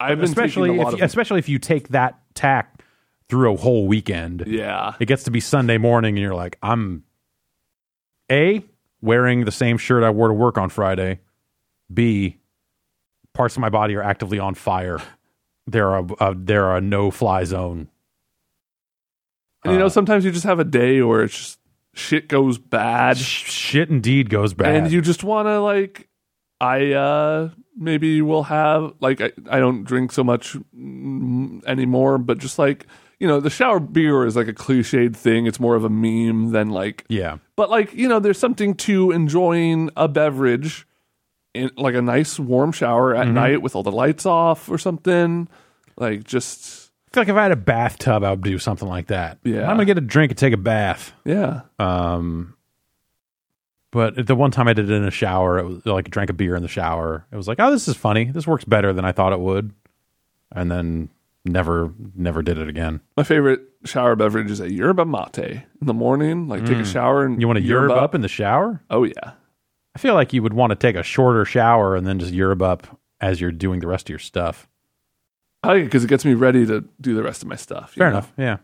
I've 0.00 0.18
been 0.18 0.24
Especially 0.24 0.78
a 0.78 0.80
if 0.88 0.94
of. 0.94 1.02
especially 1.02 1.38
if 1.38 1.48
you 1.48 1.58
take 1.58 1.88
that 1.88 2.18
tack 2.34 2.82
through 3.28 3.52
a 3.52 3.56
whole 3.56 3.86
weekend. 3.86 4.44
yeah, 4.46 4.94
It 5.00 5.06
gets 5.06 5.24
to 5.24 5.30
be 5.30 5.40
Sunday 5.40 5.76
morning, 5.76 6.16
and 6.16 6.22
you're 6.22 6.34
like, 6.34 6.56
I'm 6.62 7.04
a 8.30 8.64
wearing 9.02 9.44
the 9.44 9.52
same 9.52 9.76
shirt 9.76 10.02
I 10.02 10.10
wore 10.10 10.28
to 10.28 10.34
work 10.34 10.56
on 10.56 10.70
Friday. 10.70 11.20
B 11.92 12.38
parts 13.34 13.54
of 13.56 13.60
my 13.60 13.68
body 13.68 13.94
are 13.96 14.02
actively 14.02 14.38
on 14.38 14.54
fire. 14.54 14.98
There 15.70 15.90
are 15.90 16.06
a, 16.20 16.34
there 16.34 16.64
are 16.66 16.76
a 16.78 16.80
no 16.80 17.10
fly 17.10 17.44
zone. 17.44 17.88
and 19.64 19.72
you 19.74 19.78
know 19.78 19.86
uh, 19.86 19.90
sometimes 19.90 20.24
you 20.24 20.30
just 20.32 20.44
have 20.46 20.58
a 20.58 20.64
day 20.64 21.02
where 21.02 21.22
it's 21.22 21.36
just 21.36 21.58
shit 21.94 22.28
goes 22.28 22.58
bad, 22.58 23.18
Sh- 23.18 23.50
shit 23.50 23.90
indeed 23.90 24.30
goes 24.30 24.54
bad. 24.54 24.74
and 24.74 24.90
you 24.92 25.00
just 25.00 25.24
want 25.24 25.46
to 25.46 25.60
like. 25.60 26.08
I 26.60 26.90
uh 26.92 27.50
maybe 27.76 28.20
will 28.20 28.42
have 28.42 28.92
like 28.98 29.20
I, 29.20 29.30
I 29.48 29.60
don't 29.60 29.84
drink 29.84 30.10
so 30.10 30.24
much 30.24 30.56
anymore, 31.66 32.18
but 32.18 32.38
just 32.38 32.58
like 32.58 32.86
you 33.20 33.28
know 33.28 33.38
the 33.38 33.48
shower 33.50 33.78
beer 33.78 34.26
is 34.26 34.34
like 34.34 34.48
a 34.48 34.52
cliched 34.52 35.14
thing. 35.14 35.46
It's 35.46 35.60
more 35.60 35.76
of 35.76 35.84
a 35.84 35.88
meme 35.88 36.50
than 36.50 36.70
like 36.70 37.04
yeah, 37.08 37.38
But 37.54 37.70
like 37.70 37.94
you 37.94 38.08
know, 38.08 38.18
there's 38.18 38.38
something 38.40 38.74
to 38.74 39.12
enjoying 39.12 39.90
a 39.96 40.08
beverage 40.08 40.87
in 41.58 41.70
like 41.76 41.94
a 41.94 42.02
nice 42.02 42.38
warm 42.38 42.72
shower 42.72 43.12
Mm-hmm. 43.14 43.22
at 43.22 43.28
night 43.34 43.62
with 43.62 43.76
all 43.76 43.82
the 43.82 43.92
lights 43.92 44.24
off 44.26 44.68
or 44.70 44.78
something. 44.78 45.48
Like 45.96 46.24
just 46.24 46.90
I 47.10 47.14
feel 47.14 47.20
like 47.22 47.28
if 47.28 47.36
I 47.36 47.42
had 47.42 47.52
a 47.52 47.56
bathtub, 47.56 48.22
I 48.24 48.30
would 48.30 48.42
do 48.42 48.58
something 48.58 48.88
like 48.88 49.06
that. 49.08 49.38
Yeah. 49.44 49.62
I'm 49.62 49.76
gonna 49.76 49.84
get 49.86 49.98
a 49.98 50.02
drink 50.02 50.30
and 50.32 50.38
take 50.38 50.52
a 50.54 50.58
bath. 50.58 51.12
yeah, 51.24 51.62
Um, 51.78 52.54
but 53.90 54.26
the 54.26 54.34
one 54.34 54.50
time 54.50 54.68
I 54.68 54.74
did 54.74 54.90
it 54.90 54.94
in 54.94 55.04
a 55.04 55.10
shower, 55.10 55.58
it 55.58 55.64
was 55.66 55.86
like 55.86 56.10
drank 56.10 56.28
a 56.30 56.34
beer 56.34 56.54
in 56.54 56.62
the 56.62 56.68
shower. 56.68 57.24
It 57.32 57.36
was 57.36 57.48
like, 57.48 57.58
oh, 57.60 57.70
this 57.70 57.88
is 57.88 57.96
funny. 57.96 58.24
This 58.26 58.46
works 58.46 58.64
better 58.64 58.92
than 58.92 59.04
I 59.06 59.12
thought 59.12 59.32
it 59.32 59.40
would, 59.40 59.72
and 60.52 60.70
then 60.70 61.08
never, 61.46 61.94
never 62.14 62.42
did 62.42 62.58
it 62.58 62.68
again. 62.68 63.00
my 63.16 63.22
favorite 63.22 63.62
shower 63.84 64.14
beverage 64.14 64.50
is 64.50 64.60
a 64.60 64.70
yerba 64.70 65.06
mate 65.06 65.38
in 65.38 65.64
the 65.86 65.94
morning. 65.94 66.46
Like 66.48 66.66
take 66.66 66.76
a 66.76 66.84
shower 66.84 67.24
and 67.24 67.38
Mm. 67.38 67.40
You 67.40 67.46
want 67.46 67.58
to 67.60 67.64
yerba 67.64 67.94
up 67.94 68.14
in 68.14 68.20
the 68.20 68.28
shower? 68.28 68.82
oh 68.90 69.04
yeah, 69.04 69.32
I 69.98 70.00
feel 70.00 70.14
like 70.14 70.32
you 70.32 70.44
would 70.44 70.52
want 70.52 70.70
to 70.70 70.76
take 70.76 70.94
a 70.94 71.02
shorter 71.02 71.44
shower 71.44 71.96
and 71.96 72.06
then 72.06 72.20
just 72.20 72.32
yerba 72.32 72.64
up 72.64 73.00
as 73.20 73.40
you're 73.40 73.50
doing 73.50 73.80
the 73.80 73.88
rest 73.88 74.06
of 74.06 74.10
your 74.10 74.20
stuff. 74.20 74.68
I 75.64 75.72
like 75.72 75.80
it 75.80 75.84
because 75.86 76.04
it 76.04 76.06
gets 76.06 76.24
me 76.24 76.34
ready 76.34 76.64
to 76.66 76.84
do 77.00 77.16
the 77.16 77.22
rest 77.24 77.42
of 77.42 77.48
my 77.48 77.56
stuff. 77.56 77.94
Fair 77.94 78.08
know? 78.08 78.18
enough. 78.18 78.32
Yeah. 78.38 78.58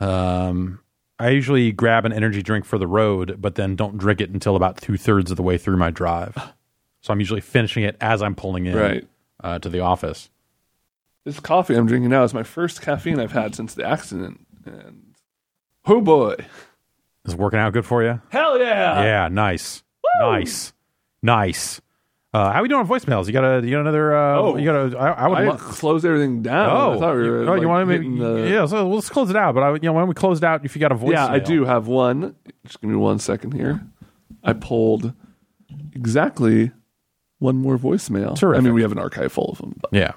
Um, 0.00 0.80
I 1.20 1.28
usually 1.28 1.70
grab 1.70 2.04
an 2.04 2.12
energy 2.12 2.42
drink 2.42 2.64
for 2.64 2.78
the 2.78 2.88
road, 2.88 3.36
but 3.40 3.54
then 3.54 3.76
don't 3.76 3.96
drink 3.96 4.20
it 4.20 4.30
until 4.30 4.56
about 4.56 4.78
two 4.78 4.96
thirds 4.96 5.30
of 5.30 5.36
the 5.36 5.44
way 5.44 5.56
through 5.56 5.76
my 5.76 5.90
drive. 5.90 6.36
So 7.02 7.14
I'm 7.14 7.20
usually 7.20 7.40
finishing 7.40 7.82
it 7.82 7.96
as 7.98 8.20
I'm 8.20 8.34
pulling 8.34 8.66
in 8.66 8.76
Right. 8.76 9.08
uh, 9.42 9.58
to 9.60 9.70
the 9.70 9.80
office. 9.80 10.28
This 11.24 11.40
coffee 11.40 11.74
I'm 11.74 11.86
drinking 11.86 12.10
now 12.10 12.24
is 12.24 12.34
my 12.34 12.42
first 12.42 12.82
caffeine 12.82 13.18
I've 13.18 13.32
had 13.32 13.54
since 13.54 13.72
the 13.72 13.86
accident, 13.86 14.46
and 14.66 15.14
oh 15.86 16.02
boy, 16.02 16.34
Is 17.32 17.36
working 17.36 17.58
out 17.58 17.72
good 17.72 17.84
for 17.86 18.02
you? 18.02 18.20
hell 18.30 18.58
yeah, 18.58 19.02
yeah, 19.02 19.28
nice, 19.28 19.82
nice, 20.20 20.72
nice. 21.22 21.80
Uh, 22.32 22.52
how 22.52 22.62
we 22.62 22.68
doing 22.68 22.80
on 22.80 22.86
voicemails? 22.86 23.26
You 23.26 23.32
got 23.32 23.42
a, 23.42 23.66
you 23.66 23.72
got 23.72 23.80
another? 23.80 24.16
Uh, 24.16 24.38
Oh. 24.38 24.56
you 24.56 24.64
got 24.64 24.92
a, 24.94 24.96
I, 24.96 25.08
I 25.10 25.26
would. 25.26 25.38
I 25.38 25.44
lo- 25.48 25.56
closed 25.56 26.04
everything 26.04 26.42
down. 26.42 26.70
oh, 26.70 26.92
I 26.94 26.98
thought 27.00 27.16
we 27.16 27.28
were. 27.28 27.38
oh, 27.42 27.52
like, 27.54 27.60
you 27.60 27.68
want 27.68 27.90
to 27.90 28.18
the- 28.18 28.48
Yeah, 28.48 28.66
so 28.66 28.88
let's 28.88 29.08
close 29.10 29.30
it 29.30 29.36
out. 29.36 29.54
But 29.56 29.62
I, 29.64 29.72
you 29.72 29.80
know, 29.80 29.92
when 29.94 30.06
we 30.06 30.14
close 30.14 30.38
it 30.38 30.44
out, 30.44 30.64
if 30.64 30.76
you 30.76 30.80
got 30.80 30.92
a 30.92 30.94
voicemail, 30.94 31.10
Yeah, 31.12 31.26
I 31.26 31.40
do 31.40 31.64
have 31.64 31.88
one. 31.88 32.36
Just 32.64 32.80
give 32.80 32.88
me 32.88 32.94
one 32.94 33.18
second 33.18 33.52
here. 33.54 33.80
I 34.44 34.52
pulled 34.52 35.12
exactly 35.92 36.70
one 37.40 37.56
more 37.56 37.76
voicemail. 37.76 38.36
Terrific. 38.38 38.60
I 38.60 38.64
mean, 38.64 38.74
we 38.74 38.82
have 38.82 38.92
an 38.92 38.98
archive 39.00 39.32
full 39.32 39.50
of 39.50 39.58
them. 39.58 39.74
But 39.80 39.90
Yeah, 39.92 40.12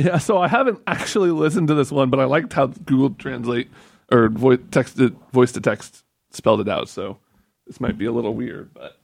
yeah, 0.00 0.18
so 0.18 0.38
I 0.38 0.48
haven't 0.48 0.80
actually 0.86 1.30
listened 1.30 1.68
to 1.68 1.74
this 1.74 1.92
one, 1.92 2.08
but 2.08 2.20
I 2.20 2.24
liked 2.24 2.52
how 2.52 2.68
Google 2.68 3.10
Translate 3.10 3.68
or 4.10 4.28
voice 4.28 4.58
text 4.70 4.96
voice 5.32 5.52
to 5.52 5.60
text 5.60 6.04
spelled 6.30 6.60
it 6.60 6.68
out. 6.68 6.88
So 6.88 7.18
this 7.66 7.80
might 7.80 7.98
be 7.98 8.06
a 8.06 8.12
little 8.12 8.34
weird, 8.34 8.72
but 8.72 8.96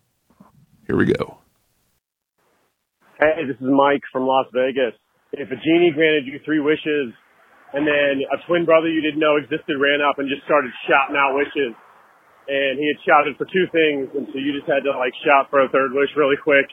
here 0.87 0.97
we 0.97 1.07
go. 1.07 1.39
Hey, 3.21 3.45
this 3.47 3.57
is 3.57 3.69
Mike 3.69 4.03
from 4.13 4.25
Las 4.25 4.47
Vegas. 4.53 4.97
If 5.33 5.51
a 5.51 5.59
genie 5.61 5.93
granted 5.93 6.25
you 6.27 6.41
three 6.45 6.61
wishes 6.61 7.13
and 7.73 7.85
then 7.85 8.25
a 8.33 8.41
twin 8.47 8.65
brother 8.65 8.89
you 8.89 9.03
didn't 9.03 9.21
know 9.21 9.37
existed 9.37 9.77
ran 9.77 10.01
up 10.01 10.19
and 10.19 10.29
just 10.33 10.45
started 10.49 10.71
shouting 10.89 11.17
out 11.17 11.37
wishes 11.37 11.77
and 12.49 12.79
he 12.79 12.87
had 12.89 13.01
shouted 13.05 13.37
for 13.37 13.45
two 13.45 13.67
things 13.69 14.09
and 14.17 14.25
so 14.33 14.39
you 14.39 14.55
just 14.55 14.71
had 14.71 14.87
to 14.87 14.93
like 14.97 15.13
shout 15.27 15.51
for 15.51 15.61
a 15.61 15.69
third 15.69 15.93
wish 15.93 16.09
really 16.17 16.39
quick, 16.41 16.71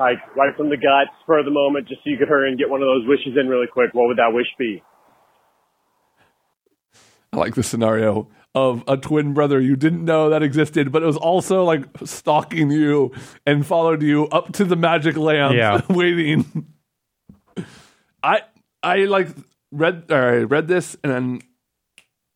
like 0.00 0.18
right 0.34 0.56
from 0.56 0.70
the 0.70 0.76
gut, 0.76 1.08
spur 1.22 1.38
of 1.40 1.44
the 1.44 1.50
moment, 1.50 1.86
just 1.88 2.02
so 2.02 2.10
you 2.10 2.16
could 2.18 2.28
hurry 2.28 2.48
and 2.48 2.58
get 2.58 2.68
one 2.70 2.80
of 2.82 2.86
those 2.86 3.06
wishes 3.06 3.36
in 3.38 3.48
really 3.48 3.66
quick, 3.72 3.90
what 3.92 4.08
would 4.08 4.16
that 4.18 4.32
wish 4.32 4.46
be? 4.58 4.82
I 7.32 7.36
like 7.36 7.54
the 7.54 7.62
scenario 7.62 8.28
of 8.54 8.82
a 8.88 8.96
twin 8.96 9.32
brother 9.34 9.60
you 9.60 9.76
didn't 9.76 10.04
know 10.04 10.30
that 10.30 10.42
existed, 10.42 10.90
but 10.90 11.02
it 11.02 11.06
was 11.06 11.16
also 11.16 11.62
like 11.62 11.84
stalking 12.04 12.70
you 12.72 13.12
and 13.46 13.64
followed 13.64 14.02
you 14.02 14.26
up 14.28 14.52
to 14.54 14.64
the 14.64 14.74
magic 14.74 15.16
lamp, 15.16 15.54
Yeah. 15.54 15.80
waiting. 15.88 16.66
I 18.22 18.40
I 18.82 19.04
like 19.04 19.28
read 19.70 20.06
or 20.10 20.16
I 20.16 20.36
read 20.38 20.66
this 20.66 20.96
and 21.04 21.12
then 21.12 21.42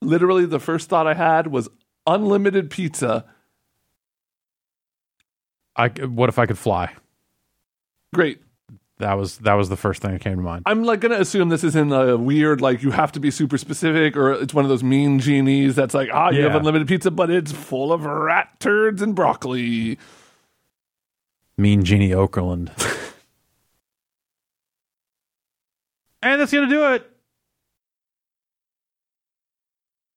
literally 0.00 0.46
the 0.46 0.60
first 0.60 0.88
thought 0.88 1.06
I 1.08 1.14
had 1.14 1.48
was 1.48 1.68
unlimited 2.06 2.70
pizza. 2.70 3.24
I 5.74 5.88
what 5.88 6.28
if 6.28 6.38
I 6.38 6.46
could 6.46 6.58
fly? 6.58 6.92
Great. 8.14 8.40
That 8.98 9.14
was 9.14 9.38
that 9.38 9.54
was 9.54 9.68
the 9.68 9.76
first 9.76 10.02
thing 10.02 10.12
that 10.12 10.20
came 10.20 10.36
to 10.36 10.42
mind. 10.42 10.62
I'm 10.66 10.84
like 10.84 11.00
gonna 11.00 11.18
assume 11.18 11.48
this 11.48 11.64
isn't 11.64 11.92
a 11.92 12.16
weird 12.16 12.60
like 12.60 12.82
you 12.82 12.92
have 12.92 13.10
to 13.12 13.20
be 13.20 13.30
super 13.32 13.58
specific 13.58 14.16
or 14.16 14.32
it's 14.32 14.54
one 14.54 14.64
of 14.64 14.68
those 14.68 14.84
mean 14.84 15.18
genies 15.18 15.74
that's 15.74 15.94
like 15.94 16.10
ah 16.12 16.30
you 16.30 16.42
have 16.42 16.54
unlimited 16.54 16.86
pizza 16.86 17.10
but 17.10 17.28
it's 17.28 17.50
full 17.50 17.92
of 17.92 18.04
rat 18.04 18.48
turds 18.60 19.02
and 19.02 19.16
broccoli. 19.16 19.98
Mean 21.56 21.84
Genie 21.84 22.10
Okerlund. 22.10 22.70
and 26.22 26.40
that's 26.40 26.52
gonna 26.52 26.68
do 26.68 26.92
it 26.92 27.10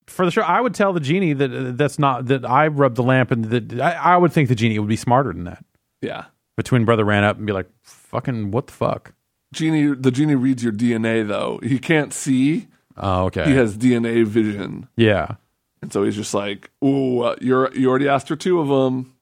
for 0.07 0.25
the 0.25 0.31
show. 0.31 0.41
I 0.41 0.59
would 0.59 0.73
tell 0.73 0.93
the 0.93 0.99
genie 0.99 1.33
that 1.33 1.53
uh, 1.53 1.71
that's 1.73 1.99
not 1.99 2.27
that 2.27 2.45
I 2.45 2.67
rubbed 2.67 2.95
the 2.95 3.03
lamp, 3.03 3.31
and 3.31 3.45
that 3.45 3.79
I, 3.79 3.91
I 3.91 4.17
would 4.17 4.33
think 4.33 4.49
the 4.49 4.55
genie 4.55 4.79
would 4.79 4.87
be 4.89 4.95
smarter 4.95 5.31
than 5.31 5.43
that. 5.45 5.63
Yeah. 6.01 6.25
The 6.57 6.63
twin 6.63 6.85
brother 6.85 7.05
ran 7.05 7.23
up 7.23 7.37
and 7.37 7.45
be 7.45 7.53
like, 7.53 7.69
"Fucking 7.83 8.51
what 8.51 8.67
the 8.67 8.73
fuck." 8.73 9.13
Genie 9.53 9.93
the 9.95 10.11
genie 10.11 10.35
reads 10.35 10.63
your 10.63 10.73
DNA 10.73 11.25
though. 11.27 11.59
He 11.63 11.79
can't 11.79 12.13
see. 12.13 12.67
Oh, 12.97 13.25
okay. 13.25 13.45
He 13.45 13.51
has 13.55 13.77
DNA 13.77 14.25
vision. 14.25 14.89
yeah. 14.97 15.35
And 15.81 15.93
so 15.93 16.03
he's 16.03 16.15
just 16.15 16.33
like, 16.33 16.71
"Ooh, 16.83 17.21
uh, 17.21 17.35
you're 17.39 17.71
you 17.75 17.87
already 17.89 18.07
asked 18.09 18.27
for 18.27 18.35
two 18.35 18.59
of 18.59 18.67
them. 18.67 19.13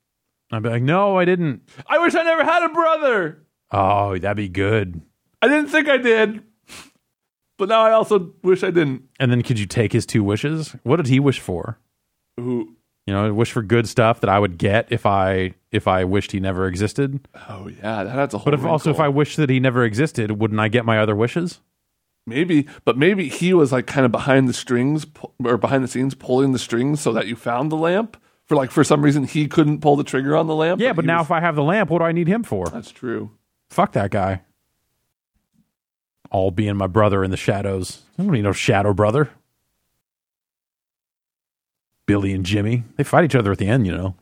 I'd 0.52 0.64
be 0.64 0.70
like, 0.70 0.82
"No, 0.84 1.18
I 1.18 1.26
didn't." 1.26 1.62
I 1.88 1.98
wish 2.00 2.16
I 2.16 2.24
never 2.24 2.46
had 2.46 2.64
a 2.64 2.70
brother. 2.70 3.44
Oh, 3.72 4.18
that'd 4.18 4.38
be 4.38 4.48
good. 4.48 5.02
I 5.42 5.48
didn't 5.50 5.70
think 5.70 5.90
I 5.90 5.98
did. 5.98 6.42
But 7.58 7.70
now 7.70 7.82
I 7.82 7.92
also 7.92 8.34
wish 8.44 8.64
I 8.64 8.72
didn't." 8.72 9.04
And 9.20 9.30
then 9.32 9.42
could 9.42 9.60
you 9.60 9.66
take 9.66 9.92
his 9.92 10.06
two 10.06 10.24
wishes? 10.24 10.76
What 10.84 10.96
did 10.98 11.08
he 11.08 11.20
wish 11.20 11.40
for? 11.42 11.78
Ooh. 12.40 12.76
You 13.08 13.14
know, 13.14 13.32
wish 13.34 13.52
for 13.52 13.62
good 13.62 13.88
stuff 13.88 14.22
that 14.22 14.30
I 14.32 14.40
would 14.40 14.58
get 14.58 14.88
if 14.92 15.06
I 15.06 15.54
if 15.72 15.88
I 15.88 16.06
wished 16.06 16.32
he 16.32 16.40
never 16.40 16.68
existed. 16.68 17.28
Oh 17.50 17.68
yeah, 17.68 18.04
that 18.04 18.18
adds 18.18 18.34
a 18.34 18.40
whole 18.40 18.46
But 18.46 18.56
if 18.56 18.66
also 18.66 18.90
if 18.90 19.00
I 19.00 19.04
wrinkle. 19.06 19.18
wished 19.18 19.38
that 19.38 19.50
he 19.50 19.60
never 19.60 19.84
existed, 19.84 20.32
wouldn't 20.40 20.60
I 20.60 20.70
get 20.70 20.86
my 20.86 20.98
other 21.00 21.16
wishes? 21.16 21.60
Maybe, 22.28 22.68
but 22.84 22.98
maybe 22.98 23.30
he 23.30 23.54
was 23.54 23.72
like 23.72 23.86
kind 23.86 24.04
of 24.08 24.12
behind 24.12 24.50
the 24.50 24.54
strings 24.54 25.06
or 25.44 25.58
behind 25.58 25.84
the 25.84 25.88
scenes 25.88 26.16
pulling 26.16 26.52
the 26.54 26.58
strings 26.60 27.00
so 27.00 27.14
that 27.14 27.28
you 27.28 27.36
found 27.36 27.72
the 27.72 27.76
lamp. 27.76 28.18
For 28.48 28.56
like 28.56 28.72
for 28.72 28.84
some 28.84 29.04
reason 29.04 29.26
he 29.26 29.48
couldn't 29.48 29.82
pull 29.82 29.96
the 29.96 30.04
trigger 30.04 30.36
on 30.36 30.48
the 30.48 30.56
lamp. 30.56 30.82
Yeah, 30.82 30.94
but 30.94 31.06
he 31.06 31.08
now 31.08 31.20
was- 31.20 31.28
if 31.28 31.32
I 31.32 31.42
have 31.42 31.56
the 31.56 31.64
lamp, 31.64 31.92
what 31.92 32.00
do 32.00 32.06
I 32.06 32.12
need 32.12 32.28
him 32.28 32.42
for? 32.44 32.66
that's 32.70 32.90
true. 32.92 33.30
Fuck 33.70 33.92
that 33.92 34.10
guy. 34.10 34.42
All 36.32 36.50
being 36.52 36.76
my 36.76 36.88
brother 36.88 37.24
in 37.24 37.30
the 37.32 37.38
shadows. 37.38 38.02
I 38.18 38.24
don't 38.24 38.32
need 38.32 38.42
no 38.42 38.52
shadow 38.52 38.94
brother. 38.94 39.30
Billy 42.06 42.34
and 42.34 42.46
Jimmy. 42.46 42.84
They 42.98 43.04
fight 43.04 43.26
each 43.26 43.36
other 43.36 43.52
at 43.52 43.58
the 43.58 43.68
end, 43.68 43.86
you 43.86 43.96
know. 43.96 44.16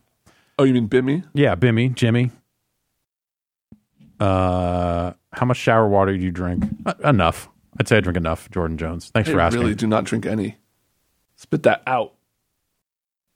Oh, 0.58 0.64
you 0.64 0.74
mean 0.74 0.88
Bimmy? 0.88 1.26
Yeah, 1.34 1.56
Bimmy, 1.56 1.94
Jimmy. 1.94 2.32
Uh, 4.20 5.14
how 5.34 5.46
much 5.46 5.58
shower 5.58 5.88
water 5.88 6.16
do 6.16 6.24
you 6.24 6.32
drink? 6.32 6.64
Uh, 6.86 6.94
enough. 7.04 7.50
I'd 7.80 7.88
say 7.88 7.98
I 7.98 8.00
drink 8.02 8.18
enough. 8.18 8.50
Jordan 8.52 8.78
Jones. 8.78 9.10
Thanks 9.10 9.30
I 9.30 9.34
for 9.34 9.40
asking. 9.40 9.62
really 9.62 9.76
do 9.76 9.88
not 9.88 10.04
drink 10.04 10.26
any. 10.26 10.58
Spit 11.36 11.64
that 11.64 11.82
out. 11.88 12.14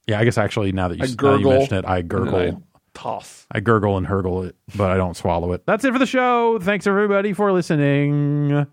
Yeah, 0.06 0.20
I 0.20 0.24
guess 0.24 0.38
actually 0.38 0.72
now 0.72 0.88
that 0.88 0.98
you, 0.98 1.04
I 1.04 1.08
now 1.08 1.32
that 1.34 1.40
you 1.42 1.50
mention 1.50 1.78
it, 1.78 1.86
I 1.86 2.02
gurgle. 2.02 2.36
I 2.36 2.58
toss. 2.94 3.46
I 3.52 3.60
gurgle 3.60 3.98
and 3.98 4.08
hurgle 4.08 4.44
it, 4.44 4.56
but 4.76 4.92
I 4.92 4.96
don't 4.98 5.18
swallow 5.18 5.52
it. 5.54 5.66
That's 5.66 5.84
it 5.84 5.92
for 5.92 6.00
the 6.00 6.06
show. 6.06 6.60
Thanks 6.60 6.88
everybody 6.88 7.34
for 7.34 7.52
listening. 7.52 8.68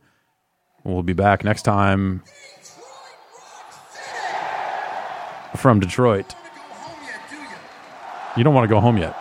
We'll 0.84 1.02
be 1.02 1.14
back 1.14 1.44
next 1.44 1.62
time 1.62 2.22
from 5.56 5.80
Detroit. 5.80 6.34
You 8.36 8.42
don't 8.44 8.54
want 8.54 8.64
to 8.64 8.68
go 8.74 8.80
home 8.80 8.96
yet 8.98 9.14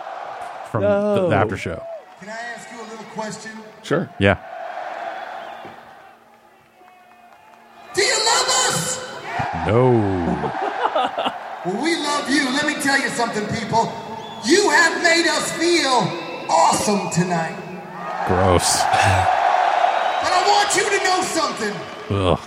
from 0.70 0.82
the, 0.82 0.88
No. 0.88 1.28
the 1.30 1.36
after 1.36 1.56
show. 1.56 1.82
Can 2.20 2.28
I 2.28 2.32
ask 2.32 2.72
you 2.72 2.80
a 2.80 2.86
little 2.90 3.04
question? 3.14 3.52
Sure. 3.82 4.10
Yeah. 4.18 4.38
Do 7.94 8.02
you 8.02 8.16
love 8.26 8.48
us? 8.48 8.98
No. 9.66 10.60
Well, 11.64 11.82
we 11.82 11.96
love 11.96 12.28
you. 12.28 12.44
Let 12.52 12.66
me 12.66 12.74
tell 12.82 13.00
you 13.00 13.08
something, 13.08 13.42
people. 13.46 13.90
You 14.44 14.68
have 14.68 15.02
made 15.02 15.26
us 15.26 15.50
feel 15.52 15.96
awesome 16.50 17.08
tonight. 17.10 17.56
Gross. 18.28 18.82
But 18.82 20.30
I 20.30 20.44
want 20.46 20.76
you 20.76 20.84
to 20.84 21.04
know 21.04 21.22
something. 21.22 21.74
Ugh. 22.10 22.38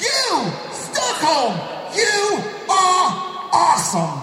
You, 0.00 0.50
Stockholm, 0.72 1.54
you 1.94 2.42
are 2.42 2.53
awesome. 3.54 4.20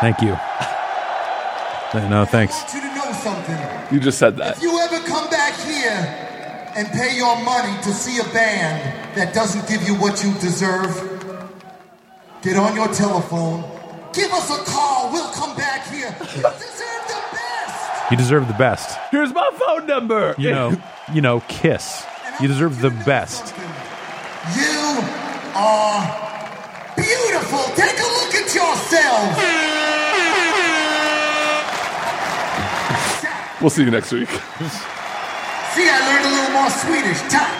Thank 0.00 0.20
you. 0.20 0.36
No, 2.08 2.24
thanks. 2.24 2.54
I 2.54 2.62
want 2.62 2.74
you 2.74 2.80
to 2.80 2.94
know 2.94 3.12
something. 3.12 3.94
You 3.94 4.00
just 4.00 4.18
said 4.18 4.36
that. 4.38 4.56
If 4.56 4.62
you 4.62 4.78
ever 4.78 4.98
come 5.06 5.28
back 5.30 5.54
here 5.60 5.98
and 6.76 6.88
pay 6.88 7.16
your 7.16 7.36
money 7.44 7.76
to 7.82 7.92
see 7.92 8.18
a 8.20 8.24
band 8.32 9.16
that 9.16 9.34
doesn't 9.34 9.68
give 9.68 9.82
you 9.86 9.94
what 9.94 10.22
you 10.22 10.32
deserve, 10.34 10.94
get 12.42 12.56
on 12.56 12.74
your 12.76 12.88
telephone, 12.88 13.62
give 14.12 14.30
us 14.32 14.50
a 14.50 14.64
call. 14.70 15.12
We'll 15.12 15.32
come 15.32 15.56
back 15.56 15.86
here. 15.88 16.14
You 16.20 16.42
deserve 16.42 17.04
the 17.08 17.22
best. 17.32 18.10
You 18.12 18.16
deserve 18.16 18.48
the 18.48 18.54
best. 18.54 18.98
Here's 19.10 19.34
my 19.34 19.50
phone 19.54 19.86
number. 19.86 20.34
You 20.38 20.50
know, 20.52 20.82
you 21.12 21.20
know, 21.20 21.40
kiss. 21.48 22.04
You 22.40 22.48
deserve 22.48 22.80
the 22.80 22.90
best. 22.90 23.52
You 24.56 25.02
are 25.54 26.30
beautiful. 26.96 27.29
Take 27.50 27.98
a 27.98 28.08
look 28.16 28.34
at 28.34 28.54
yourself. 28.54 29.26
We'll 33.60 33.70
see 33.70 33.84
you 33.84 33.90
next 33.90 34.12
week. 34.12 34.28
See, 34.28 35.86
I 35.86 35.98
learned 36.06 36.26
a 36.26 36.30
little 36.30 36.52
more 36.52 36.70
Swedish. 36.70 37.20
Tack. 37.28 37.50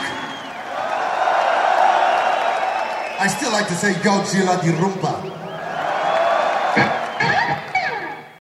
I 3.21 3.27
still 3.27 3.53
like 3.53 3.69
to 3.69 3.75
say, 3.75 3.93
gillar 4.03 4.63
din 4.63 4.77
rumpa. 4.77 5.20